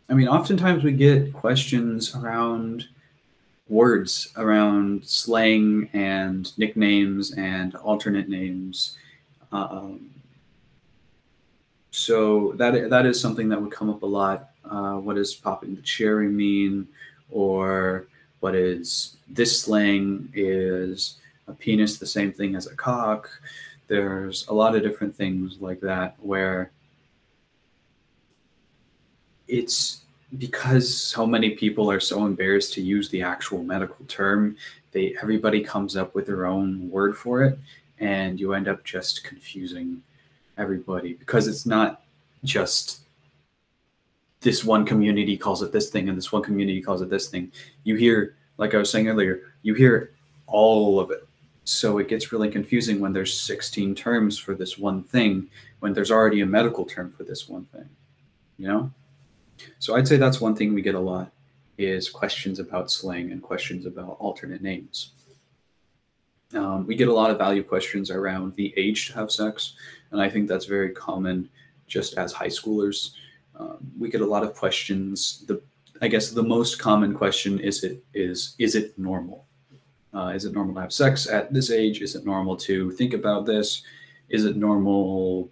I 0.10 0.16
mean, 0.16 0.28
oftentimes 0.28 0.84
we 0.84 0.92
get 0.94 1.32
questions 1.34 2.16
around 2.16 2.88
words, 3.70 4.34
around 4.38 5.06
slang 5.06 5.88
and 5.94 6.52
nicknames 6.58 7.34
and 7.34 7.76
alternate 7.76 8.28
names. 8.28 8.98
Um, 9.52 10.10
so 11.92 12.54
that 12.54 12.90
that 12.90 13.06
is 13.06 13.22
something 13.22 13.50
that 13.50 13.62
would 13.62 13.72
come 13.72 13.92
up 13.92 14.02
a 14.02 14.08
lot. 14.08 14.50
Uh, 14.66 14.96
what 14.96 15.16
does 15.16 15.36
popping 15.36 15.76
the 15.76 15.84
cherry 15.84 16.28
mean? 16.28 16.88
Or 17.30 18.08
what 18.40 18.56
is 18.56 19.18
this 19.30 19.62
slang? 19.62 20.28
Is 20.34 21.18
a 21.52 21.56
penis 21.56 21.98
the 21.98 22.06
same 22.06 22.32
thing 22.32 22.56
as 22.56 22.68
a 22.68 22.76
cock? 22.76 23.30
There's 23.88 24.48
a 24.48 24.54
lot 24.54 24.76
of 24.76 24.84
different 24.84 25.16
things 25.16 25.58
like 25.60 25.82
that 25.82 26.16
where 26.20 26.72
it's 29.48 30.02
because 30.38 30.96
so 30.96 31.28
many 31.28 31.52
people 31.52 31.92
are 31.92 32.00
so 32.00 32.26
embarrassed 32.26 32.74
to 32.74 32.82
use 32.82 33.10
the 33.10 33.22
actual 33.22 33.64
medical 33.64 34.06
term 34.06 34.56
they 34.94 35.14
everybody 35.22 35.62
comes 35.62 35.98
up 35.98 36.16
with 36.16 36.26
their 36.26 36.46
own 36.46 36.90
word 36.90 37.18
for 37.18 37.44
it 37.44 37.60
and 38.00 38.40
you 38.40 38.54
end 38.54 38.70
up 38.70 38.82
just 38.86 39.26
confusing 39.26 40.02
everybody 40.58 41.14
because 41.14 41.50
it's 41.50 41.66
not 41.66 42.04
just 42.46 43.02
this 44.42 44.66
one 44.66 44.86
community 44.86 45.38
calls 45.38 45.62
it 45.62 45.72
this 45.72 45.90
thing 45.90 46.10
and 46.10 46.18
this 46.18 46.32
one 46.32 46.42
community 46.42 46.82
calls 46.82 47.02
it 47.02 47.10
this 47.10 47.30
thing. 47.30 47.52
You 47.84 47.96
hear, 47.96 48.36
like 48.58 48.74
I 48.74 48.78
was 48.78 48.90
saying 48.90 49.08
earlier, 49.08 49.54
you 49.62 49.76
hear 49.76 50.12
all 50.48 51.00
of 51.00 51.12
it. 51.12 51.28
So 51.64 52.00
it 52.00 52.08
gets 52.08 52.32
really 52.32 52.50
confusing 52.50 53.00
when 53.00 53.14
there's 53.14 53.40
16 53.40 53.96
terms 53.96 54.38
for 54.38 54.56
this 54.56 54.78
one 54.78 55.04
thing 55.04 55.48
when 55.80 55.94
there's 55.94 56.12
already 56.12 56.42
a 56.42 56.46
medical 56.46 56.86
term 56.86 57.12
for 57.12 57.24
this 57.24 57.48
one 57.48 57.66
thing. 57.66 57.90
You 58.58 58.68
know? 58.68 58.92
So 59.80 59.96
I'd 59.96 60.08
say 60.08 60.18
that's 60.18 60.42
one 60.42 60.56
thing 60.56 60.74
we 60.74 60.82
get 60.82 60.96
a 60.96 61.00
lot 61.00 61.32
is 61.78 62.10
questions 62.10 62.60
about 62.60 62.92
slang 62.92 63.32
and 63.32 63.42
questions 63.42 63.86
about 63.86 64.18
alternate 64.20 64.62
names. 64.62 65.12
Um, 66.54 66.86
we 66.86 66.96
get 66.96 67.08
a 67.08 67.14
lot 67.14 67.32
of 67.32 67.38
value 67.38 67.64
questions 67.64 68.12
around 68.12 68.56
the 68.56 68.74
age 68.76 69.08
to 69.08 69.14
have 69.16 69.32
sex, 69.32 69.74
and 70.12 70.22
I 70.22 70.30
think 70.30 70.48
that's 70.48 70.66
very 70.66 70.90
common 70.92 71.50
just 71.88 72.18
as 72.18 72.34
high 72.34 72.48
schoolers. 72.48 73.12
Um, 73.58 73.78
we 73.98 74.10
get 74.10 74.22
a 74.22 74.26
lot 74.26 74.44
of 74.44 74.54
questions. 74.54 75.46
The 75.48 75.62
I 76.02 76.08
guess 76.08 76.32
the 76.32 76.44
most 76.44 76.80
common 76.80 77.14
question 77.14 77.60
is 77.60 77.84
it 77.84 78.04
is 78.14 78.56
is 78.58 78.76
it 78.76 78.98
normal? 78.98 79.46
Uh, 80.14 80.34
is 80.36 80.46
it 80.46 80.54
normal 80.54 80.76
to 80.76 80.82
have 80.82 80.94
sex 80.94 81.28
at 81.28 81.54
this 81.54 81.72
age? 81.72 82.02
Is 82.02 82.16
it 82.16 82.26
normal 82.26 82.58
to 82.58 82.92
think 82.92 83.14
about 83.14 83.46
this? 83.46 83.84
Is 84.30 84.46
it 84.46 84.58
normal 84.58 85.50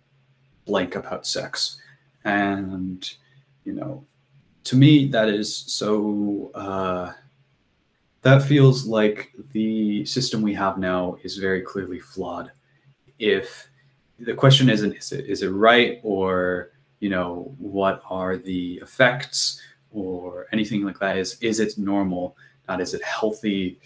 blank 0.65 0.95
about 0.95 1.25
sex? 1.25 1.81
And 2.25 3.09
you 3.63 3.73
know, 3.73 4.05
to 4.65 4.75
me, 4.75 5.07
that 5.07 5.29
is 5.29 5.55
so. 5.55 6.51
Uh, 6.53 7.13
that 8.21 8.41
feels 8.41 8.85
like 8.85 9.31
the 9.53 10.03
system 10.03 10.41
we 10.41 10.53
have 10.53 10.77
now 10.77 11.17
is 11.23 11.37
very 11.37 11.61
clearly 11.61 11.99
flawed. 11.99 12.51
If 13.17 13.69
the 14.19 14.33
question 14.33 14.69
isn't 14.69 14.93
is 14.93 15.11
it 15.11 15.25
is 15.25 15.43
it 15.43 15.49
right 15.49 15.99
or 16.03 16.71
you 16.99 17.09
know 17.09 17.53
what 17.57 18.01
are 18.09 18.37
the 18.37 18.75
effects 18.81 19.61
or 19.91 20.47
anything 20.51 20.83
like 20.83 20.99
that 20.99 21.17
is 21.17 21.37
is 21.41 21.59
it 21.59 21.77
normal 21.77 22.35
not 22.67 22.81
is 22.81 22.93
it 22.93 23.03
healthy 23.03 23.79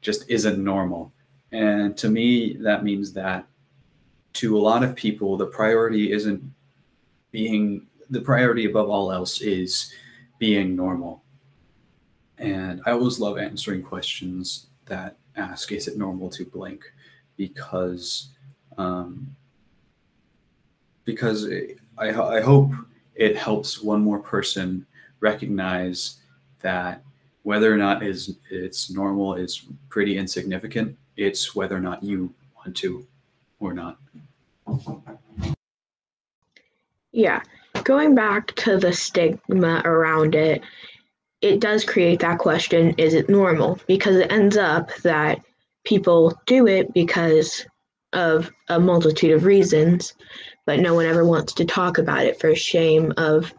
just 0.00 0.28
isn't 0.28 0.62
normal 0.62 1.12
and 1.52 1.96
to 1.96 2.08
me 2.08 2.54
that 2.54 2.84
means 2.84 3.12
that 3.12 3.46
to 4.32 4.56
a 4.56 4.60
lot 4.60 4.82
of 4.82 4.94
people 4.94 5.36
the 5.36 5.46
priority 5.46 6.12
isn't 6.12 6.42
being 7.30 7.86
the 8.10 8.20
priority 8.20 8.66
above 8.66 8.88
all 8.88 9.10
else 9.12 9.40
is 9.40 9.92
being 10.38 10.76
normal 10.76 11.22
and 12.38 12.82
I 12.84 12.90
always 12.90 13.18
love 13.18 13.38
answering 13.38 13.82
questions 13.82 14.66
that 14.86 15.16
ask, 15.36 15.72
is 15.72 15.88
it 15.88 15.96
normal 15.96 16.28
to 16.30 16.44
blank? 16.44 16.84
Because, 17.36 18.28
um, 18.76 19.34
because 21.04 21.48
I, 21.98 22.08
I 22.08 22.40
hope 22.40 22.72
it 23.14 23.36
helps 23.36 23.82
one 23.82 24.02
more 24.02 24.18
person 24.18 24.86
recognize 25.20 26.16
that 26.60 27.02
whether 27.46 27.72
or 27.72 27.76
not 27.76 28.02
is 28.02 28.34
it's 28.50 28.90
normal 28.90 29.34
is 29.34 29.62
pretty 29.88 30.18
insignificant 30.18 30.98
It's 31.16 31.54
whether 31.54 31.76
or 31.76 31.80
not 31.80 32.02
you 32.02 32.34
want 32.56 32.76
to 32.78 33.06
or 33.60 33.72
not. 33.72 33.98
Yeah, 37.12 37.40
going 37.84 38.16
back 38.16 38.52
to 38.56 38.78
the 38.78 38.92
stigma 38.92 39.80
around 39.84 40.34
it, 40.34 40.60
it 41.40 41.60
does 41.60 41.84
create 41.84 42.18
that 42.18 42.40
question 42.40 42.92
is 42.98 43.14
it 43.14 43.28
normal? 43.28 43.78
Because 43.86 44.16
it 44.16 44.32
ends 44.32 44.56
up 44.56 44.92
that 45.02 45.40
people 45.84 46.36
do 46.46 46.66
it 46.66 46.92
because 46.94 47.64
of 48.12 48.50
a 48.70 48.80
multitude 48.80 49.30
of 49.30 49.44
reasons, 49.44 50.14
but 50.64 50.80
no 50.80 50.94
one 50.94 51.06
ever 51.06 51.24
wants 51.24 51.52
to 51.52 51.64
talk 51.64 51.98
about 51.98 52.26
it 52.26 52.40
for 52.40 52.56
shame 52.56 53.12
of 53.16 53.54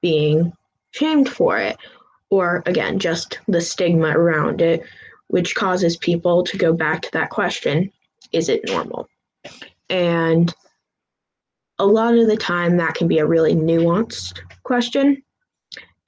being 0.00 0.54
shamed 0.92 1.28
for 1.28 1.58
it, 1.58 1.76
or 2.30 2.62
again, 2.66 2.98
just 2.98 3.38
the 3.48 3.60
stigma 3.60 4.08
around 4.08 4.60
it, 4.60 4.82
which 5.28 5.54
causes 5.54 5.96
people 5.96 6.42
to 6.44 6.56
go 6.56 6.72
back 6.72 7.02
to 7.02 7.10
that 7.12 7.30
question 7.30 7.90
is 8.32 8.48
it 8.48 8.60
normal? 8.66 9.08
And 9.88 10.52
a 11.78 11.86
lot 11.86 12.16
of 12.16 12.26
the 12.26 12.36
time, 12.36 12.76
that 12.76 12.94
can 12.94 13.06
be 13.06 13.18
a 13.18 13.26
really 13.26 13.54
nuanced 13.54 14.40
question 14.62 15.22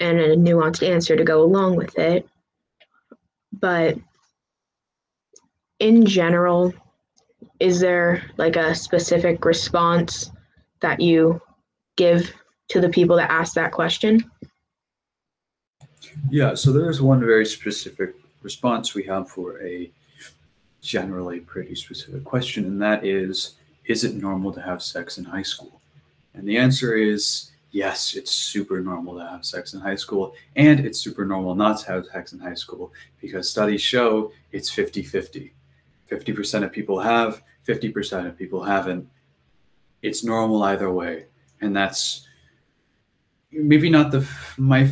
and 0.00 0.18
a 0.18 0.36
nuanced 0.36 0.86
answer 0.86 1.16
to 1.16 1.24
go 1.24 1.42
along 1.42 1.76
with 1.76 1.98
it. 1.98 2.28
But 3.52 3.98
in 5.78 6.06
general, 6.06 6.72
is 7.60 7.80
there 7.80 8.22
like 8.36 8.56
a 8.56 8.74
specific 8.74 9.44
response 9.44 10.30
that 10.80 11.00
you 11.00 11.40
give 11.96 12.32
to 12.68 12.80
the 12.80 12.88
people 12.88 13.16
that 13.16 13.30
ask 13.30 13.54
that 13.54 13.72
question? 13.72 14.28
Yeah, 16.30 16.54
so 16.54 16.72
there's 16.72 17.00
one 17.00 17.20
very 17.20 17.46
specific 17.46 18.14
response 18.42 18.94
we 18.94 19.04
have 19.04 19.30
for 19.30 19.60
a 19.62 19.90
generally 20.80 21.40
pretty 21.40 21.74
specific 21.74 22.24
question, 22.24 22.64
and 22.64 22.80
that 22.82 23.04
is 23.04 23.54
Is 23.84 24.04
it 24.04 24.14
normal 24.14 24.52
to 24.52 24.60
have 24.60 24.82
sex 24.82 25.18
in 25.18 25.24
high 25.24 25.42
school? 25.42 25.80
And 26.34 26.46
the 26.46 26.58
answer 26.58 26.94
is 26.94 27.50
yes, 27.70 28.14
it's 28.14 28.30
super 28.30 28.80
normal 28.80 29.14
to 29.18 29.26
have 29.26 29.44
sex 29.44 29.74
in 29.74 29.80
high 29.80 29.96
school, 29.96 30.34
and 30.56 30.80
it's 30.80 30.98
super 30.98 31.24
normal 31.24 31.54
not 31.54 31.80
to 31.80 31.92
have 31.92 32.06
sex 32.06 32.32
in 32.32 32.38
high 32.38 32.54
school 32.54 32.92
because 33.20 33.48
studies 33.48 33.82
show 33.82 34.32
it's 34.52 34.70
50 34.70 35.02
50. 35.02 35.52
50% 36.10 36.64
of 36.64 36.72
people 36.72 36.98
have, 36.98 37.42
50% 37.66 38.26
of 38.26 38.38
people 38.38 38.62
haven't. 38.62 39.06
It's 40.00 40.24
normal 40.24 40.62
either 40.62 40.90
way. 40.90 41.26
And 41.60 41.76
that's 41.76 42.26
maybe 43.50 43.90
not 43.90 44.10
the 44.10 44.26
my 44.56 44.90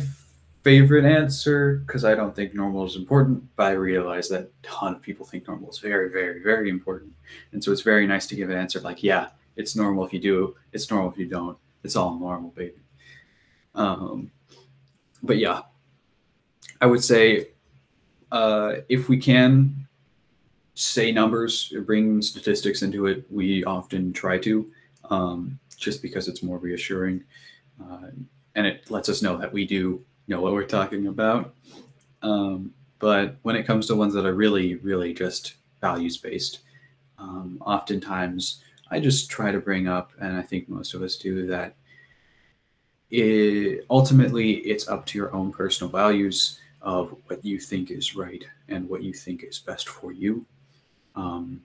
favorite 0.67 1.05
answer 1.05 1.81
because 1.87 2.03
I 2.03 2.13
don't 2.13 2.35
think 2.35 2.53
normal 2.53 2.85
is 2.85 2.97
important, 2.97 3.41
but 3.55 3.67
I 3.67 3.71
realize 3.71 4.27
that 4.27 4.41
a 4.41 4.47
ton 4.63 4.95
of 4.95 5.01
people 5.01 5.25
think 5.25 5.47
normal 5.47 5.69
is 5.69 5.79
very, 5.79 6.09
very, 6.09 6.43
very 6.43 6.69
important. 6.69 7.13
And 7.53 7.63
so 7.63 7.71
it's 7.71 7.83
very 7.83 8.05
nice 8.05 8.27
to 8.27 8.35
give 8.35 8.49
an 8.49 8.57
answer 8.57 8.81
like, 8.81 9.01
yeah, 9.01 9.29
it's 9.55 9.77
normal 9.77 10.05
if 10.05 10.11
you 10.11 10.19
do, 10.19 10.57
it's 10.73 10.91
normal 10.91 11.09
if 11.09 11.17
you 11.17 11.25
don't. 11.25 11.57
It's 11.85 11.95
all 11.95 12.19
normal, 12.19 12.49
baby. 12.49 12.81
Um, 13.75 14.29
but 15.23 15.37
yeah, 15.37 15.61
I 16.81 16.85
would 16.85 17.01
say 17.01 17.51
uh, 18.33 18.73
if 18.89 19.07
we 19.07 19.17
can 19.17 19.87
say 20.75 21.13
numbers, 21.13 21.73
bring 21.85 22.21
statistics 22.21 22.81
into 22.81 23.07
it, 23.07 23.23
we 23.29 23.63
often 23.63 24.11
try 24.11 24.37
to, 24.39 24.69
um, 25.09 25.57
just 25.77 26.01
because 26.01 26.27
it's 26.27 26.43
more 26.43 26.57
reassuring. 26.57 27.23
Uh, 27.81 28.09
and 28.55 28.67
it 28.67 28.91
lets 28.91 29.07
us 29.07 29.21
know 29.21 29.37
that 29.37 29.53
we 29.53 29.65
do 29.65 30.03
know 30.27 30.41
what 30.41 30.53
we're 30.53 30.63
talking 30.63 31.07
about. 31.07 31.53
Um, 32.21 32.73
but 32.99 33.35
when 33.43 33.55
it 33.55 33.65
comes 33.65 33.87
to 33.87 33.95
ones 33.95 34.13
that 34.13 34.25
are 34.25 34.33
really, 34.33 34.75
really 34.75 35.13
just 35.13 35.55
values 35.81 36.17
based, 36.17 36.59
um, 37.17 37.61
oftentimes 37.65 38.61
I 38.89 38.99
just 38.99 39.29
try 39.29 39.51
to 39.51 39.59
bring 39.59 39.87
up, 39.87 40.11
and 40.19 40.35
I 40.35 40.41
think 40.41 40.69
most 40.69 40.93
of 40.93 41.01
us 41.01 41.17
do, 41.17 41.45
that 41.47 41.75
it, 43.09 43.85
ultimately 43.89 44.53
it's 44.57 44.87
up 44.87 45.05
to 45.07 45.17
your 45.17 45.33
own 45.33 45.51
personal 45.51 45.91
values 45.91 46.59
of 46.81 47.15
what 47.25 47.43
you 47.43 47.59
think 47.59 47.91
is 47.91 48.15
right 48.15 48.45
and 48.67 48.87
what 48.87 49.03
you 49.03 49.13
think 49.13 49.43
is 49.43 49.59
best 49.59 49.89
for 49.89 50.11
you. 50.11 50.45
Um, 51.15 51.61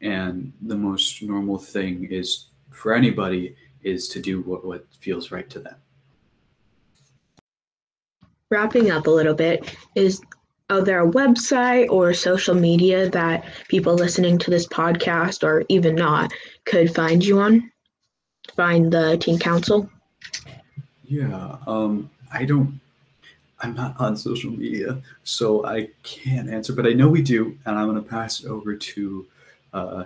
and 0.00 0.52
the 0.62 0.76
most 0.76 1.22
normal 1.22 1.58
thing 1.58 2.04
is 2.10 2.46
for 2.70 2.94
anybody 2.94 3.56
is 3.82 4.08
to 4.08 4.20
do 4.20 4.42
what, 4.42 4.64
what 4.64 4.86
feels 5.00 5.30
right 5.30 5.48
to 5.50 5.58
them 5.58 5.74
wrapping 8.50 8.90
up 8.90 9.06
a 9.06 9.10
little 9.10 9.34
bit, 9.34 9.74
is 9.94 10.20
are 10.70 10.82
there 10.82 11.02
a 11.02 11.10
website 11.10 11.88
or 11.88 12.12
social 12.12 12.54
media 12.54 13.08
that 13.10 13.44
people 13.68 13.94
listening 13.94 14.38
to 14.38 14.50
this 14.50 14.66
podcast 14.66 15.42
or 15.42 15.64
even 15.68 15.94
not 15.94 16.32
could 16.66 16.94
find 16.94 17.24
you 17.24 17.40
on? 17.40 17.70
Find 18.54 18.92
the 18.92 19.16
teen 19.18 19.38
council? 19.38 19.88
Yeah, 21.04 21.56
um, 21.66 22.10
I 22.32 22.44
don't. 22.44 22.80
I'm 23.60 23.74
not 23.74 23.98
on 23.98 24.16
social 24.16 24.52
media, 24.52 25.02
so 25.24 25.64
I 25.66 25.88
can't 26.02 26.48
answer. 26.48 26.72
But 26.72 26.86
I 26.86 26.90
know 26.90 27.08
we 27.08 27.22
do, 27.22 27.58
and 27.64 27.76
I'm 27.78 27.88
going 27.88 28.02
to 28.02 28.08
pass 28.08 28.40
it 28.40 28.46
over 28.46 28.76
to 28.76 29.26
uh, 29.72 30.04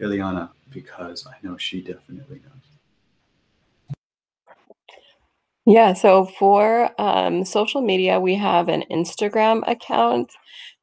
Liliana 0.00 0.50
because 0.70 1.26
I 1.26 1.34
know 1.42 1.56
she 1.56 1.80
definitely 1.80 2.40
knows. 2.44 2.69
Yeah, 5.70 5.94
so 5.94 6.26
for 6.26 6.90
um, 7.00 7.46
social 7.46 7.82
media, 7.82 8.20
we 8.20 8.36
have 8.36 8.68
an 8.68 8.84
Instagram 8.92 9.62
account. 9.68 10.32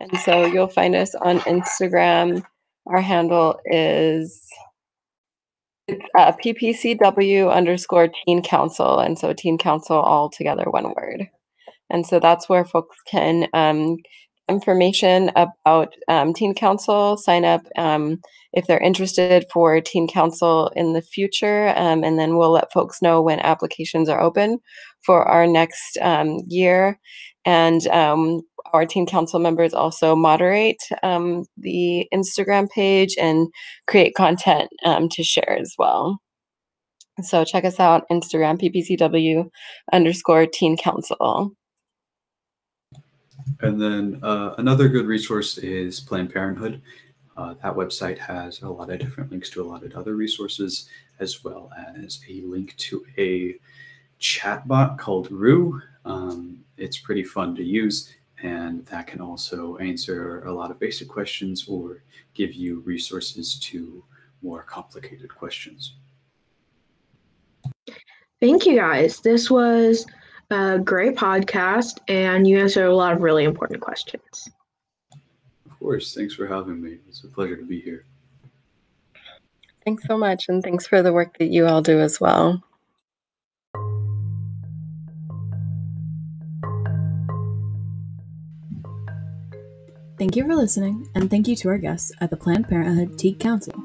And 0.02 0.18
so 0.22 0.46
you'll 0.48 0.70
find 0.70 0.96
us 0.96 1.16
on 1.16 1.42
Instagram. 1.42 2.44
Our 2.88 3.02
handle 3.02 3.60
is 3.68 4.44
uh, 6.18 6.34
PPCW 6.44 7.52
underscore 7.54 8.10
Teen 8.26 8.42
Council. 8.44 9.00
And 9.00 9.20
so 9.20 9.34
Teen 9.34 9.58
Council 9.58 9.98
all 9.98 10.30
together, 10.30 10.66
one 10.70 10.94
word. 10.96 11.28
And 11.92 12.06
so 12.08 12.20
that's 12.20 12.50
where 12.50 12.66
folks 12.66 12.98
can 13.08 13.48
um, 13.54 13.98
information 14.50 15.32
about 15.36 15.94
um, 16.08 16.34
Teen 16.34 16.54
Council, 16.54 17.18
sign 17.18 17.46
up 17.46 17.66
um, 17.78 18.20
if 18.54 18.68
they're 18.68 18.80
interested 18.80 19.46
for 19.52 19.80
Teen 19.82 20.08
Council 20.08 20.72
in 20.76 20.94
the 20.94 21.02
future. 21.02 21.74
Um, 21.76 22.04
and 22.04 22.18
then 22.18 22.38
we'll 22.38 22.52
let 22.52 22.72
folks 22.72 23.02
know 23.02 23.22
when 23.22 23.40
applications 23.40 24.10
are 24.10 24.22
open 24.22 24.60
for 25.06 25.24
our 25.24 25.48
next 25.48 25.98
um, 26.02 26.40
year. 26.48 27.00
And 27.46 27.86
um, 27.88 28.42
our 28.74 28.86
Teen 28.86 29.06
Council 29.06 29.40
members 29.40 29.74
also 29.74 30.16
moderate 30.16 30.82
um, 31.04 31.46
the 31.58 32.08
Instagram 32.14 32.70
page 32.70 33.16
and 33.20 33.48
create 33.88 34.16
content 34.16 34.70
to 34.84 35.24
share 35.24 35.58
as 35.60 35.74
well. 35.78 36.20
So 37.24 37.44
check 37.44 37.66
us 37.66 37.80
out, 37.80 38.08
Instagram, 38.12 38.62
ppcw 38.62 39.50
underscore 39.92 40.46
teen 40.46 40.78
council. 40.78 41.52
And 43.62 43.82
then 43.82 44.20
uh, 44.24 44.56
another 44.58 44.88
good 44.88 45.06
resource 45.06 45.58
is 45.58 46.00
Planned 46.00 46.34
Parenthood. 46.34 46.82
Uh, 47.36 47.54
that 47.62 47.74
website 47.76 48.18
has 48.18 48.62
a 48.62 48.70
lot 48.70 48.90
of 48.90 49.00
different 49.00 49.32
links 49.32 49.50
to 49.52 49.62
a 49.62 49.68
lot 49.68 49.84
of 49.84 49.94
other 49.96 50.16
resources, 50.16 50.90
as 51.20 51.44
well 51.44 51.72
as 52.04 52.20
a 52.30 52.42
link 52.42 52.76
to 52.78 53.06
a 53.18 53.56
chatbot 54.20 54.98
called 54.98 55.32
Roo. 55.32 55.82
Um, 56.06 56.64
it's 56.78 56.98
pretty 56.98 57.24
fun 57.24 57.56
to 57.56 57.64
use, 57.64 58.14
and 58.42 58.86
that 58.88 59.08
can 59.08 59.22
also 59.22 59.78
answer 59.78 60.44
a 60.46 60.52
lot 60.52 60.72
of 60.72 60.80
basic 60.80 61.08
questions 61.08 61.68
or 61.68 62.02
give 62.34 62.54
you 62.54 62.80
resources 62.82 63.60
to 63.60 64.04
more 64.42 64.64
complicated 64.64 65.34
questions. 65.34 65.94
Thank 68.40 68.66
you 68.66 68.76
guys. 68.76 69.20
This 69.20 69.50
was 69.50 70.06
a 70.50 70.80
great 70.80 71.16
podcast, 71.16 72.00
and 72.08 72.48
you 72.48 72.60
answered 72.60 72.86
a 72.86 72.96
lot 72.96 73.14
of 73.14 73.22
really 73.22 73.44
important 73.44 73.82
questions. 73.82 74.50
Of 75.66 75.80
course. 75.80 76.14
Thanks 76.14 76.34
for 76.34 76.48
having 76.48 76.82
me. 76.82 76.98
It's 77.08 77.24
a 77.24 77.28
pleasure 77.28 77.58
to 77.58 77.66
be 77.66 77.82
here. 77.82 78.06
Thanks 79.86 80.04
so 80.06 80.18
much, 80.18 80.50
and 80.50 80.64
thanks 80.64 80.86
for 80.86 81.02
the 81.02 81.14
work 81.14 81.38
that 81.38 81.48
you 81.48 81.66
all 81.66 81.82
do 81.82 82.00
as 82.00 82.20
well. 82.20 82.64
Thank 90.18 90.36
you 90.36 90.46
for 90.46 90.56
listening, 90.56 91.08
and 91.14 91.30
thank 91.30 91.48
you 91.48 91.56
to 91.58 91.70
our 91.70 91.78
guests 91.78 92.12
at 92.20 92.32
the 92.32 92.38
Planned 92.38 92.68
Parenthood 92.68 93.20
Teen 93.20 93.38
Council. 93.38 93.76